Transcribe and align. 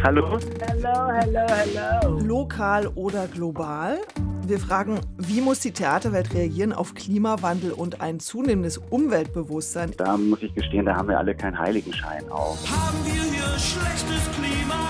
Hallo. 0.00 0.38
Hello, 0.60 1.08
hello, 1.12 1.46
hello. 1.48 2.18
Lokal 2.20 2.86
oder 2.94 3.26
global? 3.26 3.98
Wir 4.46 4.60
fragen, 4.60 5.00
wie 5.16 5.40
muss 5.40 5.58
die 5.58 5.72
Theaterwelt 5.72 6.32
reagieren 6.34 6.72
auf 6.72 6.94
Klimawandel 6.94 7.72
und 7.72 8.00
ein 8.00 8.20
zunehmendes 8.20 8.78
Umweltbewusstsein? 8.78 9.92
Da 9.96 10.16
muss 10.16 10.40
ich 10.42 10.54
gestehen, 10.54 10.86
da 10.86 10.94
haben 10.94 11.08
wir 11.08 11.18
alle 11.18 11.34
keinen 11.34 11.58
Heiligenschein 11.58 12.30
auf. 12.30 12.58
Haben 12.70 12.96
wir 13.04 13.12
hier 13.12 13.58
schlechtes 13.58 14.30
Klima? 14.36 14.88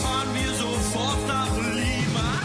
Fahren 0.00 0.28
wir 0.32 0.54
sofort 0.54 1.28
nach 1.28 1.56
Lima? 1.74 2.40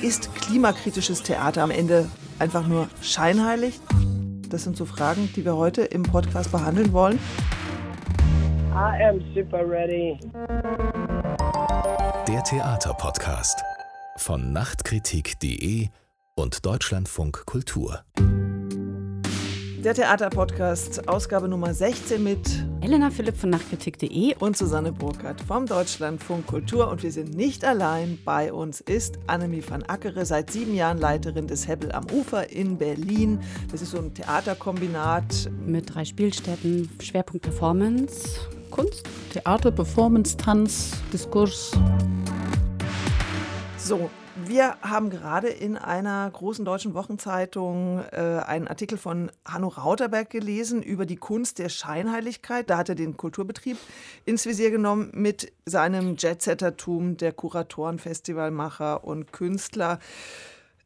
Ist 0.00 0.32
klimakritisches 0.36 1.24
Theater 1.24 1.64
am 1.64 1.72
Ende 1.72 2.08
einfach 2.38 2.68
nur 2.68 2.88
scheinheilig? 3.02 3.80
Das 4.48 4.62
sind 4.62 4.76
so 4.76 4.84
Fragen, 4.84 5.28
die 5.34 5.44
wir 5.44 5.56
heute 5.56 5.82
im 5.82 6.04
Podcast 6.04 6.52
behandeln 6.52 6.92
wollen. 6.92 7.18
I 8.74 9.00
am 9.04 9.20
super 9.32 9.64
ready. 9.64 10.18
Der 12.26 12.42
Theaterpodcast 12.42 13.62
von 14.16 14.52
Nachtkritik.de 14.52 15.90
und 16.34 16.66
Deutschlandfunk 16.66 17.46
Kultur. 17.46 18.02
Der 19.84 19.94
Theaterpodcast, 19.94 21.08
Ausgabe 21.08 21.46
Nummer 21.46 21.72
16 21.72 22.24
mit 22.24 22.66
Elena 22.80 23.10
Philipp 23.10 23.36
von 23.36 23.50
Nachtkritik.de. 23.50 24.34
und 24.40 24.56
Susanne 24.56 24.90
Burkhardt 24.90 25.42
vom 25.42 25.66
Deutschlandfunk 25.66 26.46
Kultur. 26.46 26.88
Und 26.88 27.02
wir 27.02 27.12
sind 27.12 27.36
nicht 27.36 27.64
allein. 27.64 28.18
Bei 28.24 28.52
uns 28.52 28.80
ist 28.80 29.18
Annemie 29.26 29.62
van 29.68 29.84
Ackere, 29.84 30.26
seit 30.26 30.50
sieben 30.50 30.74
Jahren 30.74 30.98
Leiterin 30.98 31.46
des 31.46 31.68
Hebbel 31.68 31.92
am 31.92 32.06
Ufer 32.10 32.50
in 32.50 32.78
Berlin. 32.78 33.40
Das 33.70 33.82
ist 33.82 33.92
so 33.92 33.98
ein 33.98 34.14
Theaterkombinat. 34.14 35.50
Mit 35.64 35.94
drei 35.94 36.04
Spielstätten, 36.04 36.88
Schwerpunkt 37.00 37.42
Performance, 37.42 38.40
Kunst. 38.74 39.08
Theater, 39.32 39.70
Performance, 39.70 40.36
Tanz, 40.36 41.00
Diskurs. 41.12 41.70
So, 43.78 44.10
wir 44.46 44.76
haben 44.82 45.10
gerade 45.10 45.46
in 45.46 45.76
einer 45.76 46.28
großen 46.28 46.64
deutschen 46.64 46.92
Wochenzeitung 46.94 48.02
äh, 48.10 48.40
einen 48.44 48.66
Artikel 48.66 48.98
von 48.98 49.30
Hanno 49.44 49.68
Rauterberg 49.68 50.28
gelesen 50.28 50.82
über 50.82 51.06
die 51.06 51.14
Kunst 51.14 51.60
der 51.60 51.68
Scheinheiligkeit. 51.68 52.68
Da 52.68 52.76
hat 52.76 52.88
er 52.88 52.96
den 52.96 53.16
Kulturbetrieb 53.16 53.76
ins 54.24 54.44
Visier 54.44 54.72
genommen 54.72 55.12
mit 55.14 55.52
seinem 55.66 56.16
Jetsettertum 56.16 57.16
der 57.16 57.32
Kuratoren, 57.32 58.00
Festivalmacher 58.00 59.04
und 59.04 59.32
Künstler. 59.32 60.00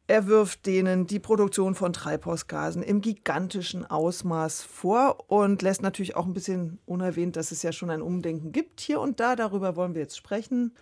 Er 0.09 0.25
wirft 0.25 0.65
denen 0.65 1.05
die 1.05 1.19
Produktion 1.19 1.75
von 1.75 1.93
Treibhausgasen 1.93 2.81
im 2.81 2.99
gigantischen 2.99 3.85
Ausmaß 3.85 4.63
vor 4.63 5.29
und 5.29 5.61
lässt 5.61 5.83
natürlich 5.83 6.15
auch 6.15 6.25
ein 6.25 6.33
bisschen 6.33 6.79
unerwähnt, 6.87 7.35
dass 7.35 7.51
es 7.51 7.61
ja 7.61 7.71
schon 7.71 7.91
ein 7.91 8.01
Umdenken 8.01 8.51
gibt 8.51 8.81
hier 8.81 9.01
und 9.01 9.19
da. 9.19 9.35
Darüber 9.35 9.75
wollen 9.75 9.93
wir 9.93 10.01
jetzt 10.01 10.17
sprechen. 10.17 10.73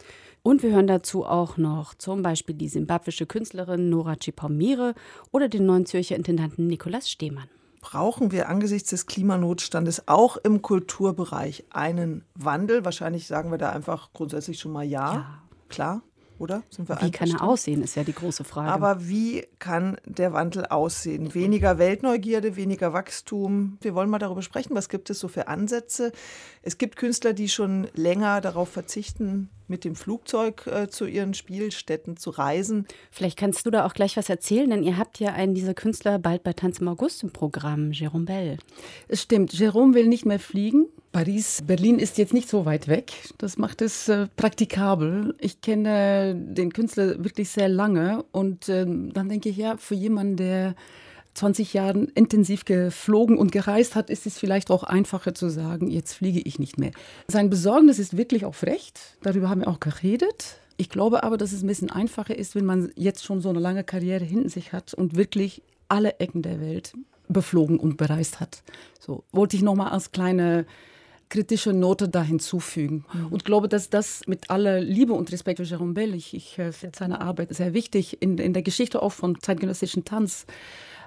Und 0.43 0.63
wir 0.63 0.71
hören 0.71 0.87
dazu 0.87 1.25
auch 1.25 1.57
noch 1.57 1.93
zum 1.93 2.21
Beispiel 2.21 2.55
die 2.55 2.69
simbabwische 2.69 3.25
Künstlerin 3.25 3.89
Nora 3.89 4.15
Chipamire 4.15 4.95
oder 5.31 5.49
den 5.49 5.65
neuen 5.65 5.85
Zürcher 5.85 6.15
Intendanten 6.15 6.67
Nikolaus 6.67 7.09
Stehmann. 7.09 7.49
brauchen 7.81 8.31
wir 8.31 8.47
angesichts 8.47 8.91
des 8.91 9.07
Klimanotstandes 9.07 10.07
auch 10.07 10.37
im 10.37 10.61
Kulturbereich 10.61 11.65
einen 11.69 12.23
Wandel? 12.33 12.85
Wahrscheinlich 12.85 13.27
sagen 13.27 13.51
wir 13.51 13.57
da 13.57 13.71
einfach 13.71 14.13
grundsätzlich 14.13 14.57
schon 14.57 14.71
mal 14.71 14.85
ja. 14.85 15.13
Ja. 15.13 15.41
Klar, 15.67 16.01
oder? 16.39 16.63
Sind 16.69 16.89
wir 16.89 17.01
Wie 17.01 17.11
kann 17.11 17.29
er 17.29 17.43
aussehen, 17.43 17.81
ist 17.81 17.95
ja 17.95 18.03
die 18.03 18.13
große 18.13 18.43
Frage. 18.43 18.71
Aber 18.71 19.07
wie 19.07 19.45
kann 19.59 19.97
der 20.05 20.33
Wandel 20.33 20.65
aussehen? 20.65 21.33
Weniger 21.33 21.77
Weltneugierde, 21.77 22.55
weniger 22.55 22.93
Wachstum. 22.93 23.77
Wir 23.81 23.95
wollen 23.95 24.09
mal 24.09 24.19
darüber 24.19 24.41
sprechen, 24.41 24.75
was 24.75 24.89
gibt 24.89 25.09
es 25.09 25.19
so 25.19 25.27
für 25.27 25.47
Ansätze. 25.47 26.11
Es 26.61 26.77
gibt 26.77 26.95
Künstler, 26.95 27.33
die 27.33 27.49
schon 27.49 27.87
länger 27.93 28.41
darauf 28.41 28.69
verzichten, 28.69 29.49
mit 29.67 29.83
dem 29.83 29.95
Flugzeug 29.95 30.67
äh, 30.67 30.87
zu 30.87 31.05
ihren 31.05 31.33
Spielstätten 31.33 32.17
zu 32.17 32.29
reisen. 32.29 32.87
Vielleicht 33.11 33.37
kannst 33.37 33.65
du 33.65 33.71
da 33.71 33.85
auch 33.85 33.93
gleich 33.93 34.17
was 34.17 34.29
erzählen, 34.29 34.69
denn 34.69 34.83
ihr 34.83 34.97
habt 34.97 35.19
ja 35.19 35.33
einen 35.33 35.55
dieser 35.55 35.73
Künstler 35.73 36.19
bald 36.19 36.43
bei 36.43 36.53
Tanz 36.53 36.79
im 36.79 36.87
August 36.87 37.23
im 37.23 37.31
Programm, 37.31 37.91
Jérôme 37.91 38.25
Bell. 38.25 38.57
Es 39.07 39.23
stimmt, 39.23 39.53
Jerome 39.53 39.93
will 39.93 40.07
nicht 40.07 40.25
mehr 40.25 40.39
fliegen. 40.39 40.87
Paris, 41.11 41.63
Berlin 41.65 41.99
ist 41.99 42.17
jetzt 42.17 42.33
nicht 42.33 42.49
so 42.49 42.65
weit 42.65 42.87
weg. 42.87 43.13
Das 43.37 43.57
macht 43.57 43.81
es 43.81 44.07
äh, 44.07 44.27
praktikabel. 44.35 45.35
Ich 45.39 45.61
kenne 45.61 46.35
den 46.35 46.71
Künstler 46.73 47.23
wirklich 47.23 47.49
sehr 47.49 47.69
lange 47.69 48.23
und 48.31 48.69
ähm, 48.69 49.13
dann 49.13 49.29
denke 49.29 49.49
ich, 49.49 49.57
ja, 49.57 49.77
für 49.77 49.95
jemanden, 49.95 50.37
der 50.37 50.75
20 51.37 51.73
Jahre 51.73 52.07
intensiv 52.15 52.65
geflogen 52.65 53.37
und 53.37 53.51
gereist 53.51 53.95
hat, 53.95 54.09
ist 54.09 54.25
es 54.25 54.39
vielleicht 54.39 54.71
auch 54.71 54.83
einfacher 54.83 55.35
zu 55.35 55.49
sagen, 55.49 55.89
jetzt 55.89 56.13
fliege 56.13 56.39
ich 56.39 56.57
nicht 56.57 56.79
mehr. 56.79 56.91
Sein 57.27 57.49
Besorgnis 57.49 57.99
ist 57.99 58.17
wirklich 58.17 58.43
auch 58.43 58.61
recht. 58.63 58.99
Darüber 59.21 59.49
haben 59.49 59.61
wir 59.61 59.67
auch 59.67 59.79
geredet. 59.79 60.57
Ich 60.77 60.89
glaube 60.89 61.23
aber, 61.23 61.37
dass 61.37 61.51
es 61.51 61.63
ein 61.63 61.67
bisschen 61.67 61.91
einfacher 61.91 62.35
ist, 62.35 62.55
wenn 62.55 62.65
man 62.65 62.91
jetzt 62.95 63.23
schon 63.23 63.41
so 63.41 63.49
eine 63.49 63.59
lange 63.59 63.83
Karriere 63.83 64.25
hinter 64.25 64.49
sich 64.49 64.73
hat 64.73 64.93
und 64.93 65.15
wirklich 65.15 65.61
alle 65.89 66.19
Ecken 66.19 66.41
der 66.41 66.59
Welt 66.59 66.93
beflogen 67.27 67.79
und 67.79 67.97
bereist 67.97 68.39
hat. 68.39 68.63
So 68.99 69.23
wollte 69.31 69.57
ich 69.57 69.61
nochmal 69.61 69.89
als 69.89 70.11
kleine 70.11 70.65
kritische 71.29 71.73
Note 71.73 72.07
da 72.07 72.23
hinzufügen. 72.23 73.05
Und 73.29 73.45
glaube, 73.45 73.67
dass 73.67 73.89
das 73.89 74.21
mit 74.27 74.49
aller 74.49 74.79
Liebe 74.79 75.13
und 75.13 75.31
Respekt 75.31 75.59
für 75.59 75.65
Jérôme 75.65 75.93
Bell, 75.93 76.13
ich, 76.15 76.33
ich 76.33 76.57
äh, 76.57 76.71
finde 76.71 76.97
seine 76.97 77.21
Arbeit 77.21 77.53
sehr 77.53 77.73
wichtig 77.73 78.21
in, 78.21 78.37
in 78.37 78.53
der 78.53 78.63
Geschichte 78.63 79.01
auch 79.01 79.11
von 79.11 79.39
zeitgenössischen 79.41 80.05
Tanz. 80.05 80.45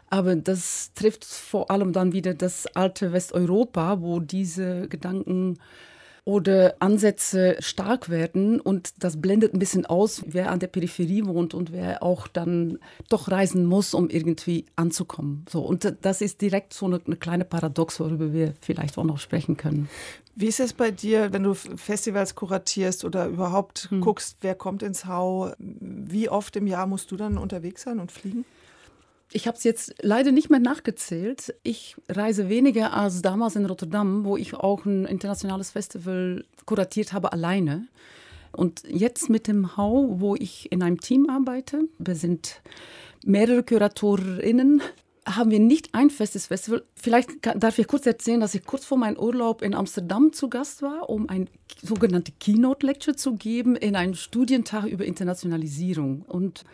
Aber 0.09 0.35
das 0.35 0.93
trifft 0.95 1.25
vor 1.25 1.71
allem 1.71 1.93
dann 1.93 2.13
wieder 2.13 2.35
das 2.35 2.67
alte 2.75 3.13
Westeuropa, 3.13 4.01
wo 4.01 4.19
diese 4.19 4.89
Gedanken 4.89 5.59
oder 6.31 6.77
Ansätze 6.79 7.57
stark 7.59 8.09
werden 8.09 8.61
und 8.61 9.03
das 9.03 9.21
blendet 9.21 9.53
ein 9.53 9.59
bisschen 9.59 9.85
aus, 9.85 10.23
wer 10.27 10.53
an 10.53 10.61
der 10.61 10.69
Peripherie 10.69 11.27
wohnt 11.27 11.55
und 11.55 11.73
wer 11.73 12.05
auch 12.05 12.29
dann 12.29 12.79
doch 13.09 13.31
reisen 13.31 13.65
muss, 13.65 13.95
um 13.95 14.09
irgendwie 14.09 14.67
anzukommen. 14.77 15.45
So 15.51 15.63
und 15.63 15.97
das 16.03 16.21
ist 16.21 16.41
direkt 16.41 16.73
so 16.73 16.87
eine, 16.87 17.01
eine 17.05 17.17
kleine 17.17 17.45
Paradox, 17.45 17.99
worüber 17.99 18.33
wir 18.33 18.55
vielleicht 18.61 18.97
auch 18.97 19.05
noch 19.05 19.19
sprechen 19.19 19.57
können. 19.57 19.89
Wie 20.37 20.47
ist 20.47 20.61
es 20.61 20.73
bei 20.73 20.93
dir, 20.93 21.33
wenn 21.33 21.43
du 21.43 21.55
Festivals 21.55 22.37
kuratierst 22.37 23.05
oder 23.05 23.27
überhaupt 23.27 23.89
guckst, 24.01 24.39
wer 24.41 24.55
kommt 24.55 24.85
ins 24.85 25.07
Hau? 25.07 25.53
Wie 25.59 26.29
oft 26.29 26.55
im 26.55 26.69
Jahr 26.69 26.87
musst 26.87 27.11
du 27.11 27.17
dann 27.17 27.39
unterwegs 27.39 27.83
sein 27.83 27.99
und 27.99 28.13
fliegen? 28.13 28.45
Ich 29.33 29.47
habe 29.47 29.57
es 29.57 29.65
jetzt 29.65 29.95
leider 30.03 30.33
nicht 30.33 30.51
mehr 30.51 30.59
nachgezählt. 30.59 31.55
Ich 31.63 31.97
reise 32.09 32.49
weniger 32.49 32.93
als 32.93 33.23
damals 33.23 33.55
in 33.55 33.67
Rotterdam, 33.67 34.25
wo 34.25 34.37
ich 34.37 34.55
auch 34.55 34.85
ein 34.85 35.05
internationales 35.05 35.71
Festival 35.71 36.45
kuratiert 36.67 37.13
habe, 37.13 37.33
alleine. 37.33 37.87
Und 38.53 38.83
jetzt 38.89 39.31
mit 39.31 39.47
dem 39.47 39.77
Hau, 39.77 40.21
wo 40.21 40.35
ich 40.35 40.73
in 40.73 40.83
einem 40.83 41.01
Team 41.01 41.31
arbeite, 41.31 41.85
wir 41.99 42.17
sind 42.17 42.61
mehrere 43.25 43.63
KuratorInnen, 43.63 44.83
haben 45.27 45.51
wir 45.53 45.61
nicht 45.61 45.95
ein 45.95 46.11
festes 46.11 46.47
Festival. 46.47 46.83
Vielleicht 46.97 47.31
darf 47.43 47.79
ich 47.79 47.87
kurz 47.87 48.07
erzählen, 48.07 48.41
dass 48.41 48.55
ich 48.55 48.65
kurz 48.65 48.85
vor 48.85 48.99
meinem 48.99 49.19
Urlaub 49.19 49.63
in 49.63 49.75
Amsterdam 49.75 50.33
zu 50.33 50.49
Gast 50.49 50.83
war, 50.83 51.09
um 51.09 51.29
ein 51.29 51.49
sogenannte 51.83 52.33
Keynote-Lecture 52.41 53.17
zu 53.17 53.35
geben 53.35 53.77
in 53.77 53.95
einem 53.95 54.15
Studientag 54.15 54.87
über 54.87 55.05
Internationalisierung. 55.05 56.23
Und 56.23 56.65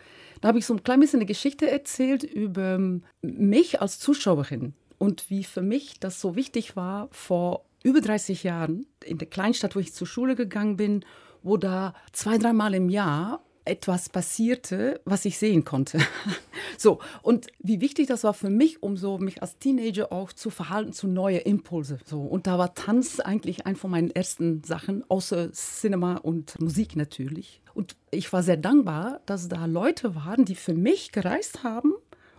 da 0.41 0.49
habe 0.49 0.59
ich 0.59 0.65
so 0.65 0.73
ein 0.73 0.83
klein 0.83 0.99
bisschen 0.99 1.19
eine 1.19 1.25
Geschichte 1.25 1.69
erzählt 1.69 2.23
über 2.23 2.79
mich 3.21 3.81
als 3.81 3.99
Zuschauerin 3.99 4.73
und 4.97 5.29
wie 5.29 5.43
für 5.43 5.61
mich 5.61 5.99
das 5.99 6.19
so 6.21 6.35
wichtig 6.35 6.75
war 6.75 7.07
vor 7.11 7.65
über 7.83 8.01
30 8.01 8.43
Jahren 8.43 8.85
in 9.03 9.17
der 9.17 9.29
Kleinstadt, 9.29 9.75
wo 9.75 9.79
ich 9.79 9.93
zur 9.93 10.07
Schule 10.07 10.35
gegangen 10.35 10.77
bin, 10.77 11.05
wo 11.43 11.57
da 11.57 11.93
zwei, 12.11 12.37
dreimal 12.37 12.73
im 12.73 12.89
Jahr 12.89 13.43
etwas 13.67 14.09
passierte, 14.09 15.01
was 15.05 15.25
ich 15.25 15.37
sehen 15.37 15.65
konnte. 15.65 15.99
so, 16.77 16.99
und 17.21 17.47
wie 17.59 17.81
wichtig 17.81 18.07
das 18.07 18.23
war 18.23 18.33
für 18.33 18.49
mich, 18.49 18.81
um 18.81 18.97
so 18.97 19.17
mich 19.17 19.41
als 19.41 19.57
Teenager 19.59 20.11
auch 20.11 20.33
zu 20.33 20.49
verhalten 20.49 20.93
zu 20.93 21.07
neue 21.07 21.39
Impulse. 21.39 21.99
So, 22.05 22.21
und 22.21 22.47
da 22.47 22.57
war 22.57 22.73
Tanz 22.73 23.19
eigentlich 23.19 23.65
eine 23.65 23.75
von 23.75 23.91
meinen 23.91 24.11
ersten 24.11 24.63
Sachen, 24.63 25.03
außer 25.09 25.51
Cinema 25.51 26.15
und 26.17 26.59
Musik 26.59 26.95
natürlich. 26.95 27.61
Und 27.73 27.95
ich 28.09 28.31
war 28.33 28.41
sehr 28.41 28.57
dankbar, 28.57 29.21
dass 29.25 29.49
da 29.49 29.65
Leute 29.65 30.15
waren, 30.15 30.45
die 30.45 30.55
für 30.55 30.73
mich 30.73 31.11
gereist 31.11 31.63
haben, 31.63 31.93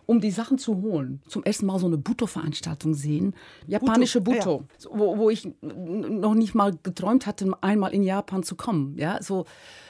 um 0.09 0.21
die 0.21 0.31
Sachen 0.31 0.57
zu 0.57 0.81
holen. 0.81 1.21
Zum 1.29 1.45
ersten 1.45 1.67
Mal 1.67 1.79
so 1.79 1.87
eine 1.87 1.99
Buto-Veranstaltung 1.99 2.95
sehen. 2.95 3.35
Japanische 3.67 4.23
Buto, 4.23 4.61
Buto, 4.61 4.65
so, 4.79 4.91
wo, 4.95 5.19
wo 5.19 5.31
ich 5.31 5.47
noch 5.61 6.35
nicht 6.35 6.55
mal 6.55 6.77
geträumt 6.83 7.27
hatte, 7.27 7.53
einmal 7.61 7.93
in 7.93 8.03
Japan 8.03 8.43
zu 8.43 8.57
kommen. 8.57 8.97
Ja, 8.97 9.23
so 9.23 9.45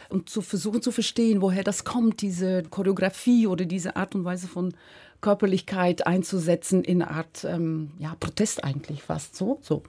und 0.09 0.29
zu 0.29 0.41
versuchen 0.41 0.83
zu 0.83 0.91
verstehen, 0.91 1.43
woher 1.43 1.65
das 1.65 1.85
kommt, 1.85 2.23
diese 2.23 2.63
Choreografie 2.63 3.47
oder 3.47 3.65
diese 3.65 3.97
Art 3.97 4.15
und 4.15 4.25
Weise 4.25 4.49
von 4.49 4.75
Körperlichkeit 5.21 6.07
einzusetzen 6.07 6.85
in 6.85 7.03
eine 7.03 7.11
Art 7.11 7.45
ähm, 7.45 7.91
ja, 7.99 8.15
Protest 8.19 8.65
eigentlich 8.65 9.03
fast 9.03 9.37
so. 9.37 9.59
so. 9.63 9.83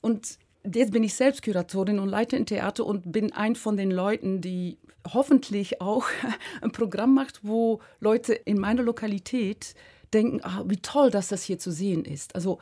Und 0.00 0.38
jetzt 0.70 0.92
bin 0.92 1.02
ich 1.02 1.14
selbst 1.14 1.42
Kuratorin 1.42 1.98
und 1.98 2.08
leite 2.08 2.36
ein 2.36 2.46
Theater 2.46 2.84
und 2.84 3.10
bin 3.10 3.32
ein 3.32 3.56
von 3.56 3.76
den 3.76 3.90
Leuten, 3.90 4.40
die 4.40 4.78
hoffentlich 5.12 5.80
auch 5.80 6.04
ein 6.60 6.72
Programm 6.72 7.14
macht, 7.14 7.40
wo 7.42 7.80
Leute 8.00 8.34
in 8.34 8.58
meiner 8.58 8.82
Lokalität 8.82 9.74
denken, 10.12 10.40
ah, 10.42 10.62
wie 10.66 10.76
toll, 10.76 11.10
dass 11.10 11.28
das 11.28 11.42
hier 11.42 11.58
zu 11.58 11.70
sehen 11.70 12.04
ist. 12.04 12.34
Also 12.34 12.58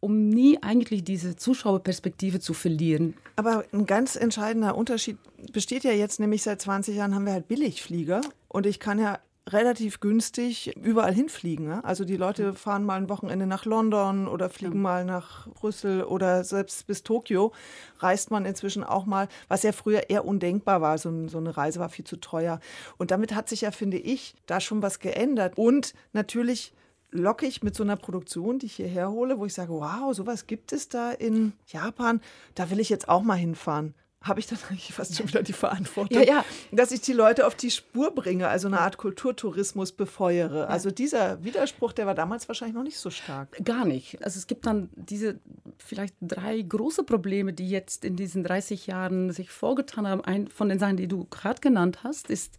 um 0.00 0.28
nie 0.28 0.58
eigentlich 0.62 1.04
diese 1.04 1.36
Zuschauerperspektive 1.36 2.40
zu 2.40 2.54
verlieren. 2.54 3.14
Aber 3.36 3.64
ein 3.72 3.86
ganz 3.86 4.16
entscheidender 4.16 4.76
Unterschied 4.76 5.18
besteht 5.52 5.84
ja 5.84 5.92
jetzt, 5.92 6.20
nämlich 6.20 6.42
seit 6.42 6.60
20 6.60 6.96
Jahren 6.96 7.14
haben 7.14 7.26
wir 7.26 7.32
halt 7.32 7.48
Billigflieger 7.48 8.22
und 8.48 8.66
ich 8.66 8.80
kann 8.80 8.98
ja 8.98 9.18
relativ 9.48 10.00
günstig 10.00 10.76
überall 10.76 11.12
hinfliegen. 11.12 11.66
Ne? 11.66 11.84
Also 11.84 12.04
die 12.04 12.16
Leute 12.16 12.54
fahren 12.54 12.84
mal 12.84 12.96
ein 12.96 13.08
Wochenende 13.08 13.46
nach 13.46 13.64
London 13.64 14.28
oder 14.28 14.50
fliegen 14.50 14.76
ja. 14.76 14.80
mal 14.80 15.04
nach 15.04 15.48
Brüssel 15.48 16.04
oder 16.04 16.44
selbst 16.44 16.86
bis 16.86 17.02
Tokio 17.02 17.52
reist 17.98 18.30
man 18.30 18.44
inzwischen 18.44 18.84
auch 18.84 19.06
mal, 19.06 19.28
was 19.48 19.62
ja 19.62 19.72
früher 19.72 20.08
eher 20.08 20.24
undenkbar 20.24 20.80
war. 20.80 20.98
So, 20.98 21.28
so 21.28 21.38
eine 21.38 21.56
Reise 21.56 21.80
war 21.80 21.88
viel 21.88 22.04
zu 22.04 22.16
teuer. 22.16 22.60
Und 22.98 23.10
damit 23.10 23.34
hat 23.34 23.48
sich 23.48 23.62
ja, 23.62 23.70
finde 23.70 23.98
ich, 23.98 24.34
da 24.46 24.60
schon 24.60 24.82
was 24.82 24.98
geändert. 24.98 25.56
Und 25.56 25.94
natürlich 26.12 26.72
locke 27.10 27.46
ich 27.46 27.62
mit 27.62 27.74
so 27.74 27.82
einer 27.82 27.96
Produktion, 27.96 28.58
die 28.58 28.66
ich 28.66 28.76
hierher 28.76 29.10
hole, 29.10 29.38
wo 29.38 29.46
ich 29.46 29.54
sage, 29.54 29.72
wow, 29.72 30.14
sowas 30.14 30.46
gibt 30.46 30.72
es 30.72 30.88
da 30.88 31.10
in 31.12 31.52
Japan, 31.66 32.20
da 32.54 32.70
will 32.70 32.80
ich 32.80 32.88
jetzt 32.88 33.08
auch 33.08 33.22
mal 33.22 33.36
hinfahren 33.36 33.94
habe 34.22 34.40
ich 34.40 34.46
dann 34.46 34.58
eigentlich 34.70 34.92
fast 34.92 35.16
schon 35.16 35.28
wieder 35.28 35.42
die 35.42 35.52
Verantwortung, 35.52 36.18
ja, 36.18 36.24
ja. 36.24 36.44
dass 36.72 36.92
ich 36.92 37.00
die 37.00 37.12
Leute 37.12 37.46
auf 37.46 37.54
die 37.54 37.70
Spur 37.70 38.14
bringe, 38.14 38.48
also 38.48 38.68
eine 38.68 38.80
Art 38.80 38.98
Kulturtourismus 38.98 39.92
befeuere. 39.92 40.60
Ja. 40.60 40.66
Also 40.66 40.90
dieser 40.90 41.42
Widerspruch, 41.42 41.92
der 41.92 42.06
war 42.06 42.14
damals 42.14 42.48
wahrscheinlich 42.48 42.76
noch 42.76 42.82
nicht 42.82 42.98
so 42.98 43.10
stark. 43.10 43.58
Gar 43.64 43.84
nicht. 43.84 44.22
Also 44.22 44.38
es 44.38 44.46
gibt 44.46 44.66
dann 44.66 44.90
diese 44.94 45.40
vielleicht 45.78 46.14
drei 46.20 46.60
große 46.60 47.04
Probleme, 47.04 47.52
die 47.52 47.70
jetzt 47.70 48.04
in 48.04 48.16
diesen 48.16 48.44
30 48.44 48.86
Jahren 48.86 49.32
sich 49.32 49.50
vorgetan 49.50 50.06
haben. 50.06 50.22
Ein 50.22 50.48
von 50.48 50.68
den 50.68 50.78
Sachen, 50.78 50.96
die 50.96 51.08
du 51.08 51.26
gerade 51.30 51.60
genannt 51.60 52.04
hast, 52.04 52.28
ist 52.28 52.58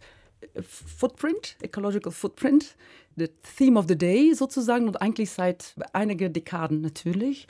Footprint, 0.60 1.56
Ecological 1.62 2.12
Footprint, 2.12 2.76
the 3.16 3.28
Theme 3.56 3.78
of 3.78 3.86
the 3.88 3.96
Day 3.96 4.32
sozusagen 4.34 4.86
und 4.86 5.00
eigentlich 5.00 5.30
seit 5.30 5.74
einigen 5.92 6.32
Dekaden 6.32 6.80
natürlich. 6.80 7.46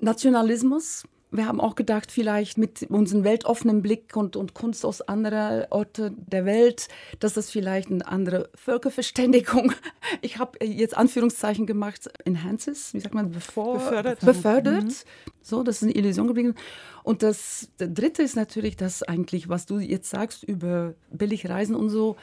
Nationalismus, 0.00 1.04
wir 1.30 1.46
haben 1.46 1.60
auch 1.60 1.74
gedacht, 1.74 2.10
vielleicht 2.10 2.58
mit 2.58 2.82
unserem 2.90 3.24
weltoffenen 3.24 3.82
Blick 3.82 4.16
und, 4.16 4.36
und 4.36 4.54
Kunst 4.54 4.84
aus 4.84 5.00
anderen 5.00 5.66
Orten 5.70 6.16
der 6.26 6.44
Welt, 6.44 6.88
dass 7.20 7.34
das 7.34 7.50
vielleicht 7.50 7.90
eine 7.90 8.06
andere 8.06 8.50
Völkerverständigung, 8.54 9.72
ich 10.22 10.38
habe 10.38 10.64
jetzt 10.64 10.96
Anführungszeichen 10.96 11.66
gemacht, 11.66 12.10
enhances, 12.24 12.92
wie 12.94 13.00
sagt 13.00 13.14
man, 13.14 13.30
bevor, 13.30 13.74
befördert. 13.74 14.20
befördert. 14.20 14.84
Mhm. 14.84 14.94
So, 15.42 15.62
das 15.62 15.76
ist 15.76 15.84
eine 15.84 15.92
Illusion 15.92 16.26
geblieben. 16.26 16.54
Und 17.02 17.22
das 17.22 17.70
Dritte 17.78 18.22
ist 18.22 18.36
natürlich 18.36 18.76
das 18.76 19.02
eigentlich, 19.02 19.48
was 19.48 19.66
du 19.66 19.78
jetzt 19.78 20.10
sagst 20.10 20.42
über 20.44 20.94
Billigreisen 21.10 21.74
und 21.74 21.90
so. 21.90 22.16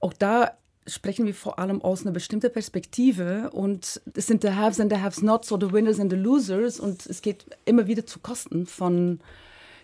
Auch 0.00 0.12
da 0.12 0.56
sprechen 0.86 1.26
wir 1.26 1.34
vor 1.34 1.58
allem 1.58 1.82
aus 1.82 2.02
einer 2.02 2.12
bestimmten 2.12 2.52
Perspektive 2.52 3.50
und 3.50 4.00
es 4.14 4.26
sind 4.26 4.42
the 4.42 4.50
haves 4.50 4.80
and 4.80 4.92
the 4.92 4.98
haves 4.98 5.22
nots 5.22 5.50
oder 5.52 5.68
the 5.68 5.72
winners 5.72 6.00
and 6.00 6.10
the 6.10 6.18
losers 6.18 6.78
und 6.78 7.06
es 7.06 7.22
geht 7.22 7.44
immer 7.64 7.86
wieder 7.86 8.06
zu 8.06 8.20
Kosten 8.20 8.66
von 8.66 9.20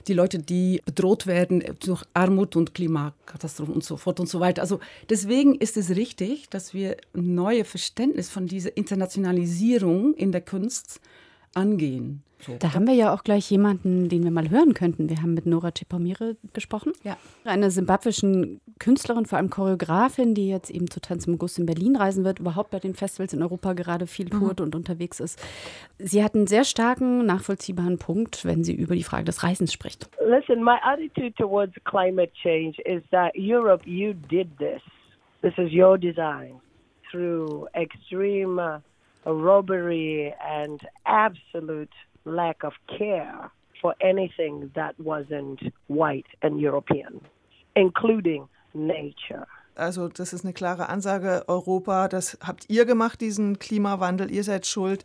die 0.08 0.14
Leute, 0.14 0.38
die 0.38 0.82
bedroht 0.84 1.26
werden 1.26 1.62
durch 1.81 2.02
Armut 2.14 2.56
und 2.56 2.75
Klimakatastrophen 2.75 3.75
und 3.75 3.84
so 3.84 3.96
fort 3.96 4.20
und 4.20 4.28
so 4.28 4.40
weiter. 4.40 4.62
Also 4.62 4.81
deswegen 5.08 5.54
ist 5.54 5.76
es 5.76 5.90
richtig, 5.90 6.49
dass 6.50 6.75
wir 6.75 6.96
ein 7.14 7.34
neues 7.34 7.69
Verständnis 7.69 8.28
von 8.28 8.46
dieser 8.46 8.76
Internationalisierung 8.76 10.14
in 10.14 10.32
der 10.32 10.40
Kunst 10.40 11.00
angehen. 11.54 12.22
So. 12.43 12.56
Da 12.58 12.75
haben 12.75 12.88
wir 12.88 12.94
ja 12.94 13.14
auch 13.14 13.22
gleich 13.22 13.49
jemanden, 13.52 14.08
den 14.08 14.25
wir 14.25 14.32
mal 14.32 14.50
hören 14.50 14.75
könnten. 14.75 15.08
Wir 15.08 15.19
haben 15.22 15.34
mit 15.34 15.46
Nora 15.46 15.70
Chipomire 15.70 16.37
gesprochen. 16.52 16.93
Ja. 17.04 17.16
Eine 17.44 17.70
simbabwischen 17.70 18.60
Künstlerin, 18.81 19.26
vor 19.26 19.38
allem 19.38 19.49
Choreografin, 19.49 20.34
die 20.34 20.49
jetzt 20.49 20.69
eben 20.69 20.90
zu 20.90 21.00
Tanz 21.00 21.28
im 21.28 21.34
August 21.34 21.60
in 21.60 21.66
Berlin 21.66 21.94
reisen 21.94 22.25
wird, 22.25 22.40
überhaupt 22.40 22.70
bei 22.70 22.81
den 22.81 22.94
Festivals 22.94 23.32
in 23.32 23.43
Europa 23.43 23.75
gerade 23.75 24.08
viel 24.08 24.26
mhm. 24.26 24.40
tourt 24.40 24.58
mhm. 24.58 24.66
und 24.66 24.75
unterwegs 24.75 25.20
ist. 25.20 25.40
Sie 25.99 26.25
hat 26.25 26.34
einen 26.34 26.49
sehr 26.49 26.64
starken, 26.64 27.25
nachvollziehbaren 27.26 27.98
Punkt, 27.98 28.44
wenn 28.44 28.64
sie 28.64 28.75
über 28.75 28.96
die 28.96 29.05
Frage 29.05 29.25
des 29.25 29.44
Reisens 29.44 29.72
spricht. 29.72 30.10
Listen, 30.26 30.64
my 30.64 30.78
attitude 30.82 31.34
towards 31.37 31.72
climate 31.84 32.32
change 32.43 32.81
is 32.84 33.05
that 33.12 33.32
Europe, 33.37 33.88
you 33.88 34.14
did 34.14 34.48
this. 34.58 34.82
This 35.43 35.55
is 35.58 35.72
your 35.72 35.96
design 35.96 36.60
through 37.08 37.69
extreme 37.75 38.58
uh, 38.58 38.81
robbery 39.26 40.34
and 40.44 40.80
absolute 41.06 41.92
lack 42.24 42.64
of 42.64 42.72
care 42.98 43.50
for 43.80 43.94
anything 44.00 44.70
that 44.74 44.98
wasn't 45.00 45.60
white 45.88 46.26
and 46.42 46.60
European, 46.60 47.20
including 47.76 48.48
nature. 48.74 49.46
Also 49.74 50.08
das 50.08 50.32
ist 50.32 50.44
eine 50.44 50.52
klare 50.52 50.88
Ansage, 50.88 51.44
Europa, 51.46 52.08
das 52.08 52.38
habt 52.46 52.69
ihr 52.69 52.84
gemacht, 52.84 53.20
diesen 53.20 53.58
Klimawandel, 53.58 54.30
ihr 54.30 54.44
seid 54.44 54.66
schuld 54.66 55.04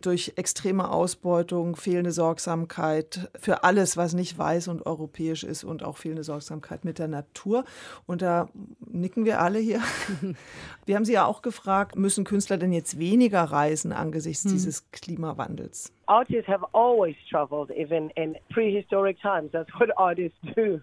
durch 0.00 0.32
extreme 0.36 0.90
Ausbeutung, 0.90 1.76
fehlende 1.76 2.10
Sorgsamkeit 2.10 3.30
für 3.38 3.64
alles, 3.64 3.96
was 3.96 4.14
nicht 4.14 4.36
weiß 4.36 4.68
und 4.68 4.86
europäisch 4.86 5.44
ist 5.44 5.62
und 5.62 5.84
auch 5.84 5.96
fehlende 5.96 6.24
Sorgsamkeit 6.24 6.84
mit 6.84 6.98
der 6.98 7.08
Natur. 7.08 7.64
Und 8.06 8.22
da 8.22 8.48
nicken 8.80 9.24
wir 9.24 9.40
alle 9.40 9.58
hier. 9.58 9.80
Wir 10.86 10.96
haben 10.96 11.04
Sie 11.04 11.12
ja 11.12 11.26
auch 11.26 11.42
gefragt, 11.42 11.94
müssen 11.96 12.24
Künstler 12.24 12.56
denn 12.56 12.72
jetzt 12.72 12.98
weniger 12.98 13.42
reisen 13.42 13.92
angesichts 13.92 14.44
hm. 14.44 14.52
dieses 14.52 14.90
Klimawandels? 14.90 15.92
Artists 16.06 16.48
have 16.48 16.64
always 16.72 17.14
traveled, 17.28 17.70
even 17.70 18.10
in 18.16 18.36
prehistoric 18.52 19.20
times. 19.20 19.52
That's 19.52 19.72
what 19.78 19.90
artists 19.96 20.38
do. 20.56 20.80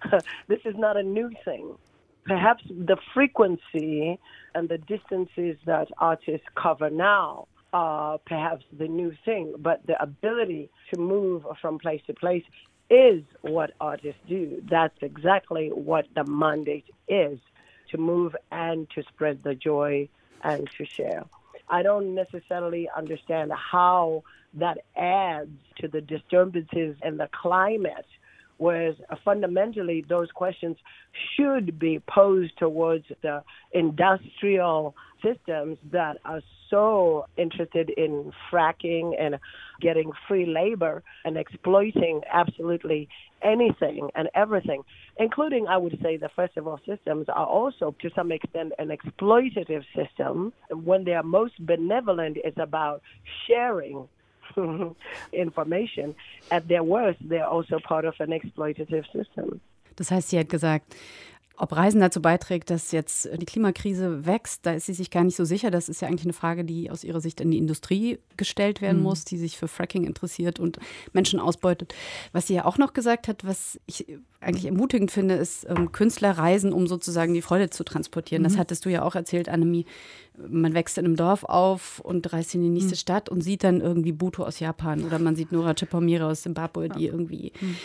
this 0.48 0.60
is 0.64 0.76
not 0.76 0.96
a 0.96 1.02
new 1.02 1.28
thing. 1.44 1.74
Perhaps 2.28 2.62
the 2.68 2.96
frequency 3.14 4.18
and 4.54 4.68
the 4.68 4.78
distances 4.78 5.56
that 5.64 5.88
artists 5.98 6.46
cover 6.54 6.90
now 6.90 7.48
are 7.72 8.18
perhaps 8.18 8.64
the 8.78 8.86
new 8.86 9.12
thing, 9.24 9.54
but 9.58 9.84
the 9.86 10.00
ability 10.00 10.70
to 10.92 11.00
move 11.00 11.44
from 11.60 11.78
place 11.78 12.02
to 12.06 12.14
place 12.14 12.44
is 12.90 13.22
what 13.40 13.72
artists 13.80 14.20
do. 14.28 14.62
That's 14.70 14.96
exactly 15.02 15.68
what 15.68 16.06
the 16.14 16.24
mandate 16.24 16.86
is 17.08 17.38
to 17.90 17.98
move 17.98 18.36
and 18.52 18.88
to 18.90 19.02
spread 19.04 19.42
the 19.42 19.54
joy 19.54 20.08
and 20.42 20.68
to 20.76 20.84
share. 20.84 21.24
I 21.68 21.82
don't 21.82 22.14
necessarily 22.14 22.88
understand 22.96 23.52
how 23.52 24.22
that 24.54 24.78
adds 24.96 25.58
to 25.80 25.88
the 25.88 26.00
disturbances 26.00 26.96
in 27.02 27.18
the 27.18 27.28
climate 27.32 28.06
whereas 28.58 28.96
fundamentally 29.24 30.04
those 30.08 30.30
questions 30.32 30.76
should 31.36 31.78
be 31.78 32.00
posed 32.08 32.56
towards 32.58 33.04
the 33.22 33.42
industrial 33.72 34.94
systems 35.22 35.78
that 35.90 36.18
are 36.24 36.40
so 36.70 37.24
interested 37.36 37.90
in 37.90 38.32
fracking 38.52 39.12
and 39.18 39.36
getting 39.80 40.10
free 40.26 40.46
labor 40.46 41.02
and 41.24 41.36
exploiting 41.36 42.20
absolutely 42.32 43.08
anything 43.42 44.10
and 44.14 44.28
everything, 44.34 44.82
including, 45.18 45.66
I 45.66 45.76
would 45.76 45.98
say, 46.02 46.16
the 46.16 46.28
festival 46.34 46.78
systems 46.86 47.26
are 47.28 47.46
also 47.46 47.94
to 48.02 48.10
some 48.14 48.32
extent 48.32 48.72
an 48.78 48.88
exploitative 48.88 49.84
system. 49.94 50.52
When 50.70 51.04
they 51.04 51.14
are 51.14 51.22
most 51.22 51.54
benevolent, 51.64 52.38
it's 52.44 52.58
about 52.60 53.02
sharing 53.46 54.08
information. 55.32 56.14
At 56.50 56.68
their 56.68 56.84
worst, 56.84 57.18
they're 57.28 57.48
also 57.48 57.78
part 57.80 58.04
of 58.04 58.20
an 58.20 58.32
exploitative 58.32 59.04
system. 59.12 59.60
Das 59.96 60.10
heißt, 60.10 60.30
sie 60.30 60.38
hat 60.38 60.48
gesagt, 60.48 60.94
ob 61.60 61.74
Reisen 61.74 62.00
dazu 62.00 62.22
beiträgt, 62.22 62.70
dass 62.70 62.92
jetzt 62.92 63.28
die 63.36 63.44
Klimakrise 63.44 64.24
wächst, 64.24 64.64
da 64.64 64.72
ist 64.72 64.86
sie 64.86 64.94
sich 64.94 65.10
gar 65.10 65.24
nicht 65.24 65.34
so 65.34 65.44
sicher. 65.44 65.72
Das 65.72 65.88
ist 65.88 66.00
ja 66.00 66.06
eigentlich 66.06 66.24
eine 66.24 66.32
Frage, 66.32 66.64
die 66.64 66.88
aus 66.88 67.02
ihrer 67.02 67.20
Sicht 67.20 67.40
in 67.40 67.50
die 67.50 67.58
Industrie 67.58 68.20
gestellt 68.36 68.80
werden 68.80 68.98
mhm. 68.98 69.02
muss, 69.02 69.24
die 69.24 69.36
sich 69.36 69.58
für 69.58 69.66
Fracking 69.66 70.04
interessiert 70.04 70.60
und 70.60 70.78
Menschen 71.12 71.40
ausbeutet. 71.40 71.94
Was 72.32 72.46
sie 72.46 72.54
ja 72.54 72.64
auch 72.64 72.78
noch 72.78 72.92
gesagt 72.92 73.26
hat, 73.26 73.44
was 73.44 73.80
ich 73.86 74.06
eigentlich 74.40 74.66
ermutigend 74.66 75.10
finde, 75.10 75.34
ist, 75.34 75.68
ähm, 75.68 75.90
Künstler 75.90 76.30
reisen, 76.30 76.72
um 76.72 76.86
sozusagen 76.86 77.34
die 77.34 77.42
Freude 77.42 77.70
zu 77.70 77.82
transportieren. 77.82 78.42
Mhm. 78.42 78.48
Das 78.48 78.56
hattest 78.56 78.84
du 78.84 78.90
ja 78.90 79.02
auch 79.02 79.16
erzählt, 79.16 79.48
Annemie. 79.48 79.84
Man 80.48 80.74
wächst 80.74 80.98
in 80.98 81.04
einem 81.04 81.16
Dorf 81.16 81.44
auf 81.44 82.00
und 82.00 82.32
reist 82.32 82.54
in 82.54 82.62
die 82.62 82.68
nächste 82.68 82.92
mhm. 82.94 82.98
Stadt 82.98 83.28
und 83.28 83.40
sieht 83.40 83.64
dann 83.64 83.80
irgendwie 83.80 84.12
Buto 84.12 84.44
aus 84.44 84.60
Japan 84.60 85.04
oder 85.04 85.18
man 85.18 85.36
sieht 85.36 85.52
Nora 85.52 85.74
Chipomire 85.74 86.26
aus 86.26 86.42
Zimbabwe, 86.42 86.88
die 86.88 87.06
irgendwie 87.06 87.52
mhm. 87.60 87.76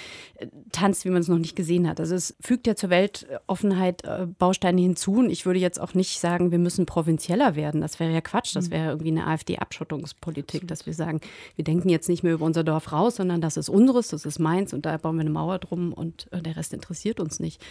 Tanzt, 0.71 1.05
wie 1.05 1.09
man 1.09 1.21
es 1.21 1.27
noch 1.27 1.37
nicht 1.37 1.55
gesehen 1.55 1.87
hat. 1.87 1.99
Also 1.99 2.15
es 2.15 2.35
fügt 2.41 2.67
ja 2.67 2.75
zur 2.75 2.89
Weltoffenheit 2.89 4.03
äh, 4.03 4.25
Bausteine 4.25 4.81
hinzu 4.81 5.13
und 5.13 5.29
ich 5.29 5.45
würde 5.45 5.59
jetzt 5.59 5.79
auch 5.79 5.93
nicht 5.93 6.19
sagen, 6.19 6.51
wir 6.51 6.59
müssen 6.59 6.85
provinzieller 6.85 7.55
werden. 7.55 7.81
Das 7.81 7.99
wäre 7.99 8.11
ja 8.11 8.21
Quatsch. 8.21 8.55
Das 8.55 8.67
mhm. 8.67 8.71
wäre 8.71 8.89
irgendwie 8.89 9.11
eine 9.11 9.27
AfD-Abschottungspolitik, 9.27 10.67
dass 10.67 10.85
wir 10.85 10.93
sagen, 10.93 11.21
wir 11.55 11.63
denken 11.63 11.89
jetzt 11.89 12.09
nicht 12.09 12.23
mehr 12.23 12.33
über 12.33 12.45
unser 12.45 12.63
Dorf 12.63 12.91
raus, 12.91 13.17
sondern 13.17 13.41
das 13.41 13.57
ist 13.57 13.69
unseres, 13.69 14.09
das 14.09 14.25
ist 14.25 14.39
meins 14.39 14.73
und 14.73 14.85
da 14.85 14.97
bauen 14.97 15.15
wir 15.15 15.21
eine 15.21 15.29
Mauer 15.29 15.59
drum 15.59 15.93
und 15.93 16.27
äh, 16.31 16.41
der 16.41 16.57
Rest 16.57 16.73
interessiert 16.73 17.19
uns 17.19 17.39
nicht. 17.39 17.61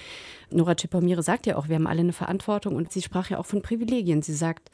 Nora 0.50 0.74
Chipomire 0.74 1.22
sagt 1.22 1.46
ja 1.46 1.56
auch, 1.56 1.68
wir 1.68 1.76
haben 1.76 1.86
alle 1.86 2.00
eine 2.00 2.12
Verantwortung 2.12 2.76
und 2.76 2.92
sie 2.92 3.02
sprach 3.02 3.30
ja 3.30 3.38
auch 3.38 3.46
von 3.46 3.62
Privilegien. 3.62 4.22
Sie 4.22 4.34
sagt, 4.34 4.70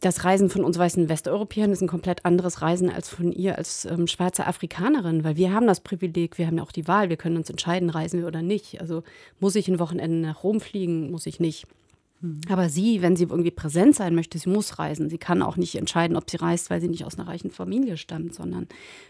das 0.00 0.24
Reisen 0.24 0.50
von 0.50 0.64
uns 0.64 0.78
weißen 0.78 1.08
Westeuropäern 1.08 1.72
ist 1.72 1.80
ein 1.80 1.88
komplett 1.88 2.24
anderes 2.24 2.60
Reisen 2.60 2.90
als 2.90 3.08
von 3.08 3.32
ihr 3.32 3.56
als 3.56 3.86
ähm, 3.86 4.06
schwarze 4.06 4.46
Afrikanerin, 4.46 5.24
weil 5.24 5.36
wir 5.36 5.52
haben 5.52 5.66
das 5.66 5.80
Privileg, 5.80 6.36
wir 6.36 6.46
haben 6.46 6.58
ja 6.58 6.62
auch 6.62 6.72
die 6.72 6.86
Wahl, 6.86 7.08
wir 7.08 7.16
können 7.16 7.38
uns 7.38 7.48
entscheiden, 7.48 7.88
reisen 7.88 8.20
wir 8.20 8.26
oder 8.26 8.42
nicht. 8.42 8.80
Also 8.80 9.02
muss 9.40 9.54
ich 9.54 9.68
ein 9.68 9.78
Wochenende 9.78 10.18
nach 10.18 10.42
Rom 10.42 10.60
fliegen, 10.60 11.10
muss 11.10 11.26
ich 11.26 11.40
nicht. 11.40 11.66
Hm. 12.20 12.40
Aber 12.48 12.68
sie, 12.68 13.02
wenn 13.02 13.16
sie 13.16 13.24
irgendwie 13.24 13.50
präsent 13.50 13.94
sein 13.94 14.14
möchte, 14.14 14.38
sie 14.38 14.48
muss 14.48 14.78
reisen. 14.78 15.10
Sie 15.10 15.18
kann 15.18 15.42
auch 15.42 15.56
nicht 15.56 15.74
entscheiden, 15.74 16.16
ob 16.16 16.30
sie 16.30 16.38
reist, 16.38 16.70
weil 16.70 16.80
sie 16.80 16.88
nicht 16.88 17.04
aus 17.04 17.18
einer 17.18 17.28
reichen 17.28 17.50
Familie 17.50 17.96
stammt, 17.96 18.34
sondern 18.34 18.68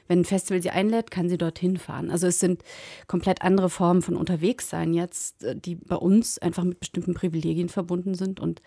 wenn 0.08 0.20
ein 0.20 0.24
Festival 0.24 0.60
sie 0.60 0.70
einlädt, 0.70 1.10
kann 1.10 1.28
sie 1.28 1.38
dorthin 1.38 1.76
fahren. 1.76 2.10
Also 2.10 2.26
es 2.26 2.40
sind 2.40 2.62
komplett 3.06 3.42
andere 3.42 3.70
Formen 3.70 4.02
von 4.02 4.16
Unterwegssein 4.16 4.92
jetzt, 4.92 5.44
äh, 5.44 5.56
die 5.56 5.76
bei 5.76 5.96
uns 5.96 6.38
einfach 6.38 6.64
mit 6.64 6.80
bestimmten 6.80 7.14
Privilegien 7.14 7.68
verbunden 7.68 8.14
sind. 8.14 8.40
Und 8.40 8.60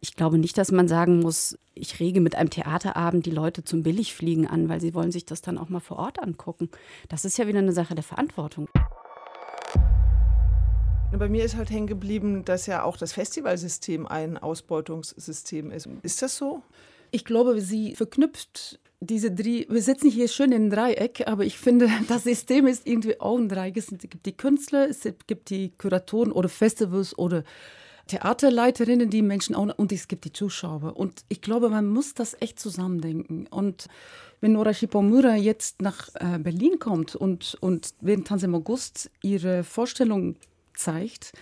ich 0.00 0.14
glaube 0.16 0.38
nicht, 0.38 0.58
dass 0.58 0.72
man 0.72 0.88
sagen 0.88 1.20
muss, 1.20 1.58
ich 1.74 2.00
rege 2.00 2.20
mit 2.20 2.34
einem 2.34 2.50
Theaterabend 2.50 3.26
die 3.26 3.30
Leute 3.30 3.64
zum 3.64 3.82
Billigfliegen 3.82 4.46
an, 4.46 4.68
weil 4.68 4.80
sie 4.80 4.94
wollen 4.94 5.12
sich 5.12 5.26
das 5.26 5.42
dann 5.42 5.58
auch 5.58 5.68
mal 5.68 5.80
vor 5.80 5.98
Ort 5.98 6.18
angucken. 6.22 6.70
Das 7.08 7.24
ist 7.24 7.38
ja 7.38 7.46
wieder 7.46 7.58
eine 7.58 7.72
Sache 7.72 7.94
der 7.94 8.04
Verantwortung. 8.04 8.68
Bei 11.12 11.28
mir 11.28 11.44
ist 11.44 11.56
halt 11.56 11.70
hängen 11.70 11.86
geblieben, 11.86 12.44
dass 12.44 12.66
ja 12.66 12.82
auch 12.82 12.96
das 12.96 13.12
Festivalsystem 13.12 14.06
ein 14.06 14.36
Ausbeutungssystem 14.36 15.70
ist. 15.70 15.88
Ist 16.02 16.20
das 16.20 16.36
so? 16.36 16.62
Ich 17.10 17.24
glaube, 17.24 17.60
sie 17.60 17.94
verknüpft 17.94 18.80
diese 19.00 19.30
drei, 19.30 19.66
wir 19.68 19.82
sitzen 19.82 20.10
hier 20.10 20.28
schön 20.28 20.52
in 20.52 20.70
Dreieck, 20.70 21.24
aber 21.26 21.44
ich 21.44 21.58
finde, 21.58 21.88
das 22.08 22.24
System 22.24 22.66
ist 22.66 22.86
irgendwie 22.86 23.20
auch 23.20 23.38
ein 23.38 23.48
Dreieck. 23.48 23.76
Es 23.76 23.88
gibt 23.88 24.26
die 24.26 24.36
Künstler, 24.36 24.88
es 24.88 25.06
gibt 25.26 25.50
die 25.50 25.70
Kuratoren 25.76 26.32
oder 26.32 26.48
Festivals 26.48 27.16
oder 27.18 27.44
Theaterleiterinnen, 28.06 29.10
die 29.10 29.22
Menschen 29.22 29.54
auch, 29.54 29.66
und 29.76 29.92
es 29.92 30.08
gibt 30.08 30.24
die 30.24 30.32
Zuschauer. 30.32 30.96
Und 30.96 31.24
ich 31.28 31.40
glaube, 31.40 31.68
man 31.68 31.88
muss 31.88 32.14
das 32.14 32.36
echt 32.40 32.60
zusammendenken. 32.60 33.46
Und 33.48 33.86
wenn 34.40 34.52
Nora 34.52 34.72
Shipomura 34.72 35.34
jetzt 35.34 35.82
nach 35.82 36.08
äh, 36.14 36.38
Berlin 36.38 36.78
kommt 36.78 37.16
und, 37.16 37.56
und 37.60 37.94
während 38.00 38.28
Tanz 38.28 38.42
im 38.42 38.54
August 38.54 39.10
ihre 39.22 39.64
Vorstellung 39.64 40.36
zeigt, 40.74 41.32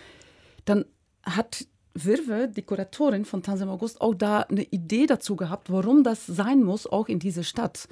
dann 0.65 0.85
hat 1.23 1.67
Wirwe, 1.95 2.49
die 2.49 2.63
Kuratorin 2.63 3.25
von 3.25 3.43
Tanzam 3.43 3.69
August, 3.69 4.01
auch 4.01 4.15
da 4.15 4.41
eine 4.41 4.65
Idee 4.65 5.07
dazu 5.07 5.37
gehabt, 5.37 5.71
warum 5.71 6.03
das 6.03 6.27
sein 6.27 6.63
muss, 6.63 6.87
auch 6.87 7.09
in 7.09 7.21
dieser 7.21 7.45
Stadt. 7.45 7.89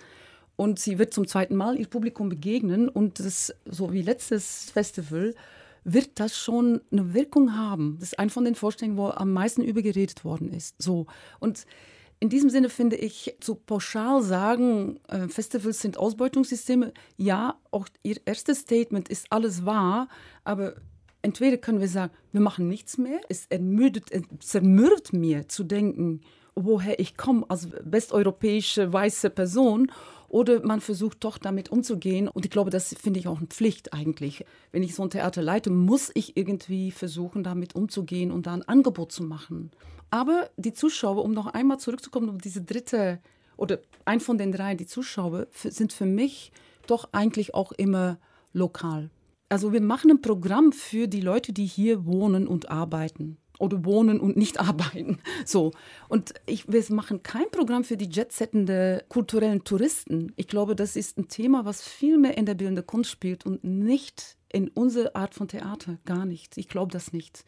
Und 0.57 0.79
sie 0.79 0.99
wird 0.99 1.15
zum 1.15 1.27
zweiten 1.27 1.57
Mal 1.57 1.79
ihr 1.79 1.87
Publikum 1.87 2.29
begegnen 2.29 2.89
und 2.89 3.21
das, 3.21 3.55
so 3.65 3.93
wie 3.93 4.03
letztes 4.03 4.71
Festival, 4.71 5.35
wird 5.85 6.21
das 6.21 6.37
schon 6.37 6.81
eine 6.91 7.15
Wirkung 7.15 7.57
haben. 7.57 7.97
Das 7.99 8.11
ist 8.11 8.19
eine 8.19 8.31
von 8.31 8.45
den 8.45 8.55
Vorstellungen, 8.55 8.99
wo 8.99 9.09
am 9.09 9.33
meisten 9.33 9.63
übergeredet 9.63 10.25
worden 10.25 10.53
ist. 10.53 10.81
So. 10.81 11.07
Und 11.41 11.67
in 12.21 12.29
diesem 12.29 12.51
Sinne 12.51 12.69
finde 12.69 12.95
ich, 12.97 13.35
zu 13.41 13.57
pauschal 13.57 14.23
sagen, 14.23 15.01
äh, 15.09 15.27
Festivals 15.27 15.81
sind 15.81 15.97
Ausbeutungssysteme, 15.97 16.93
ja, 17.17 17.59
auch 17.73 17.89
ihr 18.05 18.17
erstes 18.25 18.61
Statement 18.61 19.09
ist 19.09 19.27
alles 19.31 19.67
wahr, 19.67 20.09
aber 20.45 20.77
entweder 21.23 21.57
können 21.57 21.81
wir 21.81 21.89
sagen, 21.89 22.13
wir 22.31 22.41
machen 22.41 22.69
nichts 22.69 22.97
mehr. 22.97 23.21
Es 23.29 23.47
ermüdet, 23.47 24.13
es 24.13 24.23
zermürbt 24.39 25.13
mir 25.13 25.49
zu 25.49 25.65
denken, 25.65 26.21
woher 26.55 26.99
ich 27.01 27.17
komme 27.17 27.45
als 27.49 27.69
westeuropäische 27.83 28.93
weiße 28.93 29.31
Person. 29.31 29.91
Oder 30.29 30.65
man 30.65 30.81
versucht 30.81 31.25
doch 31.25 31.37
damit 31.37 31.71
umzugehen. 31.71 32.27
Und 32.27 32.47
ich 32.47 32.51
glaube, 32.51 32.71
das 32.71 32.95
finde 32.95 33.21
ich 33.21 33.29
auch 33.29 33.39
eine 33.39 33.49
Pflicht 33.49 33.93
eigentlich. 33.93 34.47
Wenn 34.71 34.83
ich 34.83 34.95
so 34.95 35.03
ein 35.03 35.11
Theater 35.11 35.43
leite, 35.43 35.69
muss 35.69 36.11
ich 36.15 36.37
irgendwie 36.37 36.91
versuchen, 36.91 37.45
damit 37.45 37.75
umzugehen 37.75 38.31
und 38.31 38.47
da 38.47 38.55
ein 38.55 38.67
Angebot 38.67 39.13
zu 39.13 39.25
machen. 39.25 39.71
Aber 40.11 40.49
die 40.57 40.73
Zuschauer, 40.73 41.23
um 41.23 41.33
noch 41.33 41.49
einmal 41.49 41.79
zurückzukommen, 41.79 42.31
um 42.31 42.41
diese 42.41 42.63
dritte 42.63 43.21
oder 43.59 43.79
ein 44.07 44.21
von 44.21 44.39
den 44.39 44.53
drei, 44.53 44.75
die 44.75 44.87
Zuschauer, 44.87 45.49
sind 45.53 45.93
für 45.93 46.07
mich 46.07 46.51
doch 46.87 47.11
eigentlich 47.13 47.55
auch 47.55 47.73
immer 47.73 48.19
lokal 48.55 49.11
also 49.53 49.71
wir 49.75 49.83
machen 49.83 50.11
ein 50.11 50.23
Programm 50.23 50.73
für 50.73 51.09
die 51.09 51.21
Leute, 51.21 51.53
die 51.53 51.67
hier 51.67 52.07
wohnen 52.07 52.49
und 52.49 52.71
arbeiten 52.71 53.37
oder 53.63 53.85
wohnen 53.85 54.21
und 54.21 54.37
nicht 54.37 54.61
arbeiten. 54.69 55.19
So. 55.47 55.73
Und 56.09 56.35
ich, 56.47 56.71
wir 56.71 56.83
machen 56.91 57.23
kein 57.23 57.51
Programm 57.51 57.85
für 57.85 57.97
die 57.97 58.11
jetsettende 58.11 59.05
kulturellen 59.09 59.65
Touristen. 59.65 60.33
Ich 60.37 60.49
glaube, 60.49 60.75
das 60.77 60.97
ist 60.97 61.17
ein 61.17 61.29
Thema, 61.29 61.65
was 61.65 61.83
viel 61.83 62.19
mehr 62.19 62.37
in 62.37 62.45
der 62.45 62.55
bildenden 62.55 62.87
Kunst 62.87 63.11
spielt 63.11 63.47
und 63.47 63.63
nicht 63.65 64.37
in 64.53 64.69
unserer 64.69 65.17
Art 65.17 65.35
von 65.35 65.49
Theater. 65.49 65.99
Gar 66.05 66.27
nicht. 66.27 66.59
Ich 66.59 66.69
glaube 66.69 66.93
das 66.93 67.13
nicht. 67.13 67.45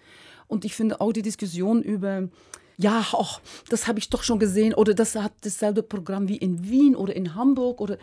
Und 0.47 0.65
ich 0.65 0.75
finde 0.75 1.01
auch 1.01 1.13
die 1.13 1.23
Diskussion 1.23 1.83
über 1.83 2.29
ja, 2.77 3.05
ach, 3.13 3.41
das 3.69 3.87
habe 3.87 4.01
ich 4.01 4.11
doch 4.11 4.25
schon 4.25 4.41
gesehen 4.41 4.75
oder 4.75 4.95
das 4.95 5.15
hat 5.15 5.33
dasselbe 5.43 5.85
Programm 5.85 6.27
wie 6.27 6.39
in 6.39 6.69
Wien 6.69 6.97
oder 6.97 7.15
in 7.15 7.37
Hamburg 7.37 7.81
oder 7.81 7.99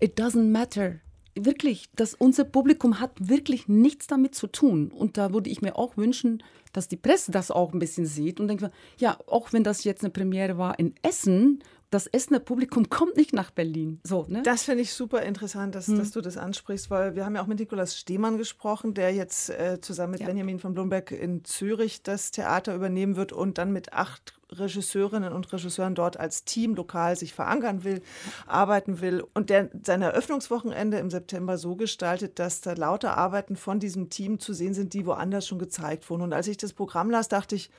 it 0.00 0.18
doesn't 0.18 0.50
matter 0.50 0.96
wirklich, 1.38 1.88
dass 1.94 2.14
unser 2.14 2.44
Publikum 2.44 3.00
hat 3.00 3.12
wirklich 3.18 3.68
nichts 3.68 4.06
damit 4.06 4.34
zu 4.34 4.46
tun. 4.46 4.90
Und 4.90 5.16
da 5.16 5.32
würde 5.32 5.50
ich 5.50 5.62
mir 5.62 5.76
auch 5.76 5.96
wünschen, 5.96 6.42
dass 6.72 6.88
die 6.88 6.96
Presse 6.96 7.30
das 7.30 7.50
auch 7.50 7.72
ein 7.72 7.78
bisschen 7.78 8.06
sieht 8.06 8.40
und 8.40 8.48
denkt, 8.48 8.64
ja, 8.98 9.18
auch 9.26 9.52
wenn 9.52 9.64
das 9.64 9.84
jetzt 9.84 10.02
eine 10.02 10.10
Premiere 10.10 10.58
war 10.58 10.78
in 10.78 10.94
Essen, 11.02 11.62
das 11.90 12.06
Essener 12.06 12.40
Publikum 12.40 12.88
kommt 12.88 13.16
nicht 13.16 13.32
nach 13.32 13.50
Berlin. 13.50 14.00
So, 14.02 14.26
ne? 14.28 14.42
Das 14.42 14.64
finde 14.64 14.82
ich 14.82 14.92
super 14.92 15.22
interessant, 15.22 15.74
dass, 15.74 15.86
hm. 15.86 15.98
dass, 15.98 16.10
du 16.10 16.20
das 16.20 16.36
ansprichst, 16.36 16.90
weil 16.90 17.14
wir 17.14 17.24
haben 17.24 17.36
ja 17.36 17.42
auch 17.42 17.46
mit 17.46 17.60
Nikolaus 17.60 17.96
Stehmann 17.96 18.38
gesprochen, 18.38 18.94
der 18.94 19.14
jetzt 19.14 19.50
äh, 19.50 19.80
zusammen 19.80 20.12
mit 20.12 20.20
ja. 20.20 20.26
Benjamin 20.26 20.58
von 20.58 20.74
Blumberg 20.74 21.12
in 21.12 21.44
Zürich 21.44 22.02
das 22.02 22.32
Theater 22.32 22.74
übernehmen 22.74 23.16
wird 23.16 23.32
und 23.32 23.58
dann 23.58 23.72
mit 23.72 23.92
acht 23.92 24.34
Regisseurinnen 24.50 25.32
und 25.32 25.52
Regisseuren 25.52 25.94
dort 25.94 26.18
als 26.18 26.44
Team 26.44 26.74
lokal 26.74 27.16
sich 27.16 27.34
verankern 27.34 27.84
will, 27.84 28.00
arbeiten 28.46 29.00
will 29.00 29.24
und 29.34 29.50
der 29.50 29.70
sein 29.82 30.02
Eröffnungswochenende 30.02 30.98
im 30.98 31.10
September 31.10 31.58
so 31.58 31.76
gestaltet, 31.76 32.38
dass 32.38 32.60
da 32.60 32.72
lauter 32.72 33.16
Arbeiten 33.16 33.56
von 33.56 33.80
diesem 33.80 34.08
Team 34.08 34.38
zu 34.38 34.52
sehen 34.52 34.74
sind, 34.74 34.94
die 34.94 35.06
woanders 35.06 35.46
schon 35.46 35.58
gezeigt 35.58 36.08
wurden. 36.10 36.22
Und 36.22 36.32
als 36.32 36.46
ich 36.46 36.56
das 36.56 36.72
Programm 36.72 37.10
las, 37.10 37.28
dachte 37.28 37.56
ich, 37.56 37.70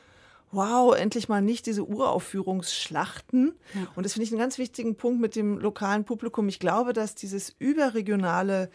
wow, 0.52 0.96
endlich 0.96 1.30
mal 1.30 1.42
nicht 1.42 1.66
diese 1.66 1.86
Uraufführungsschlachten. 1.86 3.54
Ja. 3.74 3.88
Und 3.96 4.06
das 4.06 4.14
finde 4.14 4.26
ich 4.26 4.32
einen 4.32 4.40
ganz 4.40 4.58
wichtigen 4.58 4.96
Punkt 4.96 5.22
mit 5.22 5.36
dem 5.36 5.58
lokalen 5.58 6.06
Publikum. 6.06 6.48
Ich 6.48 6.60
glaube, 6.60 6.94
dass 6.94 7.16
dieses 7.16 7.56
überregionale 7.60 8.70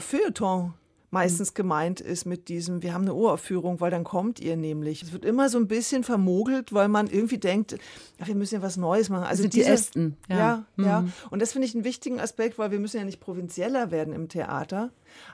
Feuilleton 0.00 0.74
meistens 1.12 1.52
gemeint 1.52 2.00
ist 2.00 2.24
mit 2.24 2.48
diesem, 2.48 2.82
wir 2.82 2.94
haben 2.94 3.02
eine 3.02 3.14
Uraufführung, 3.14 3.80
weil 3.80 3.90
dann 3.90 4.02
kommt 4.02 4.40
ihr 4.40 4.56
nämlich. 4.56 5.02
Es 5.02 5.12
wird 5.12 5.26
immer 5.26 5.50
so 5.50 5.58
ein 5.58 5.68
bisschen 5.68 6.04
vermogelt, 6.04 6.72
weil 6.72 6.88
man 6.88 7.06
irgendwie 7.06 7.36
denkt, 7.36 7.72
ja, 8.18 8.26
wir 8.26 8.34
müssen 8.34 8.54
ja 8.54 8.62
was 8.62 8.78
Neues 8.78 9.10
machen. 9.10 9.24
Also 9.24 9.42
diese, 9.42 9.50
die 9.50 9.62
Ersten. 9.62 10.16
Ja, 10.30 10.36
ja. 10.36 10.64
Mhm. 10.76 10.84
ja. 10.84 11.04
Und 11.28 11.42
das 11.42 11.52
finde 11.52 11.68
ich 11.68 11.74
einen 11.74 11.84
wichtigen 11.84 12.18
Aspekt, 12.18 12.58
weil 12.58 12.70
wir 12.70 12.80
müssen 12.80 12.96
ja 12.96 13.04
nicht 13.04 13.20
provinzieller 13.20 13.90
werden 13.90 14.14
im 14.14 14.30
Theater. 14.30 14.90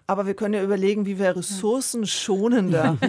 Aber 0.08 0.26
wir 0.26 0.34
können 0.34 0.54
ja 0.54 0.64
überlegen, 0.64 1.06
wie 1.06 1.20
wir 1.20 1.36
ressourcenschonender 1.36 2.98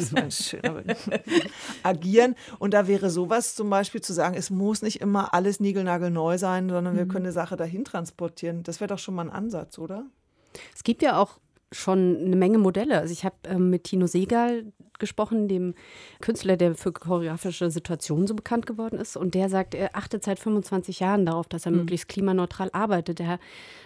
agieren. 1.84 2.36
Und 2.60 2.76
da 2.76 2.88
wäre 2.88 3.10
sowas 3.10 3.56
zum 3.56 3.72
Beispiel 3.72 4.02
zu 4.02 4.14
sagen, 4.14 4.36
es 4.36 4.52
muss 4.52 4.84
nicht 4.84 5.02
immer 5.02 5.34
alles 5.34 5.60
niegelnagelneu 5.60 6.38
sein, 6.38 6.70
sondern 6.70 6.96
wir 6.96 7.06
mhm. 7.06 7.10
können 7.10 7.26
eine 7.26 7.34
Sache 7.34 7.58
dahin 7.58 7.84
transportieren. 7.84 8.62
Das 8.62 8.80
wäre 8.80 8.90
doch 8.90 9.00
schon 9.00 9.16
mal 9.16 9.24
ein 9.24 9.32
Ansatz, 9.32 9.80
oder? 9.80 10.06
Es 10.76 10.84
gibt 10.84 11.02
ja 11.02 11.18
auch 11.20 11.40
schon 11.72 12.18
eine 12.18 12.36
Menge 12.36 12.58
Modelle. 12.58 12.98
Also 13.00 13.14
ich 13.14 13.26
habe 13.26 13.36
ähm, 13.46 13.70
mit 13.70 13.86
Tino 13.86 14.08
Segal 14.08 14.72
gesprochen, 15.00 15.48
dem 15.48 15.74
Künstler, 16.22 16.58
der 16.58 16.76
für 16.76 16.92
choreografische 16.92 17.72
Situationen 17.72 18.28
so 18.28 18.36
bekannt 18.36 18.66
geworden 18.66 19.00
ist. 19.00 19.18
Und 19.18 19.36
der 19.36 19.50
sagt, 19.50 19.74
er 19.74 19.96
achtet 19.96 20.24
seit 20.24 20.40
25 20.40 21.00
Jahren 21.00 21.26
darauf, 21.26 21.48
dass 21.48 21.66
er 21.66 21.72
mhm. 21.72 21.80
möglichst 21.80 22.08
klimaneutral 22.10 22.70
arbeitet. 22.74 23.20
Er 23.20 23.40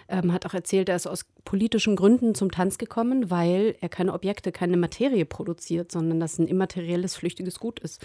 ähm, 0.08 0.32
hat 0.32 0.46
auch 0.46 0.54
erzählt, 0.54 0.88
er 0.88 0.96
ist 0.96 1.06
aus 1.06 1.24
politischen 1.44 1.96
Gründen 1.96 2.34
zum 2.34 2.50
Tanz 2.50 2.78
gekommen, 2.78 3.30
weil 3.30 3.76
er 3.80 3.88
keine 3.88 4.12
Objekte, 4.12 4.52
keine 4.52 4.76
Materie 4.76 5.24
produziert, 5.24 5.92
sondern 5.92 6.20
das 6.20 6.38
ein 6.38 6.46
immaterielles, 6.46 7.16
flüchtiges 7.16 7.60
Gut 7.60 7.80
ist. 7.80 8.04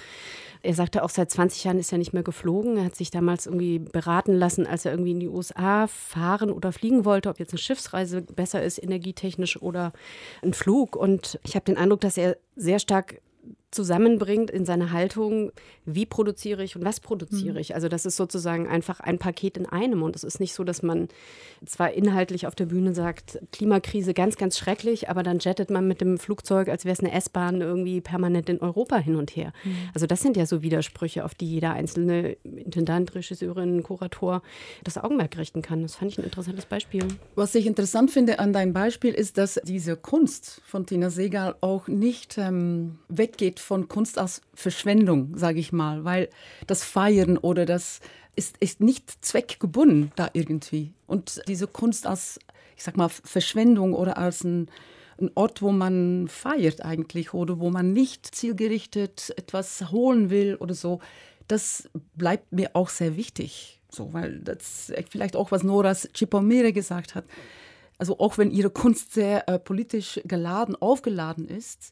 Er 0.62 0.74
sagte 0.74 1.04
auch, 1.04 1.10
seit 1.10 1.32
20 1.32 1.64
Jahren 1.64 1.80
ist 1.80 1.92
er 1.92 1.98
nicht 1.98 2.14
mehr 2.14 2.24
geflogen. 2.24 2.78
Er 2.78 2.86
hat 2.86 2.96
sich 2.96 3.12
damals 3.12 3.46
irgendwie 3.46 3.80
beraten 3.80 4.34
lassen, 4.34 4.68
als 4.68 4.86
er 4.86 4.92
irgendwie 4.92 5.12
in 5.12 5.20
die 5.20 5.30
USA 5.30 5.88
fahren 5.88 6.52
oder 6.52 6.72
fliegen 6.72 7.06
wollte, 7.06 7.30
ob 7.30 7.40
jetzt 7.40 7.54
eine 7.54 7.60
Schiffsreise 7.60 8.22
besser 8.22 8.62
ist, 8.64 8.82
energietechnisch 8.82 9.62
oder 9.62 9.94
ein 10.42 10.54
Flug. 10.54 10.96
Und 10.96 11.40
ich 11.44 11.56
habe 11.56 11.66
den 11.66 11.78
Eindruck, 11.78 12.02
dass 12.02 12.18
er 12.18 12.38
sehr 12.60 12.80
stark 12.80 13.22
zusammenbringt 13.72 14.50
in 14.50 14.66
seiner 14.66 14.92
Haltung, 14.92 15.52
wie 15.86 16.06
produziere 16.06 16.64
ich 16.64 16.76
und 16.76 16.84
was 16.84 17.00
produziere 17.00 17.54
mhm. 17.54 17.60
ich. 17.60 17.76
Also 17.76 17.88
das 17.88 18.06
ist 18.06 18.16
sozusagen 18.16 18.68
einfach 18.68 19.00
ein 19.00 19.20
Paket 19.20 19.58
in 19.58 19.68
einem. 19.68 20.02
Und 20.02 20.16
es 20.16 20.24
ist 20.24 20.40
nicht 20.40 20.54
so, 20.54 20.64
dass 20.64 20.82
man 20.82 21.08
zwar 21.66 21.92
inhaltlich 21.94 22.48
auf 22.48 22.56
der 22.56 22.66
Bühne 22.66 22.96
sagt, 22.96 23.40
Klimakrise 23.52 24.14
ganz, 24.14 24.38
ganz 24.38 24.58
schrecklich, 24.58 25.10
aber 25.10 25.22
dann 25.22 25.40
jettet 25.40 25.70
man 25.70 25.88
mit 25.88 26.02
dem 26.02 26.18
Flugzeug, 26.18 26.68
als 26.68 26.86
wäre 26.86 26.94
es 26.94 27.00
eine 27.00 27.12
S-Bahn, 27.12 27.62
irgendwie 27.62 28.02
permanent 28.02 28.50
in 28.50 28.60
Europa 28.60 28.98
hin 28.98 29.16
und 29.16 29.36
her. 29.36 29.54
Mhm. 29.64 29.76
Also 29.94 30.08
das 30.08 30.22
sind 30.22 30.36
ja 30.36 30.48
so 30.48 30.64
Widersprüche, 30.64 31.24
auf 31.24 31.36
die 31.36 31.48
jeder 31.48 31.74
einzelne 31.74 32.38
Intendant, 32.44 33.14
Regisseurin, 33.14 33.84
Kurator 33.84 34.42
das 34.84 34.98
Augenmerk 34.98 35.38
richten 35.38 35.62
kann. 35.62 35.84
Das 35.84 35.96
fand 35.96 36.12
ich 36.12 36.18
ein 36.18 36.24
interessantes 36.24 36.66
Beispiel. 36.66 37.04
Was 37.36 37.54
ich 37.54 37.68
interessant 37.68 38.10
finde 38.10 38.40
an 38.40 38.52
deinem 38.52 38.74
Beispiel 38.74 39.14
ist, 39.14 39.38
dass 39.38 39.60
diese 39.64 39.96
Kunst 39.96 40.62
von 40.66 40.88
Tina 40.88 41.12
Segal 41.12 41.56
auch 41.62 41.88
nicht 41.88 42.38
ähm, 42.38 42.98
weggeht 43.10 43.59
von 43.60 43.88
Kunst 43.88 44.20
aus 44.20 44.42
Verschwendung, 44.54 45.38
sage 45.38 45.60
ich 45.60 45.72
mal, 45.72 46.04
weil 46.06 46.30
das 46.68 46.84
Feiern 46.84 47.38
oder 47.38 47.66
das 47.66 48.00
ist, 48.36 48.58
ist 48.60 48.80
nicht 48.80 49.24
zweckgebunden 49.26 50.12
da 50.16 50.30
irgendwie. 50.34 50.94
Und 51.08 51.42
diese 51.48 51.68
Kunst 51.68 52.08
als 52.08 52.40
ich 52.80 52.86
sag 52.86 52.96
mal, 52.96 53.10
Verschwendung 53.10 53.94
oder 53.94 54.18
als 54.18 54.46
ein, 54.46 54.72
ein 55.20 55.30
Ort, 55.36 55.62
wo 55.62 55.74
man 55.74 56.30
feiert 56.30 56.84
eigentlich 56.86 57.34
oder 57.34 57.60
wo 57.60 57.70
man 57.70 57.92
nicht 57.92 58.34
zielgerichtet 58.34 59.34
etwas 59.36 59.92
holen 59.92 60.30
will 60.30 60.56
oder 60.56 60.74
so, 60.74 61.02
das 61.50 61.90
bleibt 62.16 62.54
mir 62.54 62.72
auch 62.76 62.88
sehr 62.88 63.18
wichtig. 63.18 63.82
So, 63.92 64.14
weil 64.14 64.40
das 64.40 64.94
vielleicht 65.10 65.36
auch, 65.36 65.52
was 65.52 65.64
Noras 65.64 66.08
Chipomere 66.14 66.72
gesagt 66.72 67.16
hat. 67.16 67.26
Also 67.98 68.18
auch 68.20 68.38
wenn 68.38 68.50
ihre 68.50 68.70
Kunst 68.70 69.14
sehr 69.14 69.50
äh, 69.50 69.60
politisch 69.60 70.22
geladen, 70.24 70.78
aufgeladen 70.78 71.50
ist, 71.50 71.92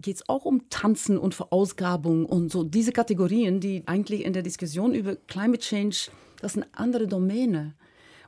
geht 0.00 0.16
es 0.16 0.28
auch 0.28 0.44
um 0.44 0.68
Tanzen 0.70 1.18
und 1.18 1.34
Verausgabung 1.34 2.26
und 2.26 2.50
so 2.50 2.64
diese 2.64 2.92
Kategorien, 2.92 3.60
die 3.60 3.82
eigentlich 3.86 4.24
in 4.24 4.32
der 4.32 4.42
Diskussion 4.42 4.94
über 4.94 5.16
Climate 5.16 5.60
Change, 5.60 6.10
das 6.40 6.56
eine 6.56 6.66
andere 6.72 7.06
Domäne. 7.06 7.74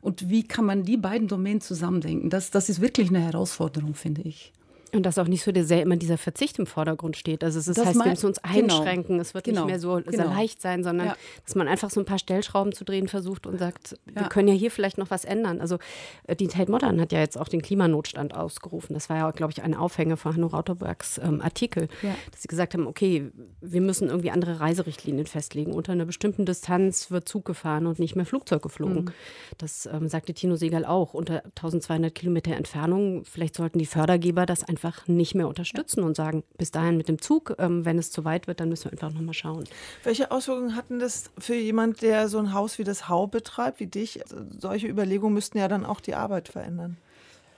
Und 0.00 0.28
wie 0.28 0.44
kann 0.44 0.64
man 0.64 0.84
die 0.84 0.96
beiden 0.96 1.28
Domänen 1.28 1.60
zusammendenken? 1.60 2.30
Das, 2.30 2.50
das 2.50 2.68
ist 2.68 2.80
wirklich 2.80 3.08
eine 3.08 3.20
Herausforderung, 3.20 3.94
finde 3.94 4.22
ich. 4.22 4.52
Und 4.96 5.04
dass 5.04 5.18
auch 5.18 5.28
nicht 5.28 5.42
so 5.42 5.52
sehr 5.54 5.82
immer 5.82 5.96
dieser 5.96 6.16
Verzicht 6.16 6.58
im 6.58 6.66
Vordergrund 6.66 7.18
steht. 7.18 7.44
Also 7.44 7.58
es 7.58 7.68
ist, 7.68 7.84
heißt, 7.84 7.98
wir 7.98 8.06
müssen 8.06 8.26
uns 8.26 8.40
genau. 8.40 8.78
einschränken. 8.78 9.08
Genau. 9.16 9.20
Es 9.20 9.34
wird 9.34 9.44
genau. 9.44 9.60
nicht 9.60 9.66
mehr 9.66 9.78
so, 9.78 10.00
genau. 10.02 10.24
leicht 10.24 10.62
sein, 10.62 10.82
sondern 10.82 11.08
ja. 11.08 11.16
dass 11.44 11.54
man 11.54 11.68
einfach 11.68 11.90
so 11.90 12.00
ein 12.00 12.06
paar 12.06 12.18
Stellschrauben 12.18 12.72
zu 12.72 12.84
drehen 12.84 13.06
versucht 13.06 13.46
und 13.46 13.58
sagt, 13.58 13.98
ja. 14.06 14.22
wir 14.22 14.28
können 14.28 14.48
ja 14.48 14.54
hier 14.54 14.70
vielleicht 14.70 14.96
noch 14.96 15.10
was 15.10 15.26
ändern. 15.26 15.60
Also 15.60 15.78
äh, 16.26 16.34
die 16.34 16.48
Tate 16.48 16.70
Modern 16.70 16.98
hat 16.98 17.12
ja 17.12 17.20
jetzt 17.20 17.38
auch 17.38 17.48
den 17.48 17.60
Klimanotstand 17.60 18.34
ausgerufen. 18.34 18.94
Das 18.94 19.10
war 19.10 19.18
ja, 19.18 19.30
glaube 19.32 19.52
ich, 19.52 19.62
ein 19.62 19.74
Aufhänger 19.74 20.16
von 20.16 20.34
Hanno 20.34 20.46
Rauterbergs 20.46 21.18
ähm, 21.18 21.42
Artikel, 21.42 21.88
ja. 22.00 22.14
dass 22.30 22.42
sie 22.42 22.48
gesagt 22.48 22.72
haben, 22.72 22.86
okay, 22.86 23.30
wir 23.60 23.80
müssen 23.82 24.08
irgendwie 24.08 24.30
andere 24.30 24.60
Reiserichtlinien 24.60 25.26
festlegen. 25.26 25.72
Unter 25.72 25.92
einer 25.92 26.06
bestimmten 26.06 26.46
Distanz 26.46 27.10
wird 27.10 27.28
Zug 27.28 27.44
gefahren 27.44 27.86
und 27.86 27.98
nicht 27.98 28.16
mehr 28.16 28.24
Flugzeug 28.24 28.62
geflogen. 28.62 29.04
Mhm. 29.04 29.12
Das 29.58 29.86
ähm, 29.86 30.08
sagte 30.08 30.32
Tino 30.32 30.56
Segal 30.56 30.86
auch. 30.86 31.12
Unter 31.12 31.44
1200 31.44 32.14
Kilometer 32.14 32.54
Entfernung, 32.54 33.24
vielleicht 33.24 33.56
sollten 33.56 33.78
die 33.78 33.86
Fördergeber 33.86 34.46
das 34.46 34.64
einfach 34.64 34.85
einfach 34.86 35.08
nicht 35.08 35.34
mehr 35.34 35.48
unterstützen 35.48 36.02
und 36.02 36.16
sagen, 36.16 36.44
bis 36.58 36.70
dahin 36.70 36.96
mit 36.96 37.08
dem 37.08 37.20
Zug, 37.20 37.54
ähm, 37.58 37.84
wenn 37.84 37.98
es 37.98 38.10
zu 38.10 38.24
weit 38.24 38.46
wird, 38.46 38.60
dann 38.60 38.68
müssen 38.68 38.84
wir 38.86 38.92
einfach 38.92 39.12
nochmal 39.12 39.34
schauen. 39.34 39.64
Welche 40.04 40.30
Auswirkungen 40.30 40.76
hatten 40.76 40.98
das 40.98 41.30
für 41.38 41.54
jemand, 41.54 42.02
der 42.02 42.28
so 42.28 42.38
ein 42.38 42.52
Haus 42.52 42.78
wie 42.78 42.84
das 42.84 43.08
Hau 43.08 43.26
betreibt, 43.26 43.80
wie 43.80 43.86
dich? 43.86 44.22
Also 44.22 44.36
solche 44.58 44.88
Überlegungen 44.88 45.34
müssten 45.34 45.58
ja 45.58 45.68
dann 45.68 45.84
auch 45.84 46.00
die 46.00 46.14
Arbeit 46.14 46.48
verändern. 46.48 46.96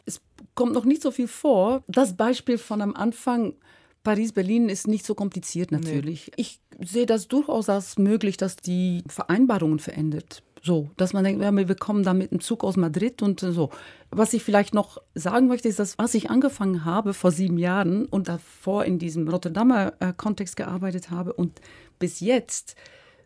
Es 0.06 0.20
kommt 0.54 0.72
noch 0.72 0.84
nicht 0.84 1.02
so 1.02 1.10
viel 1.10 1.28
vor. 1.28 1.82
Das 1.86 2.16
Beispiel 2.16 2.58
von 2.58 2.80
am 2.80 2.94
Anfang 2.94 3.54
Paris-Berlin 4.02 4.68
ist 4.68 4.88
nicht 4.88 5.04
so 5.04 5.14
kompliziert 5.14 5.70
natürlich. 5.70 6.28
Nee. 6.28 6.32
Ich 6.36 6.60
sehe 6.80 7.06
das 7.06 7.28
durchaus 7.28 7.68
als 7.68 7.98
möglich, 7.98 8.36
dass 8.36 8.56
die 8.56 9.02
Vereinbarungen 9.06 9.80
verändert. 9.80 10.42
So, 10.62 10.90
dass 10.96 11.12
man 11.12 11.24
denkt, 11.24 11.42
ja, 11.42 11.54
wir 11.54 11.74
kommen 11.74 12.02
da 12.02 12.14
mit 12.14 12.32
einem 12.32 12.40
Zug 12.40 12.64
aus 12.64 12.76
Madrid 12.76 13.22
und 13.22 13.40
so. 13.40 13.70
Was 14.10 14.32
ich 14.32 14.42
vielleicht 14.42 14.74
noch 14.74 14.98
sagen 15.14 15.46
möchte, 15.46 15.68
ist, 15.68 15.78
dass 15.78 15.98
was 15.98 16.14
ich 16.14 16.30
angefangen 16.30 16.84
habe 16.84 17.14
vor 17.14 17.30
sieben 17.30 17.58
Jahren 17.58 18.06
und 18.06 18.28
davor 18.28 18.84
in 18.84 18.98
diesem 18.98 19.28
Rotterdamer 19.28 19.92
äh, 20.00 20.12
Kontext 20.16 20.56
gearbeitet 20.56 21.10
habe 21.10 21.32
und 21.32 21.60
bis 21.98 22.20
jetzt 22.20 22.76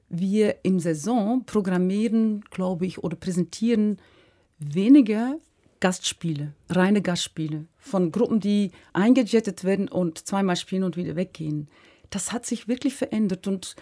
wir 0.09 0.57
im 0.63 0.79
Saison 0.79 1.45
programmieren, 1.47 2.43
glaube 2.51 2.85
ich, 2.85 3.03
oder 3.03 3.17
präsentieren 3.17 3.99
weniger 4.59 5.37
Gastspiele, 5.81 6.53
reine 6.69 7.03
Gastspiele 7.03 7.65
von 7.79 8.13
Gruppen, 8.13 8.39
die 8.39 8.71
eingejettet 8.93 9.65
werden 9.65 9.89
und 9.89 10.27
zweimal 10.27 10.57
spielen 10.57 10.85
und 10.85 10.97
wieder 10.97 11.17
weggehen 11.17 11.69
das 12.15 12.33
hat 12.33 12.47
sich 12.47 12.69
wirklich 12.69 12.95
verändert. 12.95 13.47
Und 13.47 13.75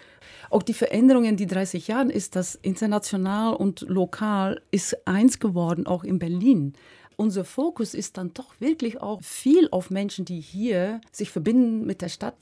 auch 0.49 0.63
die 0.63 0.73
Veränderung 0.73 1.25
in 1.25 1.37
die 1.37 1.47
30 1.47 1.87
Jahren 1.87 2.09
ist, 2.09 2.35
dass 2.35 2.55
international 2.55 3.53
und 3.53 3.81
lokal 3.81 4.61
ist 4.71 5.07
eins 5.07 5.39
geworden, 5.39 5.85
auch 5.85 6.03
in 6.03 6.19
Berlin. 6.19 6.73
Unser 7.17 7.45
Fokus 7.45 7.93
ist 7.93 8.17
dann 8.17 8.33
doch 8.33 8.59
wirklich 8.59 9.01
auch 9.01 9.21
viel 9.21 9.67
auf 9.71 9.91
Menschen, 9.91 10.25
die 10.25 10.39
hier 10.39 11.01
sich 11.11 11.29
verbinden 11.29 11.85
mit 11.85 12.01
der 12.01 12.09
Stadt. 12.09 12.35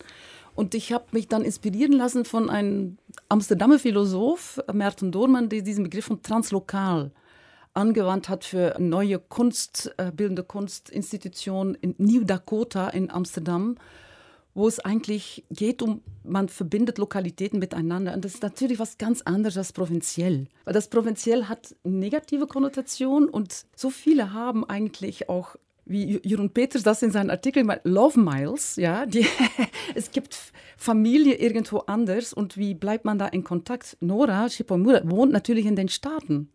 Und 0.55 0.75
ich 0.75 0.93
habe 0.93 1.05
mich 1.11 1.27
dann 1.27 1.43
inspirieren 1.43 1.93
lassen 1.93 2.23
von 2.23 2.49
einem 2.49 2.97
Amsterdamer 3.27 3.79
Philosoph, 3.79 4.59
Merton 4.71 5.11
Doormann, 5.11 5.49
der 5.49 5.61
diesen 5.61 5.85
Begriff 5.85 6.05
von 6.05 6.21
translokal 6.21 7.11
angewandt 7.73 8.29
hat 8.29 8.43
für 8.43 8.75
neue 8.79 9.19
Kunst, 9.19 9.93
äh, 9.97 10.11
bildende 10.11 10.43
Kunstinstitution 10.43 11.75
in 11.75 11.95
New 11.97 12.23
Dakota 12.23 12.89
in 12.89 13.09
Amsterdam 13.09 13.75
wo 14.53 14.67
es 14.67 14.79
eigentlich 14.79 15.45
geht 15.49 15.81
um, 15.81 16.01
man 16.23 16.49
verbindet 16.49 16.97
Lokalitäten 16.97 17.59
miteinander. 17.59 18.13
Und 18.13 18.25
das 18.25 18.35
ist 18.35 18.43
natürlich 18.43 18.79
was 18.79 18.97
ganz 18.97 19.21
anderes 19.21 19.57
als 19.57 19.73
provinziell. 19.73 20.47
Weil 20.65 20.73
das 20.73 20.89
provinziell 20.89 21.45
hat 21.45 21.75
negative 21.83 22.47
Konnotation 22.47 23.29
und 23.29 23.65
so 23.75 23.89
viele 23.89 24.33
haben 24.33 24.65
eigentlich 24.65 25.29
auch 25.29 25.55
wie 25.85 26.19
Jeroen 26.23 26.51
Peters 26.51 26.83
das 26.83 27.01
in 27.01 27.11
seinem 27.11 27.31
Artikel 27.31 27.63
mal 27.63 27.81
Love 27.83 28.19
Miles, 28.19 28.75
ja, 28.75 29.07
die, 29.07 29.25
es 29.95 30.11
gibt 30.11 30.37
Familie 30.77 31.35
irgendwo 31.35 31.79
anders 31.79 32.31
und 32.31 32.57
wie 32.57 32.75
bleibt 32.75 33.05
man 33.05 33.17
da 33.17 33.27
in 33.27 33.43
Kontakt? 33.43 33.97
Nora 33.99 34.49
Shipomura 34.49 35.01
wohnt 35.05 35.31
natürlich 35.31 35.65
in 35.65 35.75
den 35.75 35.89
Staaten 35.89 36.49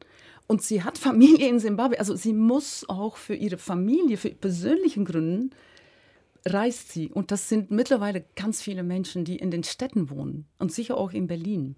und 0.46 0.62
sie 0.62 0.84
hat 0.84 0.98
Familie 0.98 1.48
in 1.48 1.58
Zimbabwe, 1.58 1.98
also 1.98 2.14
sie 2.14 2.32
muss 2.32 2.88
auch 2.88 3.16
für 3.16 3.34
ihre 3.34 3.58
Familie, 3.58 4.16
für 4.16 4.30
persönlichen 4.30 5.04
Gründen 5.04 5.50
reist 6.46 6.92
sie. 6.92 7.10
Und 7.10 7.30
das 7.30 7.48
sind 7.48 7.70
mittlerweile 7.70 8.24
ganz 8.36 8.62
viele 8.62 8.82
Menschen, 8.82 9.24
die 9.24 9.36
in 9.36 9.50
den 9.50 9.64
Städten 9.64 10.10
wohnen 10.10 10.46
und 10.58 10.72
sicher 10.72 10.96
auch 10.96 11.12
in 11.12 11.26
Berlin. 11.26 11.76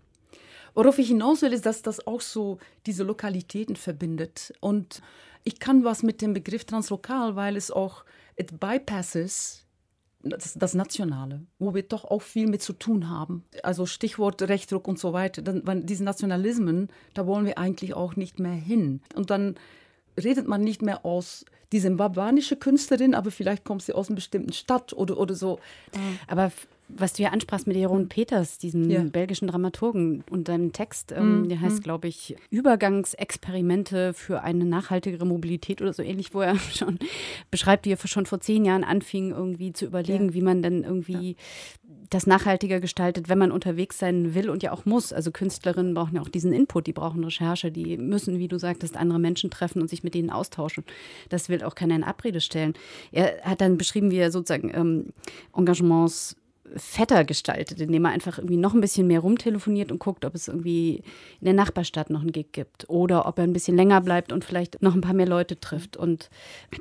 Worauf 0.74 0.98
ich 0.98 1.08
hinaus 1.08 1.42
will, 1.42 1.52
ist, 1.52 1.64
dass 1.64 1.82
das 1.82 2.06
auch 2.06 2.20
so 2.20 2.58
diese 2.84 3.02
Lokalitäten 3.02 3.76
verbindet. 3.76 4.52
Und 4.60 5.00
ich 5.42 5.58
kann 5.58 5.84
was 5.84 6.02
mit 6.02 6.20
dem 6.20 6.34
Begriff 6.34 6.64
translokal, 6.64 7.34
weil 7.34 7.56
es 7.56 7.70
auch, 7.70 8.04
it 8.36 8.60
bypasses 8.60 9.66
das, 10.22 10.54
das, 10.54 10.74
Nationale, 10.74 11.46
wo 11.58 11.74
wir 11.74 11.82
doch 11.82 12.04
auch 12.04 12.22
viel 12.22 12.48
mit 12.48 12.60
zu 12.60 12.72
tun 12.72 13.08
haben. 13.08 13.44
Also 13.62 13.86
Stichwort 13.86 14.42
Rechtdruck 14.42 14.88
und 14.88 14.98
so 14.98 15.12
weiter. 15.12 15.40
Dann, 15.40 15.86
diese 15.86 16.04
Nationalismen, 16.04 16.88
da 17.14 17.26
wollen 17.26 17.46
wir 17.46 17.58
eigentlich 17.58 17.94
auch 17.94 18.16
nicht 18.16 18.38
mehr 18.38 18.52
hin. 18.52 19.00
Und 19.14 19.30
dann 19.30 19.56
redet 20.22 20.46
man 20.48 20.62
nicht 20.62 20.82
mehr 20.82 21.04
aus 21.04 21.44
die 21.72 21.80
zimbabwanische 21.80 22.56
Künstlerin, 22.56 23.14
aber 23.14 23.30
vielleicht 23.30 23.64
kommt 23.64 23.82
sie 23.82 23.92
aus 23.92 24.08
einer 24.08 24.16
bestimmten 24.16 24.52
Stadt 24.52 24.92
oder, 24.92 25.18
oder 25.18 25.34
so. 25.34 25.58
Aber 26.28 26.52
was 26.88 27.14
du 27.14 27.22
ja 27.22 27.30
ansprachst 27.30 27.66
mit 27.66 27.76
Jeroen 27.76 28.08
Peters, 28.08 28.58
diesem 28.58 28.88
ja. 28.90 29.02
belgischen 29.02 29.48
Dramaturgen 29.48 30.22
und 30.30 30.48
deinem 30.48 30.72
Text, 30.72 31.12
ähm, 31.12 31.42
mhm. 31.42 31.48
der 31.48 31.60
heißt, 31.60 31.78
mhm. 31.78 31.82
glaube 31.82 32.08
ich, 32.08 32.36
Übergangsexperimente 32.50 34.14
für 34.14 34.42
eine 34.42 34.64
nachhaltigere 34.64 35.26
Mobilität 35.26 35.82
oder 35.82 35.92
so 35.92 36.02
ähnlich, 36.02 36.32
wo 36.32 36.40
er 36.42 36.56
schon 36.74 36.98
beschreibt, 37.50 37.86
wie 37.86 37.92
er 37.92 37.98
schon 38.06 38.26
vor 38.26 38.40
zehn 38.40 38.64
Jahren 38.64 38.84
anfing, 38.84 39.32
irgendwie 39.32 39.72
zu 39.72 39.84
überlegen, 39.84 40.28
ja. 40.28 40.34
wie 40.34 40.42
man 40.42 40.62
dann 40.62 40.84
irgendwie 40.84 41.30
ja. 41.30 41.94
das 42.10 42.26
nachhaltiger 42.28 42.78
gestaltet, 42.78 43.28
wenn 43.28 43.38
man 43.38 43.50
unterwegs 43.50 43.98
sein 43.98 44.34
will 44.34 44.48
und 44.48 44.62
ja 44.62 44.70
auch 44.70 44.86
muss. 44.86 45.12
Also 45.12 45.32
Künstlerinnen 45.32 45.94
brauchen 45.94 46.14
ja 46.14 46.22
auch 46.22 46.28
diesen 46.28 46.52
Input, 46.52 46.86
die 46.86 46.92
brauchen 46.92 47.24
Recherche, 47.24 47.72
die 47.72 47.96
müssen, 47.96 48.38
wie 48.38 48.48
du 48.48 48.58
sagtest, 48.58 48.96
andere 48.96 49.18
Menschen 49.18 49.50
treffen 49.50 49.82
und 49.82 49.90
sich 49.90 50.04
mit 50.04 50.14
denen 50.14 50.30
austauschen. 50.30 50.84
Das 51.30 51.48
will 51.48 51.64
auch 51.64 51.74
keiner 51.74 51.96
in 51.96 52.04
Abrede 52.04 52.40
stellen. 52.40 52.74
Er 53.10 53.42
hat 53.42 53.60
dann 53.60 53.76
beschrieben, 53.76 54.12
wie 54.12 54.18
er 54.18 54.30
sozusagen 54.30 54.70
ähm, 54.72 55.06
Engagements 55.52 56.36
fetter 56.76 57.24
gestaltet, 57.24 57.80
indem 57.80 58.04
er 58.04 58.10
einfach 58.10 58.38
irgendwie 58.38 58.56
noch 58.56 58.74
ein 58.74 58.80
bisschen 58.80 59.06
mehr 59.06 59.20
rumtelefoniert 59.20 59.92
und 59.92 59.98
guckt, 59.98 60.24
ob 60.24 60.34
es 60.34 60.48
irgendwie 60.48 61.02
in 61.40 61.44
der 61.44 61.54
Nachbarstadt 61.54 62.10
noch 62.10 62.20
einen 62.20 62.32
Gig 62.32 62.52
gibt 62.52 62.88
oder 62.88 63.26
ob 63.26 63.38
er 63.38 63.44
ein 63.44 63.52
bisschen 63.52 63.76
länger 63.76 64.00
bleibt 64.00 64.32
und 64.32 64.44
vielleicht 64.44 64.82
noch 64.82 64.94
ein 64.94 65.00
paar 65.00 65.14
mehr 65.14 65.28
Leute 65.28 65.58
trifft. 65.58 65.96
Und 65.96 66.28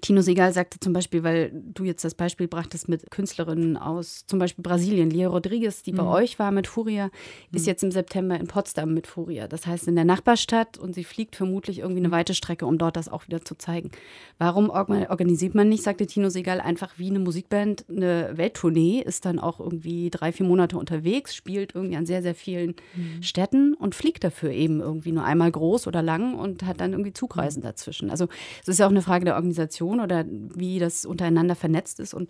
Tino 0.01 0.21
Segal 0.21 0.53
sagte 0.53 0.79
zum 0.79 0.93
Beispiel, 0.93 1.23
weil 1.23 1.51
du 1.53 1.83
jetzt 1.83 2.03
das 2.03 2.15
Beispiel 2.15 2.47
brachtest 2.47 2.89
mit 2.89 3.11
Künstlerinnen 3.11 3.77
aus 3.77 4.25
zum 4.27 4.39
Beispiel 4.39 4.63
Brasilien, 4.63 5.09
Lia 5.09 5.27
Rodriguez, 5.27 5.83
die 5.83 5.91
mhm. 5.91 5.97
bei 5.97 6.05
euch 6.05 6.39
war 6.39 6.51
mit 6.51 6.67
Furia, 6.67 7.09
ist 7.51 7.63
mhm. 7.63 7.67
jetzt 7.67 7.83
im 7.83 7.91
September 7.91 8.39
in 8.39 8.47
Potsdam 8.47 8.93
mit 8.93 9.07
Furia. 9.07 9.47
Das 9.47 9.67
heißt 9.67 9.87
in 9.87 9.95
der 9.95 10.05
Nachbarstadt 10.05 10.77
und 10.77 10.95
sie 10.95 11.03
fliegt 11.03 11.35
vermutlich 11.35 11.79
irgendwie 11.79 12.01
eine 12.01 12.11
weite 12.11 12.33
Strecke, 12.33 12.65
um 12.65 12.77
dort 12.77 12.95
das 12.97 13.09
auch 13.09 13.27
wieder 13.27 13.43
zu 13.43 13.55
zeigen. 13.55 13.91
Warum 14.37 14.69
organisiert 14.69 15.55
man 15.55 15.69
nicht, 15.69 15.83
sagte 15.83 16.07
Tino 16.07 16.29
Segal, 16.29 16.59
einfach 16.59 16.97
wie 16.97 17.09
eine 17.09 17.19
Musikband 17.19 17.85
eine 17.89 18.31
Welttournee, 18.35 19.01
ist 19.01 19.25
dann 19.25 19.39
auch 19.39 19.59
irgendwie 19.59 19.74
irgendwie 19.75 20.09
drei, 20.09 20.31
vier 20.31 20.45
Monate 20.45 20.77
unterwegs, 20.77 21.35
spielt 21.35 21.75
irgendwie 21.75 21.97
an 21.97 22.05
sehr, 22.05 22.21
sehr 22.21 22.35
vielen 22.35 22.75
mhm. 22.95 23.21
Städten 23.21 23.73
und 23.73 23.95
fliegt 23.95 24.23
dafür 24.23 24.51
eben 24.51 24.79
irgendwie 24.79 25.11
nur 25.11 25.23
einmal 25.23 25.51
groß 25.51 25.87
oder 25.87 26.01
lang 26.01 26.35
und 26.35 26.63
hat 26.63 26.79
dann 26.79 26.91
irgendwie 26.91 27.13
Zugreisen 27.13 27.61
mhm. 27.61 27.65
dazwischen. 27.65 28.09
Also 28.09 28.27
es 28.61 28.67
ist 28.67 28.79
ja 28.79 28.85
auch 28.85 28.91
eine 28.91 29.01
Frage 29.01 29.25
der 29.25 29.35
Organisation 29.35 29.99
oder 29.99 30.25
wie 30.29 30.79
das 30.79 31.05
untereinander 31.05 31.55
vernetzt 31.55 31.99
ist 31.99 32.13
und 32.13 32.29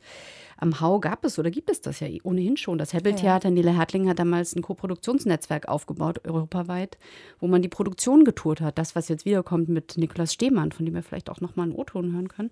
am 0.58 0.80
Hau 0.80 1.00
gab 1.00 1.26
es 1.26 1.38
oder 1.38 1.52
gibt 1.52 1.70
es 1.70 1.82
das 1.82 2.00
ja 2.00 2.08
ohnehin 2.24 2.56
schon. 2.56 2.78
Das 2.78 2.94
Hebbeltheater 2.94 3.50
in 3.50 3.56
Nele 3.56 3.76
Hertling 3.76 4.08
hat 4.08 4.20
damals 4.20 4.56
ein 4.56 4.62
Koproduktionsnetzwerk 4.62 5.68
aufgebaut, 5.68 6.22
europaweit, 6.26 6.98
wo 7.40 7.48
man 7.48 7.62
die 7.62 7.68
Produktion 7.68 8.24
getourt 8.24 8.62
hat. 8.62 8.78
Das, 8.78 8.96
was 8.96 9.10
jetzt 9.10 9.26
wiederkommt 9.26 9.68
mit 9.68 9.98
Niklas 9.98 10.34
Stehmann, 10.34 10.72
von 10.72 10.86
dem 10.86 10.96
wir 10.96 11.04
vielleicht 11.04 11.30
auch 11.30 11.42
nochmal 11.42 11.66
einen 11.66 11.76
O-Ton 11.76 12.14
hören 12.14 12.30
können, 12.30 12.52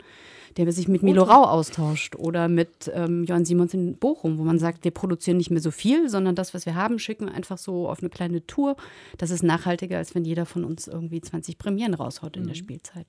der 0.58 0.70
sich 0.74 0.88
mit 0.88 1.02
Milo 1.02 1.24
Rau 1.24 1.44
austauscht 1.44 2.16
oder 2.16 2.50
mit 2.50 2.92
ähm, 2.94 3.24
Johann 3.24 3.46
Simons 3.46 3.74
in 3.74 3.96
Bochum, 3.96 4.38
wo 4.38 4.44
man 4.44 4.60
sagt, 4.60 4.83
wir 4.84 4.92
produzieren 4.92 5.38
nicht 5.38 5.52
mehr 5.52 5.62
so 5.62 5.72
viel, 5.72 6.10
sondern 6.10 6.36
das, 6.36 6.54
was 6.54 6.66
wir 6.66 6.76
haben, 6.76 7.00
schicken 7.00 7.28
wir 7.28 7.34
einfach 7.34 7.58
so 7.58 7.90
auf 7.90 8.00
eine 8.00 8.10
kleine 8.10 8.46
Tour. 8.46 8.76
Das 9.18 9.30
ist 9.30 9.44
nachhaltiger, 9.44 9.98
als 9.98 10.16
wenn 10.16 10.26
jeder 10.26 10.46
von 10.46 10.64
uns 10.64 10.88
irgendwie 10.88 11.22
20 11.22 11.58
Premieren 11.58 11.94
raushaut 11.94 12.38
in 12.38 12.44
mhm. 12.44 12.48
der 12.48 12.56
Spielzeit 12.56 13.08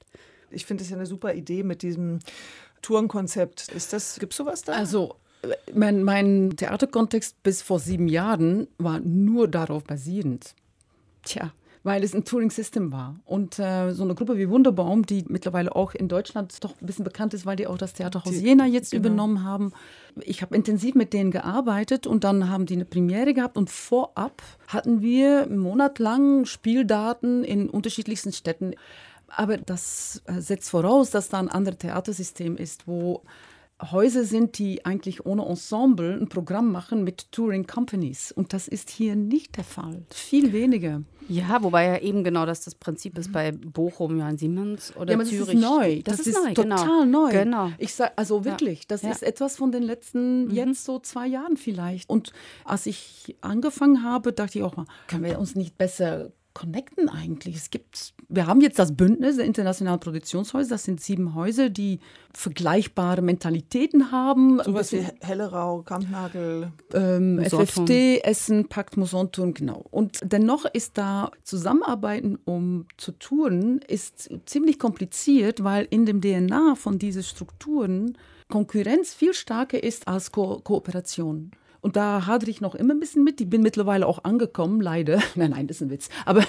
Ich 0.51 0.67
finde 0.67 0.85
es 0.85 0.91
ja 0.91 0.97
eine 0.97 1.07
super 1.07 1.35
Idee 1.35 1.63
mit 1.63 1.83
diesem 1.83 2.21
Tourenkonzept. 2.83 3.69
Ist 3.73 3.93
das, 3.93 4.19
gibt 4.19 4.33
es 4.33 4.37
sowas 4.37 4.63
da? 4.63 4.73
Also 4.73 5.17
mein, 5.75 6.03
mein 6.03 6.55
Theaterkontext 6.57 7.43
bis 7.43 7.63
vor 7.63 7.79
sieben 7.79 8.09
Jahren 8.09 8.69
war 8.79 9.01
nur 9.01 9.49
darauf 9.49 9.85
basierend. 9.85 10.55
Tja, 11.23 11.53
weil 11.85 12.03
es 12.03 12.15
ein 12.15 12.25
Touring-System 12.25 12.91
war. 12.91 13.15
Und 13.27 13.59
äh, 13.59 13.93
so 13.93 14.03
eine 14.03 14.15
Gruppe 14.15 14.39
wie 14.39 14.49
Wunderbaum, 14.49 15.05
die 15.05 15.25
mittlerweile 15.29 15.77
auch 15.77 15.95
in 15.95 16.09
Deutschland 16.09 16.65
doch 16.65 16.73
ein 16.81 16.87
bisschen 16.87 17.05
bekannt 17.05 17.35
ist, 17.35 17.45
weil 17.45 17.57
die 17.57 17.67
auch 17.67 17.77
das 17.77 17.93
Theaterhaus 17.93 18.33
die, 18.33 18.39
Jena 18.39 18.67
jetzt 18.67 18.91
genau. 18.91 19.07
übernommen 19.07 19.45
haben. 19.45 19.73
Ich 20.23 20.41
habe 20.41 20.57
intensiv 20.57 20.95
mit 20.95 21.13
denen 21.13 21.31
gearbeitet 21.31 22.07
und 22.07 22.25
dann 22.25 22.49
haben 22.49 22.65
die 22.65 22.75
eine 22.75 22.87
Premiere 22.87 23.35
gehabt 23.35 23.59
und 23.59 23.69
vorab 23.69 24.43
hatten 24.67 25.03
wir 25.03 25.43
einen 25.43 25.59
Monat 25.59 25.99
lang 25.99 26.47
Spieldaten 26.47 27.45
in 27.45 27.69
unterschiedlichsten 27.69 28.33
Städten. 28.33 28.75
Aber 29.29 29.59
das 29.59 30.23
äh, 30.25 30.41
setzt 30.41 30.71
voraus, 30.71 31.11
dass 31.11 31.29
da 31.29 31.39
ein 31.39 31.51
anderes 31.51 31.79
Theatersystem 31.79 32.57
ist, 32.57 32.89
wo 32.89 33.23
Häuser 33.83 34.25
sind, 34.25 34.59
die 34.59 34.85
eigentlich 34.85 35.27
ohne 35.27 35.45
Ensemble 35.47 36.15
ein 36.15 36.29
Programm 36.29 36.71
machen 36.71 37.03
mit 37.03 37.33
Touring 37.33 37.67
Companies. 37.67 38.31
Und 38.31 38.53
das 38.53 38.69
ist 38.69 38.89
hier 38.89 39.17
nicht 39.17 39.57
der 39.57 39.65
Fall. 39.65 40.03
Viel 40.11 40.53
weniger. 40.53 41.03
Ja, 41.29 41.63
wobei 41.63 41.87
ja 41.87 41.99
eben 41.99 42.23
genau 42.23 42.47
das 42.47 42.65
das 42.65 42.75
Prinzip 42.75 43.19
ist 43.19 43.33
bei 43.33 43.51
Bochum, 43.53 44.19
Johann 44.19 44.39
Siemens 44.39 44.95
oder 44.97 45.13
ja, 45.13 45.19
aber 45.19 45.25
Zürich. 45.25 45.47
Das 45.47 45.55
ist 45.55 45.61
neu. 45.61 46.03
Das, 46.03 46.17
das 46.19 46.27
ist, 46.27 46.37
ist 46.37 46.45
neu, 46.45 46.55
genau. 46.55 46.77
total 46.77 47.05
genau. 47.05 47.27
neu. 47.27 47.33
Genau. 47.33 47.71
Ich 47.79 47.95
sag, 47.95 48.13
also 48.17 48.45
wirklich, 48.45 48.81
ja. 48.81 48.85
das 48.89 49.03
ja. 49.03 49.11
ist 49.11 49.23
etwas 49.23 49.57
von 49.57 49.73
den 49.73 49.83
letzten 49.83 50.47
mhm. 50.47 50.51
jetzt 50.51 50.85
so 50.85 50.99
zwei 50.99 51.27
Jahren 51.27 51.57
vielleicht. 51.57 52.09
Und 52.11 52.33
als 52.65 52.87
ich 52.87 53.37
angefangen 53.41 54.03
habe, 54.03 54.33
dachte 54.33 54.59
ich 54.59 54.65
auch 54.65 54.77
mal, 54.77 54.87
können 55.09 55.25
wir 55.25 55.39
uns 55.39 55.55
nicht 55.55 55.79
besser 55.79 56.31
connecten 56.55 57.09
eigentlich? 57.09 57.57
Es 57.57 57.71
gibt, 57.71 58.15
wir 58.29 58.47
haben 58.47 58.61
jetzt 58.61 58.79
das 58.79 58.97
Bündnis 58.97 59.37
der 59.37 59.45
internationalen 59.45 60.01
Produktionshäuser. 60.01 60.71
Das 60.71 60.85
sind 60.85 61.01
sieben 61.01 61.35
Häuser, 61.35 61.69
die 61.69 61.99
vergleichbare 62.33 63.23
Mentalitäten 63.23 64.13
haben. 64.13 64.63
Sowas 64.63 64.93
wie 64.93 65.05
Hellerau, 65.21 65.83
Kampnagel, 65.83 66.73
ähm, 66.95 67.41
FFD, 67.45 68.21
Essen, 68.21 68.69
Pakt, 68.69 68.97
Musonturm, 68.97 69.53
genau. 69.53 69.85
Und 69.91 70.21
dennoch 70.23 70.65
ist 70.65 70.97
da 70.97 71.31
Zusammenarbeiten, 71.43 72.39
um 72.45 72.87
zu 72.97 73.13
touren, 73.13 73.81
ist 73.87 74.31
ziemlich 74.47 74.79
kompliziert, 74.79 75.65
weil 75.65 75.87
in 75.91 76.07
dem 76.07 76.21
DNA 76.21 76.77
von 76.77 76.99
diesen 76.99 77.25
Strukturen 77.25 78.17
Konkurrenz 78.49 79.13
viel 79.15 79.35
stärker 79.35 79.83
ist 79.83 80.07
als 80.07 80.31
Ko 80.31 80.61
Kooperation. 80.63 81.51
Und 81.85 81.97
da 81.97 82.25
hadere 82.25 82.49
ich 82.49 82.63
noch 82.63 82.75
immer 82.75 82.95
ein 82.95 82.99
bisschen 82.99 83.25
mit. 83.25 83.43
Ich 83.43 83.51
bin 83.51 83.61
mittlerweile 83.61 84.07
auch 84.07 84.25
angekommen, 84.25 84.81
leider. 84.81 85.23
Nein, 85.35 85.51
nein, 85.51 85.67
das 85.67 85.77
ist 85.77 85.83
ein 85.83 85.91
Witz. 85.91 86.09
Aber 86.25 86.43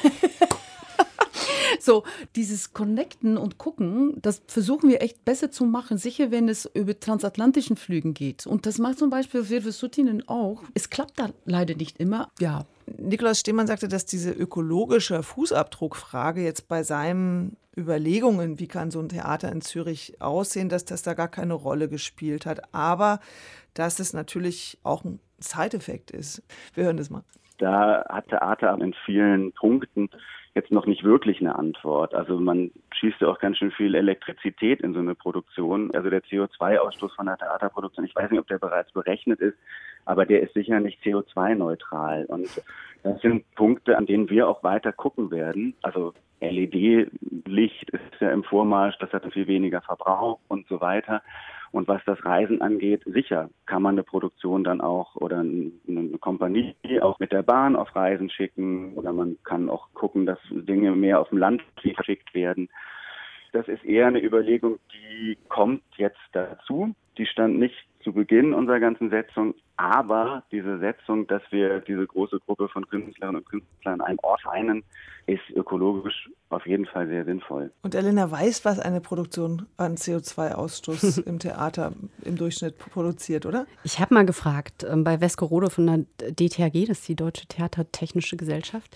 so, 1.81 2.03
dieses 2.37 2.71
Connecten 2.71 3.37
und 3.37 3.57
Gucken, 3.57 4.13
das 4.21 4.41
versuchen 4.47 4.89
wir 4.89 5.01
echt 5.01 5.25
besser 5.25 5.51
zu 5.51 5.65
machen, 5.65 5.97
sicher 5.97 6.31
wenn 6.31 6.47
es 6.47 6.69
über 6.73 6.97
transatlantischen 6.97 7.75
Flügen 7.75 8.13
geht. 8.13 8.47
Und 8.47 8.65
das 8.65 8.77
macht 8.77 8.97
zum 8.97 9.09
Beispiel 9.09 9.49
Virve 9.49 9.73
Sutinen 9.73 10.25
auch. 10.29 10.63
Es 10.73 10.89
klappt 10.89 11.19
da 11.19 11.31
leider 11.43 11.75
nicht 11.75 11.99
immer. 11.99 12.31
Ja. 12.39 12.65
Nikolaus 12.97 13.41
Stehmann 13.41 13.67
sagte, 13.67 13.89
dass 13.89 14.05
diese 14.05 14.31
ökologische 14.31 15.21
Fußabdruckfrage 15.21 16.43
jetzt 16.43 16.69
bei 16.69 16.83
seinen 16.83 17.57
Überlegungen, 17.75 18.57
wie 18.57 18.67
kann 18.67 18.89
so 18.89 19.01
ein 19.01 19.09
Theater 19.09 19.51
in 19.51 19.59
Zürich 19.59 20.21
aussehen, 20.21 20.69
dass 20.69 20.85
das 20.85 21.01
da 21.01 21.13
gar 21.13 21.27
keine 21.27 21.55
Rolle 21.55 21.89
gespielt 21.89 22.45
hat. 22.45 22.73
Aber 22.73 23.19
dass 23.75 23.99
es 23.99 24.13
natürlich 24.13 24.79
auch 24.83 25.03
ein 25.03 25.19
Side-Effekt 25.37 26.11
ist. 26.11 26.41
Wir 26.73 26.85
hören 26.85 26.97
das 26.97 27.09
mal. 27.09 27.23
Da 27.57 28.03
hat 28.09 28.27
Theater 28.29 28.77
in 28.81 28.93
vielen 29.05 29.51
Punkten 29.53 30.09
jetzt 30.55 30.71
noch 30.71 30.85
nicht 30.85 31.03
wirklich 31.03 31.41
eine 31.41 31.55
Antwort. 31.57 32.13
Also 32.15 32.39
man 32.39 32.71
schießt 32.93 33.21
ja 33.21 33.27
auch 33.27 33.39
ganz 33.39 33.57
schön 33.57 33.71
viel 33.71 33.93
Elektrizität 33.93 34.81
in 34.81 34.93
so 34.93 34.99
eine 34.99 35.13
Produktion. 35.13 35.93
Also 35.93 36.09
der 36.09 36.23
CO2-Ausstoß 36.23 37.13
von 37.15 37.25
der 37.25 37.37
Theaterproduktion, 37.37 38.05
ich 38.05 38.15
weiß 38.15 38.31
nicht, 38.31 38.39
ob 38.39 38.47
der 38.47 38.57
bereits 38.57 38.91
berechnet 38.93 39.41
ist, 39.41 39.57
aber 40.05 40.25
der 40.25 40.41
ist 40.41 40.53
sicher 40.53 40.79
nicht 40.79 41.03
CO2-neutral. 41.03 42.25
Und 42.25 42.49
das 43.03 43.21
sind 43.21 43.43
Punkte, 43.55 43.97
an 43.97 44.05
denen 44.05 44.29
wir 44.29 44.47
auch 44.47 44.63
weiter 44.63 44.93
gucken 44.93 45.29
werden. 45.29 45.75
Also 45.81 46.13
LED-Licht 46.39 47.89
ist 47.89 48.21
ja 48.21 48.31
im 48.31 48.43
Vormarsch, 48.43 48.97
das 48.99 49.11
hat 49.11 49.31
viel 49.33 49.47
weniger 49.47 49.81
Verbrauch 49.81 50.39
und 50.47 50.67
so 50.67 50.79
weiter. 50.79 51.21
Und 51.75 51.89
was 51.89 52.01
das 52.05 52.23
Reisen 52.23 52.61
angeht, 52.61 53.01
sicher 53.05 53.49
kann 53.65 53.81
man 53.81 53.95
eine 53.95 54.03
Produktion 54.03 54.63
dann 54.63 54.79
auch 54.79 55.17
oder 55.17 55.39
eine 55.39 56.17
Kompanie 56.21 56.73
auch 57.01 57.19
mit 57.19 57.33
der 57.33 57.43
Bahn 57.43 57.75
auf 57.75 57.93
Reisen 57.93 58.29
schicken 58.29 58.93
oder 58.93 59.11
man 59.11 59.35
kann 59.43 59.69
auch 59.69 59.89
gucken, 59.93 60.25
dass 60.25 60.39
Dinge 60.49 60.91
mehr 60.91 61.19
auf 61.19 61.27
dem 61.27 61.37
Land 61.37 61.61
verschickt 61.95 62.33
werden. 62.33 62.69
Das 63.51 63.67
ist 63.67 63.83
eher 63.83 64.07
eine 64.07 64.23
Überlegung, 64.23 64.79
die 64.93 65.37
kommt 65.49 65.83
jetzt 65.97 66.21
dazu. 66.31 66.95
Die 67.17 67.25
stand 67.25 67.59
nicht 67.59 67.75
zu 68.05 68.13
Beginn 68.13 68.53
unserer 68.53 68.79
ganzen 68.79 69.09
Setzung, 69.09 69.53
aber 69.77 70.43
diese 70.51 70.79
Setzung, 70.79 71.27
dass 71.27 71.41
wir 71.51 71.79
diese 71.79 72.05
große 72.07 72.39
Gruppe 72.39 72.69
von 72.69 72.87
Künstlerinnen 72.87 73.41
und 73.41 73.49
Künstlern 73.49 73.99
an 73.99 74.01
einem 74.01 74.19
Ort 74.21 74.41
vereinen, 74.41 74.83
ist 75.27 75.41
ökologisch 75.55 76.29
auf 76.49 76.65
jeden 76.67 76.85
Fall 76.85 77.07
sehr 77.07 77.25
sinnvoll. 77.25 77.71
Und 77.81 77.95
Elena 77.95 78.29
weiß, 78.29 78.63
was 78.63 78.79
eine 78.79 79.01
Produktion 79.01 79.65
an 79.77 79.95
CO2-Ausstoß 79.95 81.23
im 81.25 81.39
Theater 81.39 81.93
im 82.23 82.37
Durchschnitt 82.37 82.77
produziert, 82.77 83.45
oder? 83.45 83.65
Ich 83.83 83.99
habe 83.99 84.13
mal 84.13 84.25
gefragt 84.25 84.85
ähm, 84.89 85.03
bei 85.03 85.19
Wesko 85.19 85.45
Rode 85.45 85.69
von 85.69 85.87
der 85.87 86.31
DTHG, 86.31 86.85
das 86.87 86.99
ist 86.99 87.07
die 87.07 87.15
Deutsche 87.15 87.47
Theatertechnische 87.47 88.37
Gesellschaft, 88.37 88.95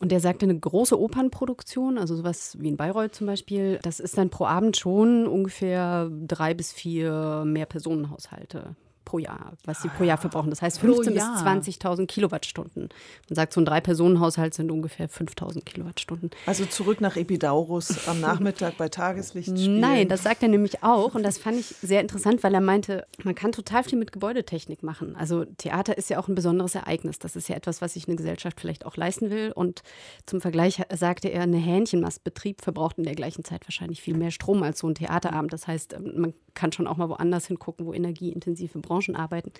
und 0.00 0.12
der 0.12 0.20
sagte, 0.20 0.46
eine 0.46 0.58
große 0.58 0.98
Opernproduktion, 0.98 1.98
also 1.98 2.14
sowas 2.14 2.56
wie 2.60 2.68
in 2.68 2.76
Bayreuth 2.76 3.14
zum 3.14 3.26
Beispiel, 3.26 3.80
das 3.82 4.00
ist 4.00 4.16
dann 4.16 4.30
pro 4.30 4.46
Abend 4.46 4.76
schon 4.76 5.26
ungefähr 5.26 6.08
drei 6.26 6.54
bis 6.54 6.72
vier 6.72 7.44
Mehrpersonenhaushalte 7.44 8.76
pro 9.06 9.18
Jahr, 9.18 9.54
was 9.64 9.80
sie 9.80 9.88
pro 9.88 10.04
Jahr 10.04 10.18
verbrauchen. 10.18 10.50
Das 10.50 10.60
heißt 10.60 10.80
15.000 10.82 11.10
bis 11.12 11.22
20.000 11.22 12.06
Kilowattstunden. 12.06 12.90
Man 13.30 13.34
sagt, 13.34 13.54
so 13.54 13.60
ein 13.62 13.64
Drei-Personen-Haushalt 13.64 14.52
sind 14.52 14.70
ungefähr 14.70 15.08
5.000 15.08 15.64
Kilowattstunden. 15.64 16.30
Also 16.44 16.66
zurück 16.66 17.00
nach 17.00 17.16
Epidaurus 17.16 18.06
am 18.08 18.20
Nachmittag 18.20 18.76
bei 18.76 18.90
Tageslicht 18.90 19.48
spielen. 19.48 19.80
Nein, 19.80 20.08
das 20.08 20.24
sagt 20.24 20.42
er 20.42 20.50
nämlich 20.50 20.82
auch 20.82 21.14
und 21.14 21.22
das 21.22 21.38
fand 21.38 21.58
ich 21.58 21.66
sehr 21.66 22.02
interessant, 22.02 22.42
weil 22.42 22.52
er 22.52 22.60
meinte, 22.60 23.06
man 23.22 23.34
kann 23.34 23.52
total 23.52 23.84
viel 23.84 23.98
mit 23.98 24.12
Gebäudetechnik 24.12 24.82
machen. 24.82 25.16
Also 25.16 25.44
Theater 25.44 25.96
ist 25.96 26.10
ja 26.10 26.18
auch 26.18 26.28
ein 26.28 26.34
besonderes 26.34 26.74
Ereignis. 26.74 27.18
Das 27.18 27.36
ist 27.36 27.48
ja 27.48 27.56
etwas, 27.56 27.80
was 27.80 27.94
sich 27.94 28.08
eine 28.08 28.16
Gesellschaft 28.16 28.60
vielleicht 28.60 28.84
auch 28.84 28.96
leisten 28.96 29.30
will 29.30 29.52
und 29.54 29.82
zum 30.26 30.40
Vergleich 30.40 30.82
sagte 30.92 31.28
er, 31.28 31.42
eine 31.42 31.58
Hähnchenmastbetrieb 31.58 32.60
verbraucht 32.60 32.98
in 32.98 33.04
der 33.04 33.14
gleichen 33.14 33.44
Zeit 33.44 33.66
wahrscheinlich 33.66 34.02
viel 34.02 34.16
mehr 34.16 34.32
Strom 34.32 34.62
als 34.64 34.80
so 34.80 34.88
ein 34.88 34.96
Theaterabend. 34.96 35.52
Das 35.52 35.68
heißt, 35.68 35.96
man 36.00 36.34
kann 36.56 36.72
schon 36.72 36.88
auch 36.88 36.96
mal 36.96 37.08
woanders 37.08 37.46
hingucken, 37.46 37.86
wo 37.86 37.92
energieintensive 37.92 38.80
Branchen 38.80 39.14
arbeiten. 39.14 39.52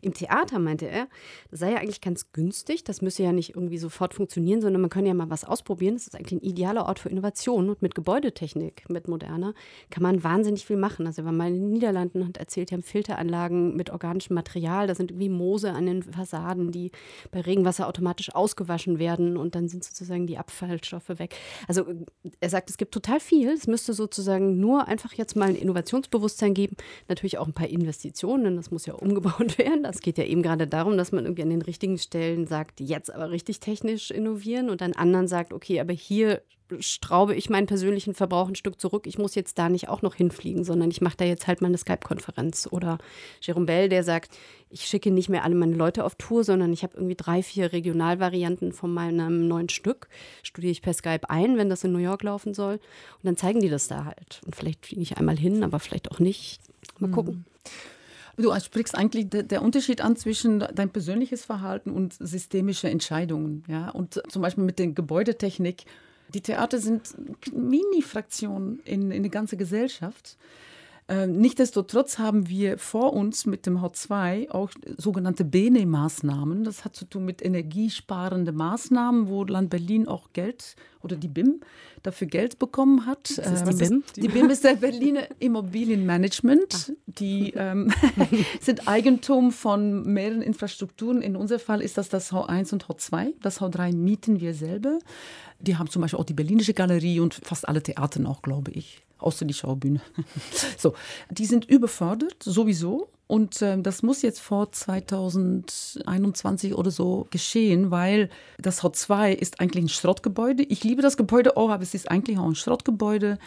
Im 0.00 0.14
Theater 0.14 0.60
meinte 0.60 0.86
er, 0.86 1.08
das 1.50 1.60
sei 1.60 1.72
ja 1.72 1.78
eigentlich 1.78 2.00
ganz 2.00 2.32
günstig, 2.32 2.84
das 2.84 3.02
müsse 3.02 3.24
ja 3.24 3.32
nicht 3.32 3.56
irgendwie 3.56 3.78
sofort 3.78 4.14
funktionieren, 4.14 4.60
sondern 4.60 4.80
man 4.80 4.90
könne 4.90 5.08
ja 5.08 5.14
mal 5.14 5.30
was 5.30 5.44
ausprobieren. 5.44 5.94
Das 5.94 6.06
ist 6.06 6.14
eigentlich 6.14 6.40
ein 6.40 6.44
idealer 6.44 6.86
Ort 6.86 7.00
für 7.00 7.08
Innovation 7.08 7.68
und 7.68 7.82
mit 7.82 7.94
Gebäudetechnik, 7.96 8.84
mit 8.88 9.08
moderner, 9.08 9.54
kann 9.90 10.02
man 10.02 10.22
wahnsinnig 10.22 10.66
viel 10.66 10.76
machen. 10.76 11.06
Also 11.06 11.24
war 11.24 11.32
mal 11.32 11.48
in 11.48 11.54
den 11.54 11.70
Niederlanden 11.72 12.22
und 12.22 12.36
erzählt, 12.36 12.70
die 12.70 12.74
haben 12.74 12.82
Filteranlagen 12.82 13.74
mit 13.74 13.90
organischem 13.90 14.34
Material, 14.34 14.86
da 14.86 14.94
sind 14.94 15.10
irgendwie 15.10 15.30
Moose 15.30 15.72
an 15.72 15.86
den 15.86 16.02
Fassaden, 16.02 16.70
die 16.70 16.92
bei 17.30 17.40
Regenwasser 17.40 17.88
automatisch 17.88 18.34
ausgewaschen 18.34 18.98
werden 18.98 19.36
und 19.36 19.54
dann 19.54 19.68
sind 19.68 19.82
sozusagen 19.82 20.26
die 20.26 20.38
Abfallstoffe 20.38 21.08
weg. 21.18 21.34
Also 21.66 21.86
er 22.40 22.50
sagt, 22.50 22.70
es 22.70 22.76
gibt 22.76 22.92
total 22.92 23.20
viel. 23.20 23.48
Es 23.50 23.66
müsste 23.66 23.92
sozusagen 23.94 24.60
nur 24.60 24.88
einfach 24.88 25.14
jetzt 25.14 25.36
mal 25.36 25.48
ein 25.48 25.56
Innovationsbewusstsein 25.56 26.41
Bewusstsein 26.42 26.54
geben. 26.54 26.76
Natürlich 27.08 27.38
auch 27.38 27.46
ein 27.46 27.52
paar 27.52 27.68
Investitionen, 27.68 28.44
denn 28.44 28.56
das 28.56 28.70
muss 28.70 28.86
ja 28.86 28.94
umgebaut 29.02 29.58
werden. 29.58 29.82
Das 29.82 30.00
geht 30.00 30.18
ja 30.18 30.24
eben 30.24 30.42
gerade 30.42 30.66
darum, 30.66 30.96
dass 30.96 31.12
man 31.12 31.24
irgendwie 31.24 31.42
an 31.42 31.50
den 31.50 31.62
richtigen 31.62 31.98
Stellen 31.98 32.46
sagt, 32.46 32.80
jetzt 32.80 33.12
aber 33.12 33.30
richtig 33.30 33.60
technisch 33.60 34.10
innovieren 34.10 34.70
und 34.70 34.82
an 34.82 34.92
anderen 34.94 35.28
sagt, 35.28 35.52
okay, 35.52 35.80
aber 35.80 35.92
hier 35.92 36.42
straube 36.80 37.34
ich 37.34 37.50
meinen 37.50 37.66
persönlichen 37.66 38.14
Verbrauch 38.14 38.48
ein 38.48 38.54
Stück 38.54 38.80
zurück. 38.80 39.06
Ich 39.06 39.18
muss 39.18 39.34
jetzt 39.34 39.58
da 39.58 39.68
nicht 39.68 39.88
auch 39.88 40.02
noch 40.02 40.14
hinfliegen, 40.14 40.64
sondern 40.64 40.90
ich 40.90 41.00
mache 41.00 41.16
da 41.16 41.24
jetzt 41.24 41.46
halt 41.46 41.60
mal 41.60 41.68
eine 41.68 41.78
Skype-Konferenz. 41.78 42.68
Oder 42.70 42.98
Jerome 43.40 43.66
Bell, 43.66 43.88
der 43.88 44.04
sagt, 44.04 44.36
ich 44.70 44.84
schicke 44.84 45.10
nicht 45.10 45.28
mehr 45.28 45.44
alle 45.44 45.54
meine 45.54 45.74
Leute 45.74 46.04
auf 46.04 46.14
Tour, 46.14 46.44
sondern 46.44 46.72
ich 46.72 46.82
habe 46.82 46.96
irgendwie 46.96 47.16
drei, 47.16 47.42
vier 47.42 47.72
Regionalvarianten 47.72 48.72
von 48.72 48.92
meinem 48.92 49.48
neuen 49.48 49.68
Stück. 49.68 50.08
Studiere 50.42 50.72
ich 50.72 50.82
per 50.82 50.94
Skype 50.94 51.28
ein, 51.28 51.58
wenn 51.58 51.68
das 51.68 51.84
in 51.84 51.92
New 51.92 51.98
York 51.98 52.22
laufen 52.22 52.54
soll. 52.54 52.74
Und 52.74 53.24
dann 53.24 53.36
zeigen 53.36 53.60
die 53.60 53.68
das 53.68 53.88
da 53.88 54.04
halt. 54.04 54.40
Und 54.44 54.56
vielleicht 54.56 54.86
fliege 54.86 55.02
ich 55.02 55.18
einmal 55.18 55.36
hin, 55.36 55.62
aber 55.62 55.78
vielleicht 55.78 56.10
auch 56.10 56.18
nicht. 56.18 56.60
Mal 56.98 57.08
mhm. 57.08 57.12
gucken. 57.12 57.44
Du 58.36 58.58
sprichst 58.58 58.96
eigentlich 58.96 59.26
der 59.28 59.62
Unterschied 59.62 60.00
an 60.00 60.16
zwischen 60.16 60.60
dein 60.60 60.90
persönliches 60.90 61.44
Verhalten 61.44 61.90
und 61.90 62.14
systemische 62.14 62.88
Entscheidungen. 62.88 63.62
Ja? 63.68 63.90
Und 63.90 64.22
zum 64.28 64.40
Beispiel 64.40 64.64
mit 64.64 64.78
der 64.78 64.88
Gebäudetechnik 64.88 65.84
die 66.34 66.40
Theater 66.40 66.78
sind 66.78 67.14
Mini-Fraktionen 67.52 68.80
in, 68.84 69.10
in 69.10 69.22
der 69.22 69.30
ganzen 69.30 69.58
Gesellschaft. 69.58 70.36
Äh, 71.08 71.26
Nichtsdestotrotz 71.26 72.18
haben 72.18 72.48
wir 72.48 72.78
vor 72.78 73.12
uns 73.12 73.44
mit 73.44 73.66
dem 73.66 73.78
H2 73.78 74.50
auch 74.50 74.70
sogenannte 74.96 75.44
BENE-Maßnahmen. 75.44 76.64
Das 76.64 76.84
hat 76.84 76.94
zu 76.94 77.04
tun 77.04 77.24
mit 77.24 77.44
energiesparenden 77.44 78.54
Maßnahmen, 78.54 79.28
wo 79.28 79.44
Land 79.44 79.70
Berlin 79.70 80.06
auch 80.06 80.32
Geld 80.32 80.76
oder 81.02 81.16
die 81.16 81.28
BIM 81.28 81.60
dafür 82.02 82.28
Geld 82.28 82.58
bekommen 82.58 83.06
hat. 83.06 83.32
Was 83.36 83.62
ist 83.62 83.80
die 83.80 83.84
Ähm, 83.84 84.02
BIM? 84.14 84.22
Die 84.22 84.28
BIM 84.28 84.50
ist 84.50 84.64
der 84.64 84.74
Berliner 84.74 85.22
Immobilienmanagement. 85.40 86.92
Die 87.06 87.52
ähm, 87.56 87.92
sind 88.60 88.86
Eigentum 88.86 89.50
von 89.50 90.04
mehreren 90.04 90.42
Infrastrukturen. 90.42 91.20
In 91.20 91.36
unserem 91.36 91.60
Fall 91.60 91.82
ist 91.82 91.98
das 91.98 92.08
das 92.08 92.32
H1 92.32 92.72
und 92.72 92.86
H2. 92.86 93.32
Das 93.42 93.60
H3 93.60 93.94
mieten 93.94 94.40
wir 94.40 94.54
selber. 94.54 94.98
Die 95.58 95.76
haben 95.76 95.90
zum 95.90 96.02
Beispiel 96.02 96.20
auch 96.20 96.24
die 96.24 96.34
Berlinische 96.34 96.74
Galerie 96.74 97.20
und 97.20 97.34
fast 97.34 97.68
alle 97.68 97.82
Theater 97.82 98.20
noch, 98.20 98.42
glaube 98.42 98.70
ich. 98.72 99.02
Außer 99.22 99.44
die 99.44 99.54
Schaubühne. 99.54 100.00
so, 100.78 100.94
die 101.30 101.46
sind 101.46 101.64
überfordert, 101.64 102.42
sowieso. 102.42 103.08
Und 103.26 103.62
ähm, 103.62 103.82
das 103.82 104.02
muss 104.02 104.20
jetzt 104.20 104.40
vor 104.40 104.72
2021 104.72 106.74
oder 106.74 106.90
so 106.90 107.26
geschehen, 107.30 107.90
weil 107.90 108.28
das 108.58 108.82
H2 108.82 109.32
ist 109.32 109.60
eigentlich 109.60 109.84
ein 109.84 109.88
Schrottgebäude. 109.88 110.64
Ich 110.64 110.84
liebe 110.84 111.00
das 111.00 111.16
Gebäude 111.16 111.56
auch, 111.56 111.70
aber 111.70 111.82
es 111.82 111.94
ist 111.94 112.10
eigentlich 112.10 112.38
auch 112.38 112.46
ein 112.46 112.54
Schrottgebäude. 112.54 113.38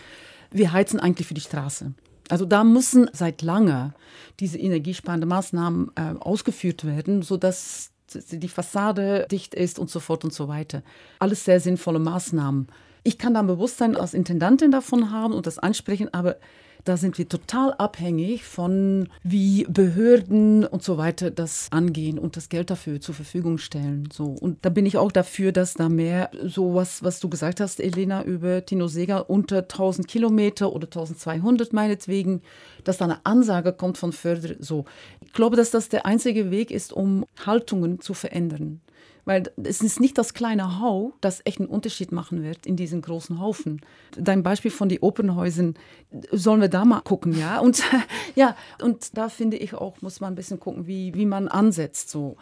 Wir 0.49 0.71
heizen 0.71 0.99
eigentlich 0.99 1.27
für 1.27 1.35
die 1.35 1.41
Straße. 1.41 1.93
Also 2.29 2.45
da 2.45 2.63
müssen 2.63 3.07
seit 3.13 3.43
langer 3.43 3.93
diese 4.39 4.57
energiesparenden 4.57 5.29
Maßnahmen 5.29 5.91
äh, 5.95 6.15
ausgeführt 6.19 6.85
werden, 6.85 7.21
sodass 7.21 7.91
die 8.13 8.47
Fassade 8.47 9.27
dicht 9.29 9.53
ist 9.53 9.79
und 9.79 9.89
so 9.89 9.99
fort 9.99 10.23
und 10.23 10.33
so 10.33 10.47
weiter. 10.47 10.83
Alles 11.19 11.45
sehr 11.45 11.59
sinnvolle 11.59 11.99
Maßnahmen. 11.99 12.67
Ich 13.07 13.19
kann 13.19 13.35
da 13.35 13.41
ein 13.41 13.47
Bewusstsein 13.47 13.95
als 13.95 14.15
Intendantin 14.15 14.71
davon 14.71 15.11
haben 15.11 15.35
und 15.35 15.45
das 15.45 15.59
ansprechen, 15.59 16.11
aber 16.11 16.37
da 16.85 16.97
sind 16.97 17.19
wir 17.19 17.29
total 17.29 17.71
abhängig 17.73 18.43
von, 18.43 19.09
wie 19.21 19.63
Behörden 19.69 20.65
und 20.65 20.81
so 20.81 20.97
weiter 20.97 21.29
das 21.29 21.67
angehen 21.71 22.17
und 22.17 22.35
das 22.35 22.49
Geld 22.49 22.71
dafür 22.71 22.99
zur 22.99 23.13
Verfügung 23.13 23.59
stellen. 23.59 24.09
So. 24.11 24.25
Und 24.25 24.65
da 24.65 24.69
bin 24.69 24.87
ich 24.87 24.97
auch 24.97 25.11
dafür, 25.11 25.51
dass 25.51 25.75
da 25.75 25.87
mehr 25.87 26.31
so 26.43 26.73
was, 26.73 27.03
was 27.03 27.19
du 27.19 27.29
gesagt 27.29 27.59
hast, 27.59 27.79
Elena, 27.79 28.23
über 28.23 28.65
Tino 28.65 28.87
Seger 28.87 29.29
unter 29.29 29.59
1000 29.59 30.07
Kilometer 30.07 30.73
oder 30.73 30.87
1200 30.87 31.73
meinetwegen, 31.73 32.41
dass 32.83 32.97
da 32.97 33.05
eine 33.05 33.23
Ansage 33.23 33.71
kommt 33.71 33.99
von 33.99 34.13
Förder. 34.13 34.55
So. 34.59 34.85
Ich 35.23 35.33
glaube, 35.33 35.57
dass 35.57 35.69
das 35.69 35.89
der 35.89 36.07
einzige 36.07 36.49
Weg 36.49 36.71
ist, 36.71 36.91
um 36.91 37.25
Haltungen 37.45 37.99
zu 37.99 38.15
verändern. 38.15 38.81
Weil 39.25 39.51
es 39.63 39.81
ist 39.81 39.99
nicht 39.99 40.17
das 40.17 40.33
kleine 40.35 40.79
Hau, 40.79 41.13
das 41.19 41.41
echt 41.45 41.59
einen 41.59 41.67
Unterschied 41.67 42.11
machen 42.11 42.43
wird 42.43 42.65
in 42.65 42.75
diesen 42.75 43.01
großen 43.01 43.39
Haufen. 43.39 43.81
Dein 44.15 44.43
Beispiel 44.43 44.71
von 44.71 44.88
den 44.88 44.99
Opernhäusern, 44.99 45.75
sollen 46.31 46.61
wir 46.61 46.69
da 46.69 46.85
mal 46.85 47.01
gucken, 47.01 47.38
ja? 47.38 47.59
Und 47.59 47.83
ja, 48.35 48.55
und 48.81 49.17
da 49.17 49.29
finde 49.29 49.57
ich 49.57 49.73
auch, 49.73 50.01
muss 50.01 50.19
man 50.19 50.33
ein 50.33 50.35
bisschen 50.35 50.59
gucken, 50.59 50.85
wie, 50.85 51.13
wie 51.15 51.25
man 51.25 51.47
ansetzt. 51.47 52.09
So. 52.09 52.38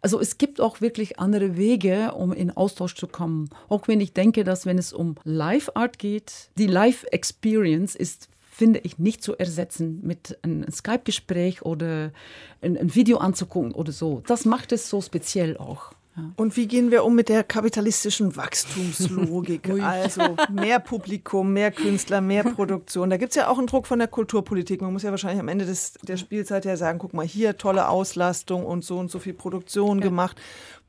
Also 0.00 0.18
es 0.20 0.38
gibt 0.38 0.60
auch 0.60 0.80
wirklich 0.80 1.20
andere 1.20 1.56
Wege, 1.56 2.12
um 2.14 2.32
in 2.32 2.50
Austausch 2.50 2.96
zu 2.96 3.06
kommen. 3.06 3.50
Auch 3.68 3.86
wenn 3.86 4.00
ich 4.00 4.14
denke, 4.14 4.42
dass 4.42 4.66
wenn 4.66 4.78
es 4.78 4.92
um 4.92 5.14
Live-Art 5.24 5.98
geht, 5.98 6.50
die 6.58 6.66
Live-Experience 6.66 7.94
ist 7.94 8.28
finde 8.54 8.80
ich 8.80 8.98
nicht 8.98 9.22
zu 9.22 9.36
ersetzen 9.36 10.00
mit 10.02 10.38
einem 10.42 10.70
Skype-Gespräch 10.70 11.62
oder 11.62 12.12
ein, 12.60 12.76
ein 12.76 12.94
Video 12.94 13.16
anzugucken 13.16 13.72
oder 13.72 13.92
so. 13.92 14.22
Das 14.26 14.44
macht 14.44 14.72
es 14.72 14.90
so 14.90 15.00
speziell 15.00 15.56
auch. 15.56 15.92
Und 16.36 16.56
wie 16.56 16.66
gehen 16.66 16.90
wir 16.90 17.04
um 17.04 17.14
mit 17.14 17.30
der 17.30 17.42
kapitalistischen 17.42 18.36
Wachstumslogik? 18.36 19.70
also 19.82 20.36
mehr 20.50 20.78
Publikum, 20.78 21.52
mehr 21.54 21.70
Künstler, 21.70 22.20
mehr 22.20 22.44
Produktion. 22.54 23.08
Da 23.08 23.16
gibt 23.16 23.30
es 23.30 23.36
ja 23.36 23.48
auch 23.48 23.56
einen 23.56 23.66
Druck 23.66 23.86
von 23.86 23.98
der 23.98 24.08
Kulturpolitik. 24.08 24.82
Man 24.82 24.92
muss 24.92 25.04
ja 25.04 25.10
wahrscheinlich 25.10 25.40
am 25.40 25.48
Ende 25.48 25.64
des, 25.64 25.94
der 26.02 26.18
Spielzeit 26.18 26.66
ja 26.66 26.76
sagen, 26.76 26.98
guck 26.98 27.14
mal, 27.14 27.26
hier 27.26 27.56
tolle 27.56 27.88
Auslastung 27.88 28.66
und 28.66 28.84
so 28.84 28.98
und 28.98 29.10
so 29.10 29.18
viel 29.18 29.34
Produktion 29.34 30.00
gemacht 30.00 30.38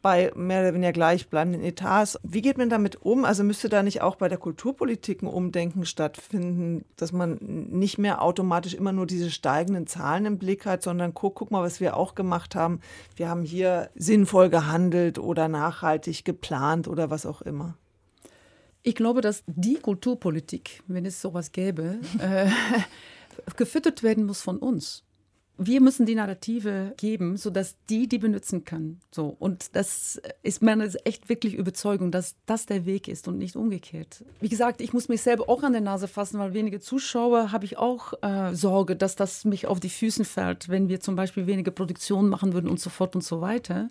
bei 0.03 0.31
mehr 0.35 0.61
oder 0.61 0.73
weniger 0.73 0.91
gleichbleibenden 0.91 1.63
Etats. 1.63 2.19
Wie 2.23 2.41
geht 2.41 2.57
man 2.57 2.69
damit 2.69 3.01
um? 3.01 3.23
Also 3.23 3.43
müsste 3.43 3.69
da 3.69 3.81
nicht 3.81 4.01
auch 4.01 4.17
bei 4.17 4.27
der 4.27 4.37
Kulturpolitik 4.37 5.23
ein 5.23 5.27
Umdenken 5.27 5.85
stattfinden, 5.85 6.83
dass 6.97 7.13
man 7.13 7.37
nicht 7.39 7.97
mehr 7.97 8.21
automatisch 8.21 8.73
immer 8.73 8.91
nur 8.91 9.07
diese 9.07 9.31
steigenden 9.31 9.87
Zahlen 9.87 10.25
im 10.25 10.37
Blick 10.37 10.65
hat, 10.65 10.83
sondern 10.83 11.13
guck, 11.13 11.35
guck 11.35 11.51
mal, 11.51 11.63
was 11.63 11.79
wir 11.79 11.95
auch 11.95 12.15
gemacht 12.15 12.53
haben. 12.53 12.81
Wir 13.15 13.29
haben 13.29 13.43
hier 13.43 13.89
sinnvoll 13.95 14.49
gehandelt 14.49 15.19
oder 15.19 15.47
nachhaltig 15.47 16.25
geplant 16.25 16.89
oder 16.89 17.09
was 17.09 17.25
auch 17.25 17.41
immer. 17.41 17.77
Ich 18.83 18.95
glaube, 18.95 19.21
dass 19.21 19.43
die 19.47 19.75
Kulturpolitik, 19.75 20.83
wenn 20.87 21.05
es 21.05 21.21
sowas 21.21 21.53
gäbe, 21.53 21.99
äh, 22.19 22.49
gefüttert 23.55 24.03
werden 24.03 24.25
muss 24.25 24.41
von 24.41 24.57
uns. 24.57 25.05
Wir 25.57 25.81
müssen 25.81 26.05
die 26.07 26.15
Narrative 26.15 26.93
geben, 26.97 27.37
sodass 27.37 27.75
die 27.87 28.07
die 28.07 28.17
benutzen 28.17 28.65
können. 28.65 28.99
So. 29.11 29.35
Und 29.37 29.75
das 29.75 30.19
ist 30.41 30.63
meine 30.63 30.91
echt 31.05 31.29
wirklich 31.29 31.53
Überzeugung, 31.53 32.11
dass 32.11 32.35
das 32.47 32.65
der 32.65 32.85
Weg 32.85 33.07
ist 33.07 33.27
und 33.27 33.37
nicht 33.37 33.55
umgekehrt. 33.55 34.25
Wie 34.39 34.49
gesagt, 34.49 34.81
ich 34.81 34.93
muss 34.93 35.09
mich 35.09 35.21
selber 35.21 35.47
auch 35.49 35.61
an 35.61 35.73
der 35.73 35.81
Nase 35.81 36.07
fassen, 36.07 36.39
weil 36.39 36.53
wenige 36.53 36.79
Zuschauer 36.79 37.51
habe 37.51 37.65
ich 37.65 37.77
auch 37.77 38.13
äh, 38.23 38.55
Sorge, 38.55 38.95
dass 38.95 39.15
das 39.15 39.45
mich 39.45 39.67
auf 39.67 39.79
die 39.79 39.89
Füße 39.89 40.25
fällt, 40.25 40.69
wenn 40.69 40.89
wir 40.89 40.99
zum 40.99 41.15
Beispiel 41.15 41.45
wenige 41.45 41.71
Produktionen 41.71 42.29
machen 42.29 42.53
würden 42.53 42.69
und 42.69 42.79
so 42.79 42.89
fort 42.89 43.15
und 43.15 43.23
so 43.23 43.39
weiter. 43.39 43.89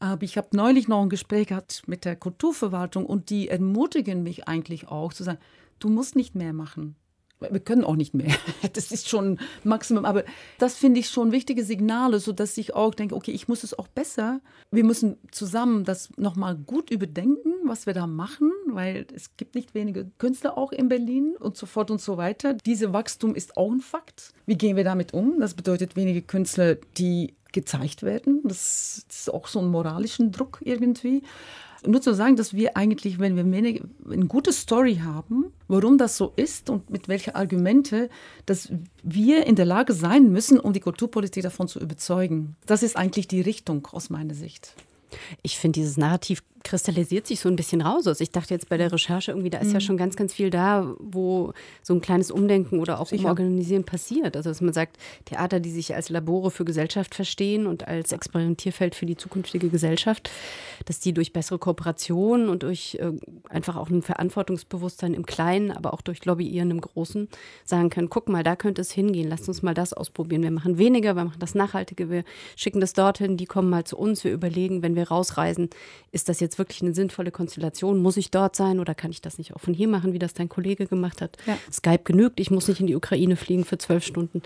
Aber 0.00 0.22
ich 0.22 0.36
habe 0.36 0.48
neulich 0.52 0.88
noch 0.88 1.02
ein 1.02 1.08
Gespräch 1.08 1.48
gehabt 1.48 1.82
mit 1.86 2.04
der 2.04 2.16
Kulturverwaltung 2.16 3.06
und 3.06 3.30
die 3.30 3.48
ermutigen 3.48 4.22
mich 4.22 4.46
eigentlich 4.46 4.88
auch 4.88 5.12
zu 5.12 5.24
sagen, 5.24 5.38
du 5.78 5.88
musst 5.88 6.16
nicht 6.16 6.34
mehr 6.34 6.52
machen. 6.52 6.96
Wir 7.40 7.60
können 7.60 7.84
auch 7.84 7.96
nicht 7.96 8.14
mehr. 8.14 8.34
Das 8.72 8.92
ist 8.92 9.08
schon 9.08 9.38
Maximum. 9.64 10.04
Aber 10.04 10.24
das 10.58 10.76
finde 10.76 11.00
ich 11.00 11.08
schon 11.08 11.32
wichtige 11.32 11.64
Signale, 11.64 12.20
sodass 12.20 12.56
ich 12.58 12.74
auch 12.74 12.94
denke, 12.94 13.14
okay, 13.14 13.30
ich 13.30 13.48
muss 13.48 13.64
es 13.64 13.76
auch 13.78 13.88
besser. 13.88 14.40
Wir 14.70 14.84
müssen 14.84 15.16
zusammen 15.30 15.84
das 15.84 16.10
nochmal 16.16 16.56
gut 16.56 16.90
überdenken, 16.90 17.52
was 17.64 17.86
wir 17.86 17.94
da 17.94 18.06
machen, 18.06 18.52
weil 18.70 19.06
es 19.14 19.36
gibt 19.36 19.54
nicht 19.54 19.74
wenige 19.74 20.10
Künstler 20.18 20.58
auch 20.58 20.72
in 20.72 20.88
Berlin 20.88 21.34
und 21.38 21.56
so 21.56 21.66
fort 21.66 21.90
und 21.90 22.00
so 22.00 22.16
weiter. 22.16 22.54
Diese 22.54 22.92
Wachstum 22.92 23.34
ist 23.34 23.56
auch 23.56 23.70
ein 23.70 23.80
Fakt. 23.80 24.32
Wie 24.46 24.56
gehen 24.56 24.76
wir 24.76 24.84
damit 24.84 25.14
um? 25.14 25.40
Das 25.40 25.54
bedeutet 25.54 25.96
wenige 25.96 26.22
Künstler, 26.22 26.76
die 26.96 27.34
gezeigt 27.52 28.02
werden. 28.02 28.40
Das 28.44 29.06
ist 29.08 29.32
auch 29.32 29.46
so 29.46 29.60
ein 29.60 29.68
moralischen 29.68 30.32
Druck 30.32 30.60
irgendwie. 30.62 31.22
Nur 31.86 32.00
zu 32.00 32.14
sagen, 32.14 32.36
dass 32.36 32.54
wir 32.54 32.76
eigentlich, 32.76 33.18
wenn 33.18 33.36
wir 33.36 33.44
eine 33.44 34.26
gute 34.26 34.52
Story 34.52 35.00
haben, 35.04 35.52
warum 35.68 35.96
das 35.98 36.16
so 36.16 36.32
ist 36.34 36.70
und 36.70 36.90
mit 36.90 37.08
welchen 37.08 37.34
Argumente, 37.34 38.08
dass 38.46 38.72
wir 39.02 39.46
in 39.46 39.54
der 39.54 39.64
Lage 39.64 39.92
sein 39.92 40.32
müssen, 40.32 40.58
um 40.58 40.72
die 40.72 40.80
Kulturpolitik 40.80 41.42
davon 41.42 41.68
zu 41.68 41.78
überzeugen. 41.78 42.56
Das 42.66 42.82
ist 42.82 42.96
eigentlich 42.96 43.28
die 43.28 43.40
Richtung 43.40 43.86
aus 43.92 44.10
meiner 44.10 44.34
Sicht. 44.34 44.74
Ich 45.42 45.58
finde, 45.58 45.80
dieses 45.80 45.96
Narrativ 45.96 46.42
kristallisiert 46.68 47.26
sich 47.26 47.40
so 47.40 47.48
ein 47.48 47.56
bisschen 47.56 47.80
raus. 47.80 48.06
Also 48.06 48.22
ich 48.22 48.30
dachte 48.30 48.52
jetzt 48.52 48.68
bei 48.68 48.76
der 48.76 48.92
Recherche 48.92 49.30
irgendwie, 49.30 49.48
da 49.48 49.58
ist 49.58 49.72
ja 49.72 49.80
schon 49.80 49.96
ganz, 49.96 50.16
ganz 50.16 50.34
viel 50.34 50.50
da, 50.50 50.94
wo 50.98 51.54
so 51.82 51.94
ein 51.94 52.02
kleines 52.02 52.30
Umdenken 52.30 52.78
oder 52.78 53.00
auch 53.00 53.08
Sicher. 53.08 53.22
Umorganisieren 53.22 53.84
passiert. 53.84 54.36
Also 54.36 54.50
dass 54.50 54.60
man 54.60 54.74
sagt, 54.74 54.98
Theater, 55.24 55.60
die 55.60 55.70
sich 55.70 55.94
als 55.94 56.10
Labore 56.10 56.50
für 56.50 56.66
Gesellschaft 56.66 57.14
verstehen 57.14 57.66
und 57.66 57.88
als 57.88 58.12
Experimentierfeld 58.12 58.94
für 58.94 59.06
die 59.06 59.16
zukünftige 59.16 59.70
Gesellschaft, 59.70 60.30
dass 60.84 61.00
die 61.00 61.14
durch 61.14 61.32
bessere 61.32 61.58
Kooperation 61.58 62.50
und 62.50 62.62
durch 62.62 62.98
äh, 63.00 63.12
einfach 63.48 63.76
auch 63.76 63.88
ein 63.88 64.02
Verantwortungsbewusstsein 64.02 65.14
im 65.14 65.24
Kleinen, 65.24 65.70
aber 65.70 65.94
auch 65.94 66.02
durch 66.02 66.26
Lobbyieren 66.26 66.70
im 66.70 66.82
Großen 66.82 67.28
sagen 67.64 67.88
können, 67.88 68.10
guck 68.10 68.28
mal, 68.28 68.42
da 68.42 68.56
könnte 68.56 68.82
es 68.82 68.90
hingehen, 68.90 69.28
lasst 69.28 69.48
uns 69.48 69.62
mal 69.62 69.74
das 69.74 69.94
ausprobieren. 69.94 70.42
Wir 70.42 70.50
machen 70.50 70.76
weniger, 70.76 71.16
wir 71.16 71.24
machen 71.24 71.40
das 71.40 71.54
Nachhaltige, 71.54 72.10
wir 72.10 72.24
schicken 72.56 72.80
das 72.80 72.92
dorthin, 72.92 73.38
die 73.38 73.46
kommen 73.46 73.70
mal 73.70 73.84
zu 73.84 73.96
uns, 73.96 74.22
wir 74.22 74.32
überlegen, 74.32 74.82
wenn 74.82 74.96
wir 74.96 75.08
rausreisen, 75.08 75.70
ist 76.12 76.28
das 76.28 76.40
jetzt 76.40 76.57
wirklich 76.58 76.82
eine 76.82 76.94
sinnvolle 76.94 77.30
Konstellation? 77.30 77.98
Muss 77.98 78.16
ich 78.16 78.30
dort 78.30 78.56
sein 78.56 78.80
oder 78.80 78.94
kann 78.94 79.10
ich 79.10 79.20
das 79.20 79.38
nicht 79.38 79.54
auch 79.54 79.60
von 79.60 79.74
hier 79.74 79.88
machen, 79.88 80.12
wie 80.12 80.18
das 80.18 80.34
dein 80.34 80.48
Kollege 80.48 80.86
gemacht 80.86 81.20
hat? 81.20 81.36
Ja. 81.46 81.58
Skype 81.72 82.04
genügt, 82.04 82.40
ich 82.40 82.50
muss 82.50 82.68
nicht 82.68 82.80
in 82.80 82.86
die 82.86 82.96
Ukraine 82.96 83.36
fliegen 83.36 83.64
für 83.64 83.78
zwölf 83.78 84.04
Stunden. 84.04 84.42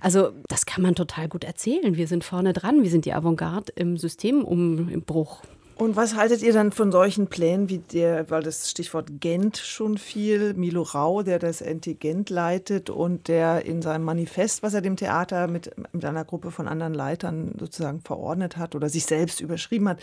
Also 0.00 0.30
das 0.48 0.66
kann 0.66 0.82
man 0.82 0.94
total 0.94 1.28
gut 1.28 1.44
erzählen. 1.44 1.96
Wir 1.96 2.06
sind 2.06 2.24
vorne 2.24 2.52
dran, 2.52 2.82
wir 2.82 2.90
sind 2.90 3.04
die 3.04 3.12
Avantgarde 3.12 3.72
im 3.76 3.96
Systemumbruch. 3.96 5.42
Und 5.80 5.96
was 5.96 6.14
haltet 6.14 6.42
ihr 6.42 6.52
dann 6.52 6.72
von 6.72 6.92
solchen 6.92 7.28
Plänen 7.28 7.70
wie 7.70 7.78
der, 7.78 8.28
weil 8.28 8.42
das 8.42 8.70
Stichwort 8.70 9.08
Gent 9.18 9.56
schon 9.56 9.96
viel, 9.96 10.52
Milo 10.52 10.82
Rau, 10.82 11.22
der 11.22 11.38
das 11.38 11.62
Anti-Gent 11.62 12.28
leitet 12.28 12.90
und 12.90 13.28
der 13.28 13.64
in 13.64 13.80
seinem 13.80 14.04
Manifest, 14.04 14.62
was 14.62 14.74
er 14.74 14.82
dem 14.82 14.96
Theater 14.96 15.46
mit, 15.46 15.70
mit 15.94 16.04
einer 16.04 16.26
Gruppe 16.26 16.50
von 16.50 16.68
anderen 16.68 16.92
Leitern 16.92 17.54
sozusagen 17.58 18.02
verordnet 18.02 18.58
hat 18.58 18.74
oder 18.74 18.90
sich 18.90 19.06
selbst 19.06 19.40
überschrieben 19.40 19.88
hat, 19.88 20.00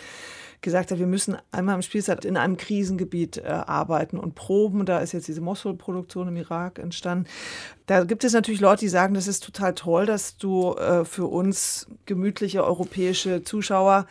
gesagt 0.62 0.92
hat, 0.92 1.00
wir 1.00 1.08
müssen 1.08 1.38
einmal 1.52 1.76
im 1.76 1.82
Spielzeit 1.82 2.26
in 2.26 2.38
einem 2.38 2.58
Krisengebiet 2.58 3.38
äh, 3.38 3.48
arbeiten 3.48 4.18
und 4.18 4.36
proben. 4.36 4.86
Da 4.86 5.00
ist 5.00 5.12
jetzt 5.12 5.28
diese 5.28 5.42
Mosul-Produktion 5.42 6.28
im 6.28 6.38
Irak 6.38 6.80
entstanden. 6.80 7.28
Da 7.88 8.04
gibt 8.04 8.26
es 8.26 8.34
natürlich 8.34 8.60
Leute, 8.60 8.82
die 8.82 8.90
sagen, 8.90 9.14
das 9.14 9.28
ist 9.28 9.46
total 9.46 9.74
toll, 9.74 10.06
dass 10.06 10.36
du 10.36 10.74
äh, 10.74 11.06
für 11.06 11.26
uns 11.26 11.88
gemütliche 12.06 12.66
europäische 12.66 13.44
Zuschauer, 13.44 14.08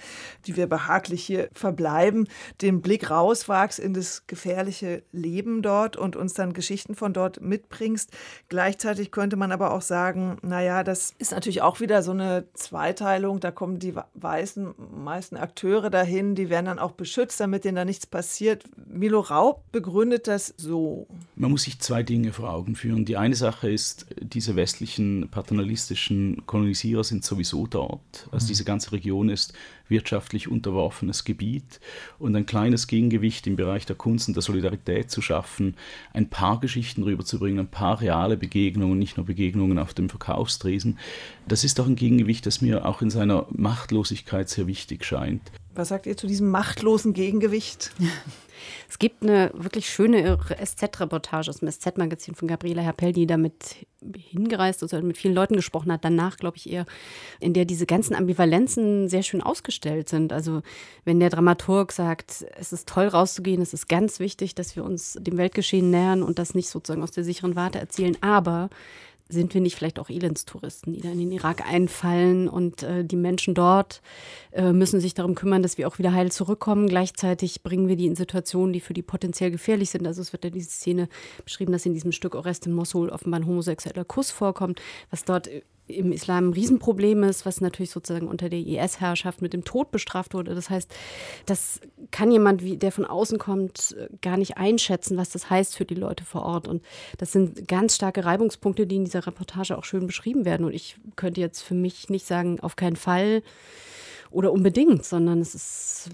die 0.46 0.56
wir 0.56 0.66
behaglich 0.66 1.22
hier 1.22 1.50
verbleiben, 1.52 2.26
den 2.62 2.80
Blick 2.80 3.10
rauswagst 3.10 3.78
in 3.78 3.92
das 3.92 4.26
gefährliche 4.26 5.02
Leben 5.12 5.60
dort 5.60 5.98
und 5.98 6.16
uns 6.16 6.32
dann 6.32 6.54
Geschichten 6.54 6.94
von 6.94 7.12
dort 7.12 7.42
mitbringst. 7.42 8.12
Gleichzeitig 8.48 9.10
könnte 9.10 9.36
man 9.36 9.52
aber 9.52 9.74
auch 9.74 9.82
sagen, 9.82 10.38
naja, 10.40 10.82
das 10.82 11.12
ist 11.18 11.32
natürlich 11.32 11.60
auch 11.60 11.78
wieder 11.78 12.02
so 12.02 12.12
eine 12.12 12.46
Zweiteilung. 12.54 13.40
Da 13.40 13.50
kommen 13.50 13.78
die 13.78 13.92
weißen 14.14 14.74
meisten 15.04 15.36
Akteure 15.36 15.90
dahin, 15.90 16.34
die 16.34 16.48
werden 16.48 16.64
dann 16.64 16.78
auch 16.78 16.92
beschützt, 16.92 17.40
damit 17.40 17.66
denen 17.66 17.76
da 17.76 17.84
nichts 17.84 18.06
passiert. 18.06 18.64
Milo 18.88 19.20
Raub 19.20 19.70
begründet 19.70 20.28
das 20.28 20.54
so. 20.56 21.06
Man 21.34 21.50
muss 21.50 21.64
sich 21.64 21.78
zwei 21.78 22.02
Dinge 22.02 22.32
vor 22.32 22.50
Augen 22.50 22.74
führen. 22.74 23.04
Die 23.04 23.18
eine 23.18 23.34
Sache 23.34 23.65
ist, 23.68 24.06
diese 24.20 24.56
westlichen 24.56 25.28
paternalistischen 25.30 26.44
Kolonisierer 26.46 27.04
sind 27.04 27.24
sowieso 27.24 27.66
dort. 27.66 28.28
Also 28.30 28.44
mhm. 28.44 28.48
diese 28.48 28.64
ganze 28.64 28.92
Region 28.92 29.28
ist 29.28 29.52
wirtschaftlich 29.88 30.48
unterworfenes 30.48 31.24
Gebiet 31.24 31.80
und 32.18 32.34
ein 32.34 32.46
kleines 32.46 32.86
Gegengewicht 32.86 33.46
im 33.46 33.56
Bereich 33.56 33.86
der 33.86 33.96
Kunst 33.96 34.28
und 34.28 34.34
der 34.34 34.42
Solidarität 34.42 35.10
zu 35.10 35.22
schaffen, 35.22 35.76
ein 36.12 36.28
paar 36.28 36.60
Geschichten 36.60 37.02
rüberzubringen, 37.02 37.60
ein 37.60 37.70
paar 37.70 38.00
reale 38.00 38.36
Begegnungen, 38.36 38.98
nicht 38.98 39.16
nur 39.16 39.26
Begegnungen 39.26 39.78
auf 39.78 39.94
dem 39.94 40.08
Verkaufstresen. 40.08 40.98
Das 41.46 41.64
ist 41.64 41.78
doch 41.78 41.86
ein 41.86 41.96
Gegengewicht, 41.96 42.46
das 42.46 42.60
mir 42.60 42.84
auch 42.84 43.02
in 43.02 43.10
seiner 43.10 43.46
Machtlosigkeit 43.50 44.48
sehr 44.48 44.66
wichtig 44.66 45.04
scheint. 45.04 45.42
Was 45.76 45.88
sagt 45.88 46.06
ihr 46.06 46.16
zu 46.16 46.26
diesem 46.26 46.50
machtlosen 46.50 47.12
Gegengewicht? 47.12 47.92
Es 48.88 48.98
gibt 48.98 49.22
eine 49.22 49.50
wirklich 49.52 49.88
schöne 49.88 50.38
SZ-Reportage 50.38 51.50
aus 51.50 51.58
dem 51.58 51.70
SZ-Magazin 51.70 52.34
von 52.34 52.48
Gabriela 52.48 52.82
Herpel, 52.82 53.12
die 53.12 53.26
damit 53.26 53.86
hingereist 54.16 54.82
ist 54.82 54.94
und 54.94 55.04
mit 55.04 55.18
vielen 55.18 55.34
Leuten 55.34 55.56
gesprochen 55.56 55.92
hat, 55.92 56.04
danach, 56.04 56.36
glaube 56.36 56.56
ich, 56.56 56.70
eher, 56.70 56.86
in 57.38 57.52
der 57.52 57.64
diese 57.64 57.84
ganzen 57.84 58.14
Ambivalenzen 58.14 59.08
sehr 59.08 59.22
schön 59.22 59.42
ausgestellt 59.42 60.08
sind. 60.08 60.32
Also 60.32 60.62
wenn 61.04 61.20
der 61.20 61.30
Dramaturg 61.30 61.92
sagt, 61.92 62.46
es 62.58 62.72
ist 62.72 62.88
toll 62.88 63.08
rauszugehen, 63.08 63.60
es 63.60 63.74
ist 63.74 63.88
ganz 63.88 64.20
wichtig, 64.20 64.54
dass 64.54 64.74
wir 64.74 64.84
uns 64.84 65.18
dem 65.20 65.36
Weltgeschehen 65.36 65.90
nähern 65.90 66.22
und 66.22 66.38
das 66.38 66.54
nicht 66.54 66.70
sozusagen 66.70 67.02
aus 67.02 67.10
der 67.10 67.24
sicheren 67.24 67.56
Warte 67.56 67.78
erzählen, 67.78 68.16
aber 68.22 68.70
sind 69.28 69.54
wir 69.54 69.60
nicht 69.60 69.74
vielleicht 69.74 69.98
auch 69.98 70.08
Elendstouristen, 70.08 70.92
die 70.92 71.00
dann 71.00 71.12
in 71.12 71.18
den 71.18 71.32
Irak 71.32 71.68
einfallen 71.68 72.48
und 72.48 72.82
äh, 72.82 73.04
die 73.04 73.16
Menschen 73.16 73.54
dort 73.54 74.00
äh, 74.52 74.72
müssen 74.72 75.00
sich 75.00 75.14
darum 75.14 75.34
kümmern, 75.34 75.62
dass 75.62 75.78
wir 75.78 75.88
auch 75.88 75.98
wieder 75.98 76.12
heil 76.12 76.30
zurückkommen. 76.30 76.88
Gleichzeitig 76.88 77.62
bringen 77.62 77.88
wir 77.88 77.96
die 77.96 78.06
in 78.06 78.16
Situationen, 78.16 78.72
die 78.72 78.80
für 78.80 78.94
die 78.94 79.02
potenziell 79.02 79.50
gefährlich 79.50 79.90
sind. 79.90 80.06
Also 80.06 80.22
es 80.22 80.32
wird 80.32 80.44
ja 80.44 80.50
diese 80.50 80.70
Szene 80.70 81.08
beschrieben, 81.44 81.72
dass 81.72 81.86
in 81.86 81.94
diesem 81.94 82.12
Stück 82.12 82.34
Orest 82.34 82.66
in 82.66 82.72
Mosul 82.72 83.08
offenbar 83.08 83.40
ein 83.40 83.46
homosexueller 83.46 84.04
Kuss 84.04 84.30
vorkommt, 84.30 84.80
was 85.10 85.24
dort 85.24 85.50
im 85.88 86.12
Islam 86.12 86.48
ein 86.48 86.52
Riesenproblem 86.52 87.22
ist, 87.24 87.46
was 87.46 87.60
natürlich 87.60 87.90
sozusagen 87.90 88.28
unter 88.28 88.48
der 88.48 88.58
IS-Herrschaft 88.58 89.40
mit 89.40 89.52
dem 89.52 89.64
Tod 89.64 89.90
bestraft 89.90 90.34
wurde. 90.34 90.54
Das 90.54 90.68
heißt, 90.68 90.92
das 91.46 91.80
kann 92.10 92.30
jemand, 92.30 92.62
wie, 92.62 92.76
der 92.76 92.92
von 92.92 93.04
außen 93.04 93.38
kommt, 93.38 93.96
gar 94.20 94.36
nicht 94.36 94.56
einschätzen, 94.56 95.16
was 95.16 95.30
das 95.30 95.48
heißt 95.48 95.76
für 95.76 95.84
die 95.84 95.94
Leute 95.94 96.24
vor 96.24 96.42
Ort. 96.42 96.66
Und 96.66 96.82
das 97.18 97.32
sind 97.32 97.68
ganz 97.68 97.94
starke 97.94 98.24
Reibungspunkte, 98.24 98.86
die 98.86 98.96
in 98.96 99.04
dieser 99.04 99.26
Reportage 99.26 99.78
auch 99.78 99.84
schön 99.84 100.06
beschrieben 100.06 100.44
werden. 100.44 100.66
Und 100.66 100.74
ich 100.74 100.96
könnte 101.14 101.40
jetzt 101.40 101.62
für 101.62 101.74
mich 101.74 102.08
nicht 102.10 102.26
sagen, 102.26 102.58
auf 102.60 102.76
keinen 102.76 102.96
Fall 102.96 103.42
oder 104.36 104.52
unbedingt, 104.52 105.02
sondern 105.06 105.40
es 105.40 105.54
ist 105.54 106.10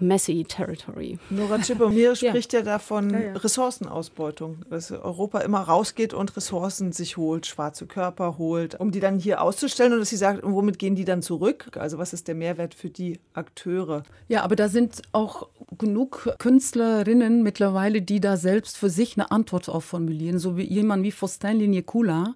messy 0.00 0.44
territory. 0.48 1.18
Nora 1.28 1.58
Chipomir 1.58 2.16
spricht 2.16 2.54
ja, 2.54 2.60
ja 2.60 2.64
davon 2.64 3.10
ja, 3.10 3.20
ja. 3.20 3.32
Ressourcenausbeutung, 3.34 4.64
dass 4.70 4.90
Europa 4.90 5.40
immer 5.40 5.60
rausgeht 5.60 6.14
und 6.14 6.34
Ressourcen 6.38 6.92
sich 6.92 7.18
holt, 7.18 7.44
schwarze 7.44 7.86
Körper 7.86 8.38
holt, 8.38 8.80
um 8.80 8.92
die 8.92 9.00
dann 9.00 9.18
hier 9.18 9.42
auszustellen 9.42 9.92
und 9.92 9.98
dass 9.98 10.08
sie 10.08 10.16
sagt, 10.16 10.40
womit 10.42 10.78
gehen 10.78 10.94
die 10.94 11.04
dann 11.04 11.20
zurück? 11.20 11.68
Also 11.76 11.98
was 11.98 12.14
ist 12.14 12.28
der 12.28 12.34
Mehrwert 12.34 12.72
für 12.72 12.88
die 12.88 13.20
Akteure? 13.34 14.04
Ja, 14.28 14.42
aber 14.42 14.56
da 14.56 14.70
sind 14.70 15.02
auch 15.12 15.48
genug 15.76 16.34
Künstlerinnen 16.38 17.42
mittlerweile, 17.42 18.00
die 18.00 18.20
da 18.20 18.38
selbst 18.38 18.78
für 18.78 18.88
sich 18.88 19.18
eine 19.18 19.30
Antwort 19.30 19.68
auf 19.68 19.84
formulieren, 19.84 20.38
so 20.38 20.56
wie 20.56 20.64
jemand 20.64 21.02
wie 21.02 21.12
Faustin 21.12 21.60
Ligné-Coulin, 21.60 22.34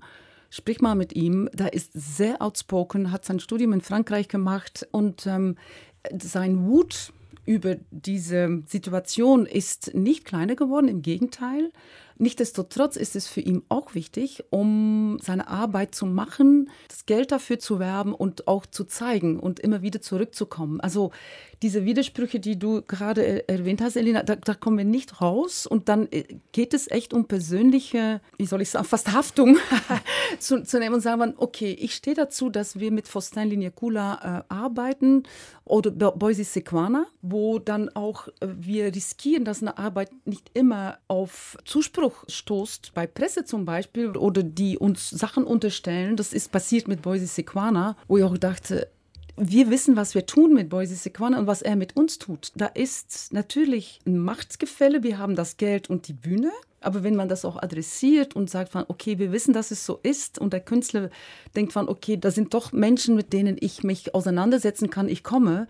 Sprich 0.50 0.80
mal 0.80 0.96
mit 0.96 1.14
ihm. 1.14 1.48
Da 1.52 1.66
ist 1.66 1.92
sehr 1.94 2.42
outspoken, 2.42 3.12
hat 3.12 3.24
sein 3.24 3.40
Studium 3.40 3.72
in 3.72 3.80
Frankreich 3.80 4.28
gemacht 4.28 4.86
und 4.90 5.26
ähm, 5.26 5.56
sein 6.20 6.66
Wut 6.66 7.12
über 7.46 7.76
diese 7.90 8.62
Situation 8.66 9.46
ist 9.46 9.94
nicht 9.94 10.24
kleiner 10.24 10.56
geworden, 10.56 10.88
im 10.88 11.02
Gegenteil. 11.02 11.72
Nichtsdestotrotz 12.20 12.96
ist 12.96 13.16
es 13.16 13.26
für 13.26 13.40
ihn 13.40 13.62
auch 13.70 13.94
wichtig, 13.94 14.44
um 14.50 15.18
seine 15.22 15.48
Arbeit 15.48 15.94
zu 15.94 16.04
machen, 16.04 16.68
das 16.88 17.06
Geld 17.06 17.32
dafür 17.32 17.58
zu 17.58 17.78
werben 17.78 18.12
und 18.12 18.46
auch 18.46 18.66
zu 18.66 18.84
zeigen 18.84 19.40
und 19.40 19.58
immer 19.58 19.80
wieder 19.80 20.02
zurückzukommen. 20.02 20.82
Also 20.82 21.12
diese 21.62 21.86
Widersprüche, 21.86 22.38
die 22.38 22.58
du 22.58 22.82
gerade 22.82 23.48
erwähnt 23.48 23.80
hast, 23.80 23.96
Elina, 23.96 24.22
da, 24.22 24.36
da, 24.36 24.54
kommen 24.54 24.78
wir 24.78 24.84
nicht 24.84 25.20
raus. 25.20 25.66
Und 25.66 25.88
dann 25.88 26.08
äh, 26.10 26.24
geht 26.52 26.74
es 26.74 26.90
echt 26.90 27.14
um 27.14 27.26
persönliche, 27.26 28.20
wie 28.36 28.46
soll 28.46 28.62
ich 28.62 28.70
sagen, 28.70 28.84
fast 28.84 29.12
Haftung 29.12 29.56
zu, 30.38 30.62
zu, 30.62 30.78
nehmen 30.78 30.96
und 30.96 31.00
sagen, 31.00 31.34
okay, 31.36 31.72
ich 31.72 31.94
stehe 31.94 32.16
dazu, 32.16 32.50
dass 32.50 32.78
wir 32.78 32.90
mit 32.90 33.08
Faustin 33.08 33.48
Liniakula 33.48 34.44
äh, 34.48 34.52
arbeiten 34.52 35.22
oder 35.64 35.90
Boise 35.90 36.44
Sequana, 36.44 37.06
wo 37.22 37.58
dann 37.58 37.88
auch 37.90 38.28
äh, 38.28 38.48
wir 38.58 38.94
riskieren, 38.94 39.44
dass 39.44 39.62
eine 39.62 39.78
Arbeit 39.78 40.10
nicht 40.26 40.50
immer 40.54 40.98
auf 41.08 41.56
Zuspruch 41.64 42.09
stoßt, 42.28 42.92
bei 42.94 43.06
Presse 43.06 43.44
zum 43.44 43.64
Beispiel, 43.64 44.16
oder 44.16 44.42
die 44.42 44.78
uns 44.78 45.10
Sachen 45.10 45.44
unterstellen. 45.44 46.16
Das 46.16 46.32
ist 46.32 46.52
passiert 46.52 46.88
mit 46.88 47.02
Boise 47.02 47.26
Sequana, 47.26 47.96
wo 48.08 48.18
ich 48.18 48.24
auch 48.24 48.38
dachte, 48.38 48.88
wir 49.36 49.70
wissen, 49.70 49.96
was 49.96 50.14
wir 50.14 50.26
tun 50.26 50.52
mit 50.52 50.68
Boise 50.68 50.94
Sequana 50.94 51.38
und 51.38 51.46
was 51.46 51.62
er 51.62 51.76
mit 51.76 51.96
uns 51.96 52.18
tut. 52.18 52.52
Da 52.54 52.66
ist 52.66 53.32
natürlich 53.32 54.00
ein 54.06 54.18
Machtgefälle. 54.18 55.02
Wir 55.02 55.18
haben 55.18 55.34
das 55.34 55.56
Geld 55.56 55.88
und 55.88 56.08
die 56.08 56.12
Bühne. 56.12 56.50
Aber 56.82 57.02
wenn 57.02 57.16
man 57.16 57.28
das 57.28 57.44
auch 57.44 57.62
adressiert 57.62 58.34
und 58.36 58.50
sagt, 58.50 58.72
von, 58.72 58.84
okay, 58.88 59.18
wir 59.18 59.32
wissen, 59.32 59.52
dass 59.52 59.70
es 59.70 59.84
so 59.84 59.98
ist 60.02 60.38
und 60.38 60.52
der 60.52 60.60
Künstler 60.60 61.10
denkt 61.56 61.72
von, 61.72 61.88
okay, 61.88 62.16
da 62.16 62.30
sind 62.30 62.54
doch 62.54 62.72
Menschen, 62.72 63.14
mit 63.14 63.32
denen 63.32 63.56
ich 63.60 63.82
mich 63.82 64.14
auseinandersetzen 64.14 64.90
kann, 64.90 65.08
ich 65.08 65.22
komme, 65.22 65.68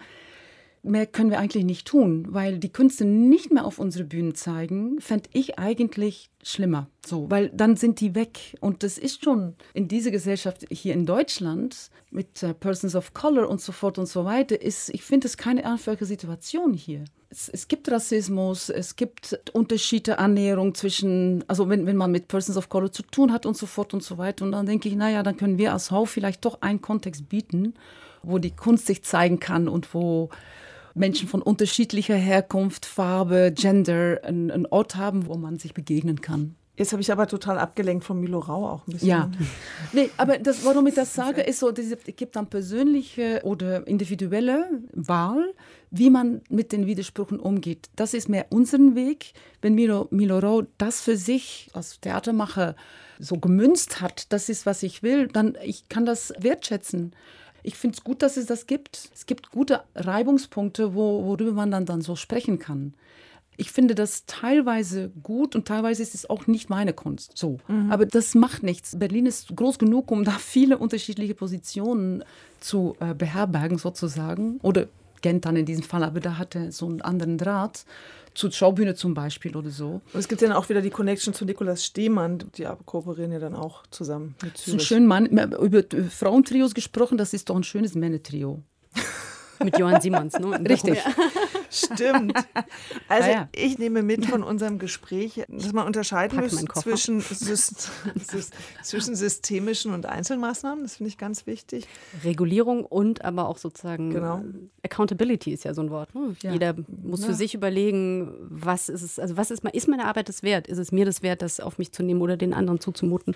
mehr 0.83 1.07
können 1.07 1.31
wir 1.31 1.39
eigentlich 1.39 1.65
nicht 1.65 1.87
tun, 1.87 2.27
weil 2.31 2.59
die 2.59 2.73
Künste 2.73 3.05
nicht 3.05 3.53
mehr 3.53 3.65
auf 3.67 3.79
unsere 3.79 4.05
Bühnen 4.05 4.35
zeigen, 4.35 5.01
fände 5.01 5.29
ich 5.33 5.59
eigentlich 5.59 6.31
schlimmer. 6.43 6.89
So, 7.05 7.31
weil 7.31 7.51
dann 7.51 7.77
sind 7.77 8.01
die 8.01 8.15
weg. 8.15 8.57
Und 8.61 8.83
das 8.83 8.97
ist 8.97 9.25
schon 9.25 9.55
in 9.75 9.89
dieser 9.89 10.11
Gesellschaft 10.11 10.67
hier 10.71 10.95
in 10.95 11.05
Deutschland 11.05 11.91
mit 12.11 12.43
uh, 12.43 12.55
Persons 12.55 12.95
of 12.95 13.13
Color 13.13 13.49
und 13.49 13.61
so 13.61 13.73
fort 13.73 13.99
und 13.99 14.07
so 14.07 14.25
weiter, 14.25 14.61
ist, 14.61 14.89
ich 14.91 15.03
finde 15.03 15.27
es 15.27 15.37
keine 15.37 15.65
einfache 15.65 16.07
Situation 16.07 16.73
hier. 16.73 17.05
Es, 17.29 17.49
es, 17.49 17.69
gibt 17.69 17.91
Rassismus, 17.91 18.71
es 18.71 18.97
gibt 18.97 19.39
Unterschiede, 19.53 20.19
Annäherung 20.19 20.75
zwischen, 20.75 21.45
also 21.47 21.69
wenn, 21.69 21.87
wenn 21.87 21.97
man 21.97 22.11
mit 22.11 22.27
Persons 22.27 22.57
of 22.57 22.69
Color 22.69 22.91
zu 22.91 23.03
tun 23.03 23.33
hat 23.33 23.47
und 23.47 23.57
so 23.57 23.67
fort 23.67 23.95
und 23.95 24.03
so 24.03 24.19
weiter. 24.19 24.45
Und 24.45 24.53
dann 24.53 24.67
denke 24.67 24.89
ich, 24.89 24.97
naja, 24.97 25.23
dann 25.23 25.37
können 25.37 25.59
wir 25.59 25.73
als 25.73 25.91
Hau 25.91 26.07
vielleicht 26.07 26.45
doch 26.45 26.63
einen 26.63 26.81
Kontext 26.81 27.29
bieten, 27.29 27.75
wo 28.23 28.39
die 28.39 28.51
Kunst 28.51 28.87
sich 28.87 29.05
zeigen 29.05 29.39
kann 29.41 29.69
und 29.69 29.95
wo 29.95 30.31
Menschen 30.95 31.29
von 31.29 31.43
unterschiedlicher 31.43 32.17
Herkunft, 32.17 32.87
Farbe, 32.87 33.53
Gender 33.55 34.21
einen, 34.23 34.67
Ort 34.67 34.97
haben, 34.97 35.27
wo 35.27 35.37
man 35.37 35.59
sich 35.59 35.75
begegnen 35.75 36.21
kann. 36.21 36.57
Jetzt 36.81 36.93
habe 36.93 37.03
ich 37.03 37.13
aber 37.13 37.27
total 37.27 37.59
abgelenkt 37.59 38.05
von 38.05 38.19
Milo 38.19 38.39
Rau 38.39 38.67
auch 38.67 38.87
ein 38.87 38.93
bisschen. 38.95 39.09
Ja, 39.09 39.31
nee, 39.93 40.09
aber 40.17 40.39
das, 40.39 40.65
warum 40.65 40.87
ich 40.87 40.95
das 40.95 41.13
sage, 41.13 41.43
ist 41.43 41.59
so, 41.59 41.69
es 41.69 41.95
gibt 42.17 42.37
dann 42.37 42.47
persönliche 42.47 43.43
oder 43.45 43.87
individuelle 43.87 44.67
Wahl, 44.95 45.53
wie 45.91 46.09
man 46.09 46.41
mit 46.49 46.73
den 46.73 46.87
Widersprüchen 46.87 47.39
umgeht. 47.39 47.91
Das 47.97 48.15
ist 48.15 48.31
mehr 48.31 48.47
unseren 48.49 48.95
Weg. 48.95 49.35
Wenn 49.61 49.75
Milo, 49.75 50.09
Milo 50.11 50.39
Rau 50.39 50.63
das 50.79 51.03
für 51.03 51.19
sich 51.19 51.69
als 51.75 52.01
Theatermacher 52.01 52.77
so 53.19 53.37
gemünzt 53.37 54.01
hat, 54.01 54.33
das 54.33 54.49
ist, 54.49 54.65
was 54.65 54.83
ich 54.83 55.03
will, 55.03 55.29
dann 55.29 55.59
ich 55.63 55.91
kann 55.91 56.07
das 56.07 56.33
wertschätzen. 56.39 57.13
Ich 57.63 57.77
finde 57.77 57.97
es 57.97 58.05
gut, 58.05 58.23
dass 58.23 58.37
es 58.37 58.47
das 58.47 58.67
gibt. 58.67 59.11
Es 59.15 59.27
gibt 59.27 59.51
gute 59.51 59.83
Reibungspunkte, 59.95 60.95
wo, 60.95 61.25
worüber 61.25 61.53
man 61.53 61.71
dann, 61.71 61.87
dann 61.87 62.01
so 62.01 62.17
sprechen 62.17 62.59
kann. 62.59 62.95
Ich 63.57 63.73
finde 63.73 63.95
das 63.95 64.25
teilweise 64.25 65.11
gut 65.23 65.55
und 65.55 65.69
teilweise 65.69 66.03
ist 66.03 66.15
es 66.15 66.29
auch 66.29 66.47
nicht 66.47 66.71
meine 66.71 66.95
Kunst. 66.95 67.37
So. 67.37 67.59
Mhm. 67.69 67.93
Aber 67.93 68.07
das 68.07 68.35
macht 68.35 68.63
nichts. 68.63 68.99
Berlin 68.99 69.27
ist 69.27 69.55
groß 69.55 69.79
genug, 69.79 70.11
um 70.11 70.25
da 70.25 70.33
viele 70.39 70.79
unterschiedliche 70.79 71.35
Positionen 71.35 72.25
zu 72.59 72.97
äh, 73.01 73.15
beherbergen, 73.15 73.77
sozusagen. 73.77 74.59
Oder 74.63 74.87
Gent 75.21 75.45
dann 75.45 75.57
in 75.57 75.67
diesem 75.67 75.83
Fall, 75.83 76.03
aber 76.05 76.21
da 76.21 76.39
hatte 76.39 76.73
so 76.73 76.87
einen 76.87 77.01
anderen 77.01 77.39
Draht 77.39 77.85
zur 78.35 78.53
Schaubühne 78.53 78.95
zum 78.95 79.15
Beispiel 79.15 79.57
oder 79.57 79.71
so. 79.71 80.01
Und 80.13 80.21
es 80.21 80.29
gibt 80.29 80.43
dann 80.43 80.53
auch 80.53 80.69
wieder 80.69 80.83
die 80.83 80.91
Connection 80.91 81.35
zu 81.35 81.45
Nikolaus 81.45 81.85
Stehmann, 81.85 82.39
die 82.57 82.67
kooperieren 82.85 83.33
ja 83.33 83.39
dann 83.39 83.55
auch 83.55 83.83
zusammen 83.91 84.35
mit 84.43 84.57
Zürich. 84.57 84.67
So 84.67 84.77
ein 84.77 84.81
schön 84.81 85.07
Mann, 85.07 85.27
über 85.27 85.83
Frauentrios 86.09 86.75
gesprochen, 86.75 87.19
das 87.19 87.35
ist 87.35 87.51
doch 87.51 87.57
ein 87.57 87.65
schönes 87.65 87.95
Männertrio. 87.95 88.63
mit 89.65 89.79
Johann 89.79 90.01
Simons, 90.01 90.39
ne? 90.39 90.61
Richtig. 90.69 90.99
Stimmt. 91.71 92.35
Also 93.09 93.29
Ah 93.29 93.33
ja. 93.33 93.49
ich 93.55 93.79
nehme 93.79 94.03
mit 94.03 94.27
von 94.27 94.43
unserem 94.45 94.79
Gespräch, 94.79 95.43
dass 95.49 95.73
man 95.73 95.87
unterscheiden 95.87 96.39
muss 96.41 96.65
zwischen, 96.83 97.21
zwischen 98.83 99.17
systemischen 99.17 99.93
und 99.93 100.07
Einzelmaßnahmen. 100.07 100.85
Das 100.85 100.97
finde 100.97 101.09
ich 101.09 101.19
ganz 101.19 101.47
wichtig. 101.47 101.87
Regulierung 102.25 102.85
und 102.85 103.25
aber 103.25 103.49
auch 103.49 103.59
sozusagen 103.59 104.11
Genau. 104.11 104.43
Accountability 104.85 105.53
ist 105.53 105.65
ja 105.65 105.75
so 105.75 105.83
ein 105.83 105.91
Wort. 105.91 106.15
Ne? 106.15 106.37
Ja. 106.43 106.53
Jeder 106.53 106.75
muss 106.89 107.25
für 107.25 107.33
Ja. 107.33 107.37
sich 107.37 107.55
überlegen, 107.55 108.33
was 108.49 108.89
ist 108.89 109.03
es, 109.03 109.19
also 109.19 109.37
was 109.37 109.51
ist, 109.51 109.65
ist 109.65 109.89
meine 109.89 110.07
Arbeit 110.07 110.29
das 110.29 110.43
wert? 110.43 110.67
Ist 110.69 110.79
es 110.79 110.93
mir 110.93 111.05
das 111.05 111.23
wert, 111.23 111.43
das 111.43 111.61
auf 111.61 111.79
mich 111.79 111.93
zu 111.93 112.03
nehmen 112.03 112.21
oder 112.23 112.37
den 112.37 112.55
anderen 112.55 112.81
zuzumuten? 112.81 113.35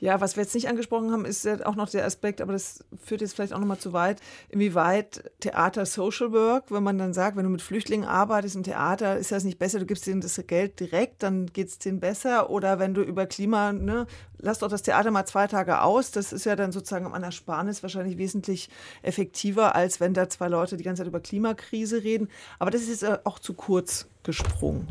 Ja, 0.00 0.20
was 0.20 0.36
wir 0.36 0.44
jetzt 0.44 0.54
nicht 0.54 0.68
angesprochen 0.68 1.10
haben, 1.10 1.24
ist 1.24 1.44
ja 1.44 1.66
auch 1.66 1.74
noch 1.74 1.88
der 1.88 2.04
Aspekt, 2.04 2.40
aber 2.40 2.52
das 2.52 2.84
führt 3.04 3.20
jetzt 3.20 3.34
vielleicht 3.34 3.52
auch 3.52 3.58
noch 3.58 3.66
mal 3.66 3.78
zu 3.78 3.92
weit, 3.92 4.20
inwieweit 4.48 5.30
Theater 5.40 5.86
Social 5.86 6.32
Work, 6.32 6.70
wenn 6.70 6.84
man 6.84 6.98
dann 6.98 7.12
sagt, 7.12 7.36
wenn 7.36 7.44
du 7.44 7.50
mit 7.50 7.62
Flüchtlingen 7.62 8.06
arbeitest 8.06 8.54
im 8.54 8.62
Theater, 8.62 9.18
ist 9.18 9.32
das 9.32 9.42
nicht 9.42 9.58
besser, 9.58 9.80
du 9.80 9.86
gibst 9.86 10.06
denen 10.06 10.20
das 10.20 10.40
Geld 10.46 10.78
direkt, 10.78 11.22
dann 11.24 11.46
geht 11.46 11.68
es 11.68 11.78
denen 11.78 11.98
besser. 11.98 12.48
Oder 12.50 12.78
wenn 12.78 12.94
du 12.94 13.02
über 13.02 13.26
Klima, 13.26 13.72
ne, 13.72 14.06
lass 14.38 14.60
doch 14.60 14.68
das 14.68 14.82
Theater 14.82 15.10
mal 15.10 15.26
zwei 15.26 15.48
Tage 15.48 15.82
aus, 15.82 16.12
das 16.12 16.32
ist 16.32 16.44
ja 16.44 16.54
dann 16.54 16.70
sozusagen 16.70 17.12
an 17.12 17.24
Ersparnis 17.24 17.82
wahrscheinlich 17.82 18.18
wesentlich 18.18 18.70
effektiver, 19.02 19.74
als 19.74 19.98
wenn 19.98 20.14
da 20.14 20.28
zwei 20.28 20.48
Leute 20.48 20.76
die 20.76 20.84
ganze 20.84 21.00
Zeit 21.00 21.08
über 21.08 21.20
Klimakrise 21.20 22.04
reden. 22.04 22.28
Aber 22.60 22.70
das 22.70 22.82
ist 22.82 23.02
jetzt 23.02 23.26
auch 23.26 23.40
zu 23.40 23.54
kurz 23.54 24.06
gesprungen. 24.22 24.88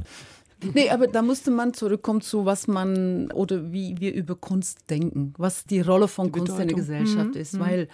Nee, 0.73 0.89
aber 0.89 1.07
da 1.07 1.21
musste 1.21 1.51
man 1.51 1.73
zurückkommen 1.73 2.21
zu, 2.21 2.45
was 2.45 2.67
man 2.67 3.31
oder 3.31 3.71
wie 3.71 3.99
wir 3.99 4.13
über 4.13 4.35
Kunst 4.35 4.89
denken, 4.89 5.33
was 5.37 5.65
die 5.65 5.81
Rolle 5.81 6.07
von 6.07 6.27
Die 6.27 6.39
Kunst 6.39 6.59
in 6.59 6.67
der 6.67 6.75
Bedeutung. 6.75 6.79
Mhm. 6.79 7.03
Gesellschaft 7.03 7.35
ist. 7.35 7.59
Weil 7.59 7.87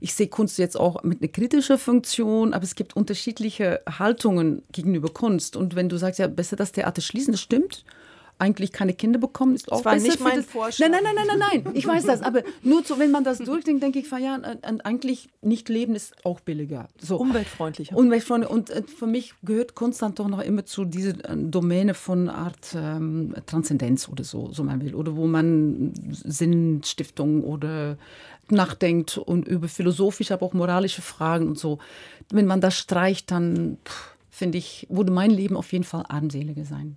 ich 0.00 0.14
sehe 0.14 0.28
Kunst 0.28 0.58
jetzt 0.58 0.76
auch 0.76 1.02
mit 1.04 1.22
einer 1.22 1.30
kritischen 1.30 1.78
Funktion, 1.78 2.52
aber 2.54 2.64
es 2.64 2.74
gibt 2.74 2.96
unterschiedliche 2.96 3.80
Haltungen 3.88 4.62
gegenüber 4.72 5.08
Kunst. 5.08 5.56
Und 5.56 5.74
wenn 5.74 5.88
du 5.88 5.96
sagst, 5.96 6.18
ja, 6.18 6.26
besser 6.26 6.56
das 6.56 6.72
Theater 6.72 7.00
schließen, 7.00 7.32
das 7.32 7.40
stimmt. 7.40 7.84
Eigentlich 8.42 8.72
keine 8.72 8.92
Kinder 8.92 9.20
bekommen, 9.20 9.54
ist 9.54 9.70
auch 9.70 9.84
war 9.84 9.94
besser 9.94 10.08
nicht 10.08 10.20
mein 10.20 10.36
das. 10.38 10.46
Vorschlag. 10.46 10.88
Nein, 10.88 11.00
nein, 11.04 11.14
nein, 11.14 11.26
nein, 11.28 11.38
nein, 11.38 11.62
nein. 11.64 11.74
Ich 11.76 11.86
weiß 11.86 12.06
das, 12.06 12.22
aber 12.22 12.42
nur 12.64 12.82
so, 12.82 12.98
wenn 12.98 13.12
man 13.12 13.22
das 13.22 13.38
durchdenkt, 13.38 13.84
denke 13.84 14.00
ich, 14.00 14.10
ja, 14.10 14.40
eigentlich 14.82 15.28
nicht 15.42 15.68
leben 15.68 15.94
ist 15.94 16.12
auch 16.24 16.40
billiger. 16.40 16.88
So. 17.00 17.18
Umweltfreundlicher. 17.18 17.96
Umweltfreunde. 17.96 18.48
Und 18.48 18.70
äh, 18.70 18.82
für 18.82 19.06
mich 19.06 19.34
gehört 19.44 19.76
Kunst 19.76 20.02
dann 20.02 20.16
doch 20.16 20.26
noch 20.26 20.40
immer 20.40 20.64
zu 20.64 20.84
dieser 20.84 21.12
äh, 21.24 21.36
Domäne 21.36 21.94
von 21.94 22.28
Art 22.28 22.74
ähm, 22.74 23.32
Transzendenz 23.46 24.08
oder 24.08 24.24
so, 24.24 24.50
so 24.52 24.64
man 24.64 24.82
will. 24.82 24.96
Oder 24.96 25.14
wo 25.14 25.28
man 25.28 25.92
Sinnstiftung 26.10 27.44
oder 27.44 27.96
nachdenkt 28.48 29.18
und 29.18 29.46
über 29.46 29.68
philosophische, 29.68 30.34
aber 30.34 30.46
auch 30.46 30.52
moralische 30.52 31.00
Fragen 31.02 31.46
und 31.46 31.58
so. 31.58 31.78
Wenn 32.32 32.46
man 32.46 32.60
das 32.60 32.76
streicht, 32.76 33.30
dann 33.30 33.78
finde 34.30 34.58
ich, 34.58 34.86
würde 34.90 35.12
mein 35.12 35.30
Leben 35.30 35.56
auf 35.56 35.72
jeden 35.72 35.84
Fall 35.84 36.04
armseliger 36.08 36.64
sein. 36.64 36.96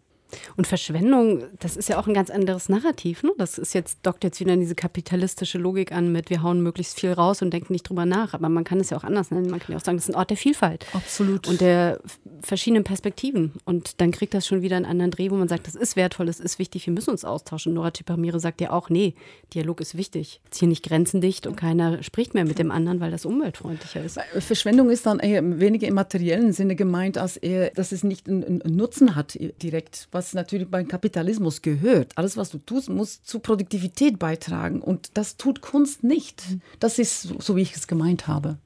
Und 0.58 0.68
Verschwendung, 0.68 1.44
das 1.60 1.78
ist 1.78 1.90
ja 1.90 2.00
auch 2.00 2.08
ein 2.08 2.14
ganz 2.14 2.30
anderes 2.30 2.70
Narrativ. 2.70 3.24
Ne? 3.24 3.32
Das 3.38 3.58
ist 3.58 3.74
jetzt, 3.74 4.00
dockt 4.04 4.24
jetzt 4.24 4.40
wieder 4.40 4.54
in 4.54 4.60
diese 4.60 4.76
kapitalistische 4.76 5.58
Logik 5.58 5.92
an 5.92 6.12
mit, 6.12 6.30
wir 6.30 6.44
hauen 6.44 6.62
möglichst 6.62 7.00
viel 7.00 7.12
raus 7.12 7.42
und 7.42 7.52
denken 7.52 7.74
nicht 7.74 7.90
drüber 7.90 8.06
nach. 8.06 8.34
Aber 8.34 8.50
man 8.50 8.64
kann 8.64 8.80
es 8.80 8.90
ja 8.90 8.98
auch 8.98 9.04
anders 9.04 9.32
nennen. 9.32 9.50
Man 9.50 9.60
kann 9.60 9.72
ja 9.72 9.78
auch 9.78 9.84
sagen, 9.84 9.98
das 9.98 10.06
ist 10.06 10.16
ein 10.16 10.18
Ort 10.18 10.30
der 10.30 10.38
Vielfalt. 10.38 10.86
Absolut. 10.94 11.48
Und 11.48 11.62
der 11.62 12.00
verschiedenen 12.42 12.84
Perspektiven. 12.84 13.54
Und 13.66 14.02
dann 14.02 14.12
kriegt 14.12 14.34
das 14.34 14.46
schon 14.48 14.62
wieder 14.62 14.76
einen 14.76 14.86
anderen 14.86 15.12
Dreh, 15.12 15.32
wo 15.32 15.36
man 15.36 15.48
sagt, 15.48 15.68
das 15.68 15.76
ist 15.76 15.96
wertvoll, 15.96 16.26
das 16.26 16.40
ist 16.40 16.60
wichtig, 16.60 16.86
wir 16.86 16.94
müssen 16.94 17.10
uns 17.10 17.26
austauschen. 17.26 17.74
Nora 17.74 17.92
Tüpamire 17.92 18.40
sagt 18.40 18.62
ja 18.62 18.72
auch, 18.72 18.90
nee, 18.90 19.16
Dialog 19.54 19.82
ist 19.82 19.98
wichtig. 19.98 20.42
Jetzt 20.46 20.60
hier 20.60 20.68
nicht 20.68 20.84
grenzendicht 20.84 21.48
und 21.48 21.56
keiner 21.56 22.04
spricht 22.04 22.34
mehr 22.34 22.46
mit 22.46 22.60
dem 22.60 22.72
anderen, 22.72 23.00
weil 23.00 23.12
das 23.12 23.26
umweltfreundlicher 23.26 24.04
ist. 24.04 24.20
Verschwendung 24.40 24.90
ist 24.90 25.06
dann 25.06 25.20
eher 25.20 25.60
weniger 25.60 25.88
im 25.88 25.96
materiellen 25.96 26.54
Sinne 26.54 26.76
gemeint, 26.76 27.18
als 27.18 27.38
eher, 27.38 27.72
dass 27.72 27.92
es 27.92 28.04
nicht 28.04 28.28
einen, 28.28 28.62
einen 28.62 28.76
Nutzen 28.76 29.16
hat 29.16 29.38
direkt, 29.62 30.08
was 30.12 30.25
natürlich 30.34 30.70
beim 30.70 30.88
Kapitalismus 30.88 31.62
gehört. 31.62 32.12
Alles, 32.16 32.38
was 32.38 32.50
du 32.50 32.58
tust, 32.58 32.90
muss 32.90 33.24
zu 33.24 33.40
Produktivität 33.40 34.20
beitragen 34.20 34.82
und 34.82 35.12
das 35.14 35.38
tut 35.38 35.62
Kunst 35.62 36.04
nicht. 36.04 36.44
Das 36.80 37.00
ist 37.00 37.22
so, 37.40 37.56
wie 37.56 37.62
ich 37.62 37.76
es 37.76 37.88
gemeint 37.88 38.28
habe. 38.28 38.58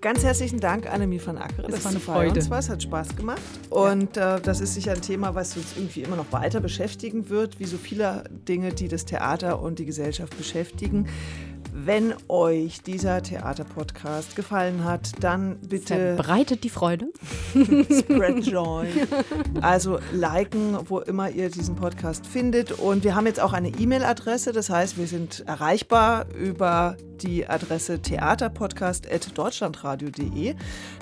Ganz 0.00 0.24
herzlichen 0.24 0.60
Dank, 0.60 0.90
Annemie 0.90 1.18
von 1.18 1.36
Ackere. 1.36 1.66
Es 1.66 1.74
dass 1.74 1.84
war 1.84 1.90
eine 1.90 2.00
Freude. 2.00 2.40
Uns 2.40 2.48
warst. 2.48 2.70
Hat 2.70 2.82
Spaß 2.82 3.16
gemacht. 3.16 3.42
Und 3.68 4.16
äh, 4.16 4.40
das 4.40 4.62
ist 4.62 4.72
sicher 4.72 4.92
ein 4.92 5.02
Thema, 5.02 5.34
was 5.34 5.54
uns 5.58 5.76
irgendwie 5.76 6.00
immer 6.00 6.16
noch 6.16 6.32
weiter 6.32 6.60
beschäftigen 6.60 7.28
wird, 7.28 7.60
wie 7.60 7.66
so 7.66 7.76
viele 7.76 8.24
Dinge, 8.30 8.72
die 8.72 8.88
das 8.88 9.04
Theater 9.04 9.60
und 9.60 9.78
die 9.78 9.84
Gesellschaft 9.84 10.34
beschäftigen. 10.38 11.06
Wenn 11.84 12.14
euch 12.28 12.82
dieser 12.82 13.22
Theaterpodcast 13.22 14.36
gefallen 14.36 14.84
hat, 14.84 15.12
dann 15.20 15.58
bitte 15.60 16.16
Verbreitet 16.16 16.62
die 16.64 16.68
Freude. 16.68 17.06
spread 17.54 18.46
joy. 18.46 18.88
Also 19.62 19.98
liken, 20.12 20.76
wo 20.88 20.98
immer 21.00 21.30
ihr 21.30 21.48
diesen 21.48 21.76
Podcast 21.76 22.26
findet. 22.26 22.72
Und 22.72 23.04
wir 23.04 23.14
haben 23.14 23.24
jetzt 23.26 23.40
auch 23.40 23.54
eine 23.54 23.68
E-Mail-Adresse. 23.68 24.52
Das 24.52 24.68
heißt, 24.68 24.98
wir 24.98 25.06
sind 25.06 25.44
erreichbar 25.46 26.26
über 26.34 26.98
die 27.22 27.46
Adresse 27.46 28.00
theaterpodcast.deutschlandradio.de. 28.00 30.54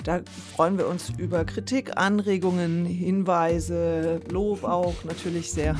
Da 0.03 0.19
freuen 0.55 0.77
wir 0.77 0.87
uns 0.87 1.11
über 1.17 1.43
Kritik, 1.45 1.97
Anregungen, 1.97 2.85
Hinweise, 2.85 4.19
Lob 4.29 4.63
auch 4.63 5.03
natürlich 5.03 5.51
sehr. 5.51 5.75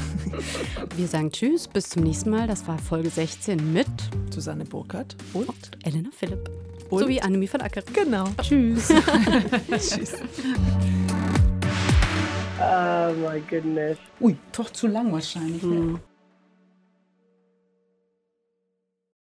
Wir 0.95 1.07
sagen 1.07 1.31
Tschüss, 1.31 1.67
bis 1.67 1.89
zum 1.89 2.03
nächsten 2.03 2.29
Mal. 2.29 2.45
Das 2.47 2.67
war 2.67 2.77
Folge 2.77 3.09
16 3.09 3.73
mit 3.73 3.87
Susanne 4.29 4.65
Burkhardt 4.89 5.15
und 5.33 5.71
Elena 5.83 6.09
Philipp. 6.11 6.49
Und? 6.89 7.01
Sowie 7.01 7.21
Annemie 7.21 7.47
von 7.47 7.61
Acker. 7.61 7.83
genau. 7.93 8.25
Tschüss. 8.41 8.87
Tschüss. 9.69 10.13
Oh 12.59 13.13
my 13.13 13.39
goodness. 13.49 13.97
Ui, 14.19 14.35
doch 14.51 14.71
zu 14.71 14.87
lang 14.87 15.11
wahrscheinlich. 15.13 15.61
Ne? 15.61 15.99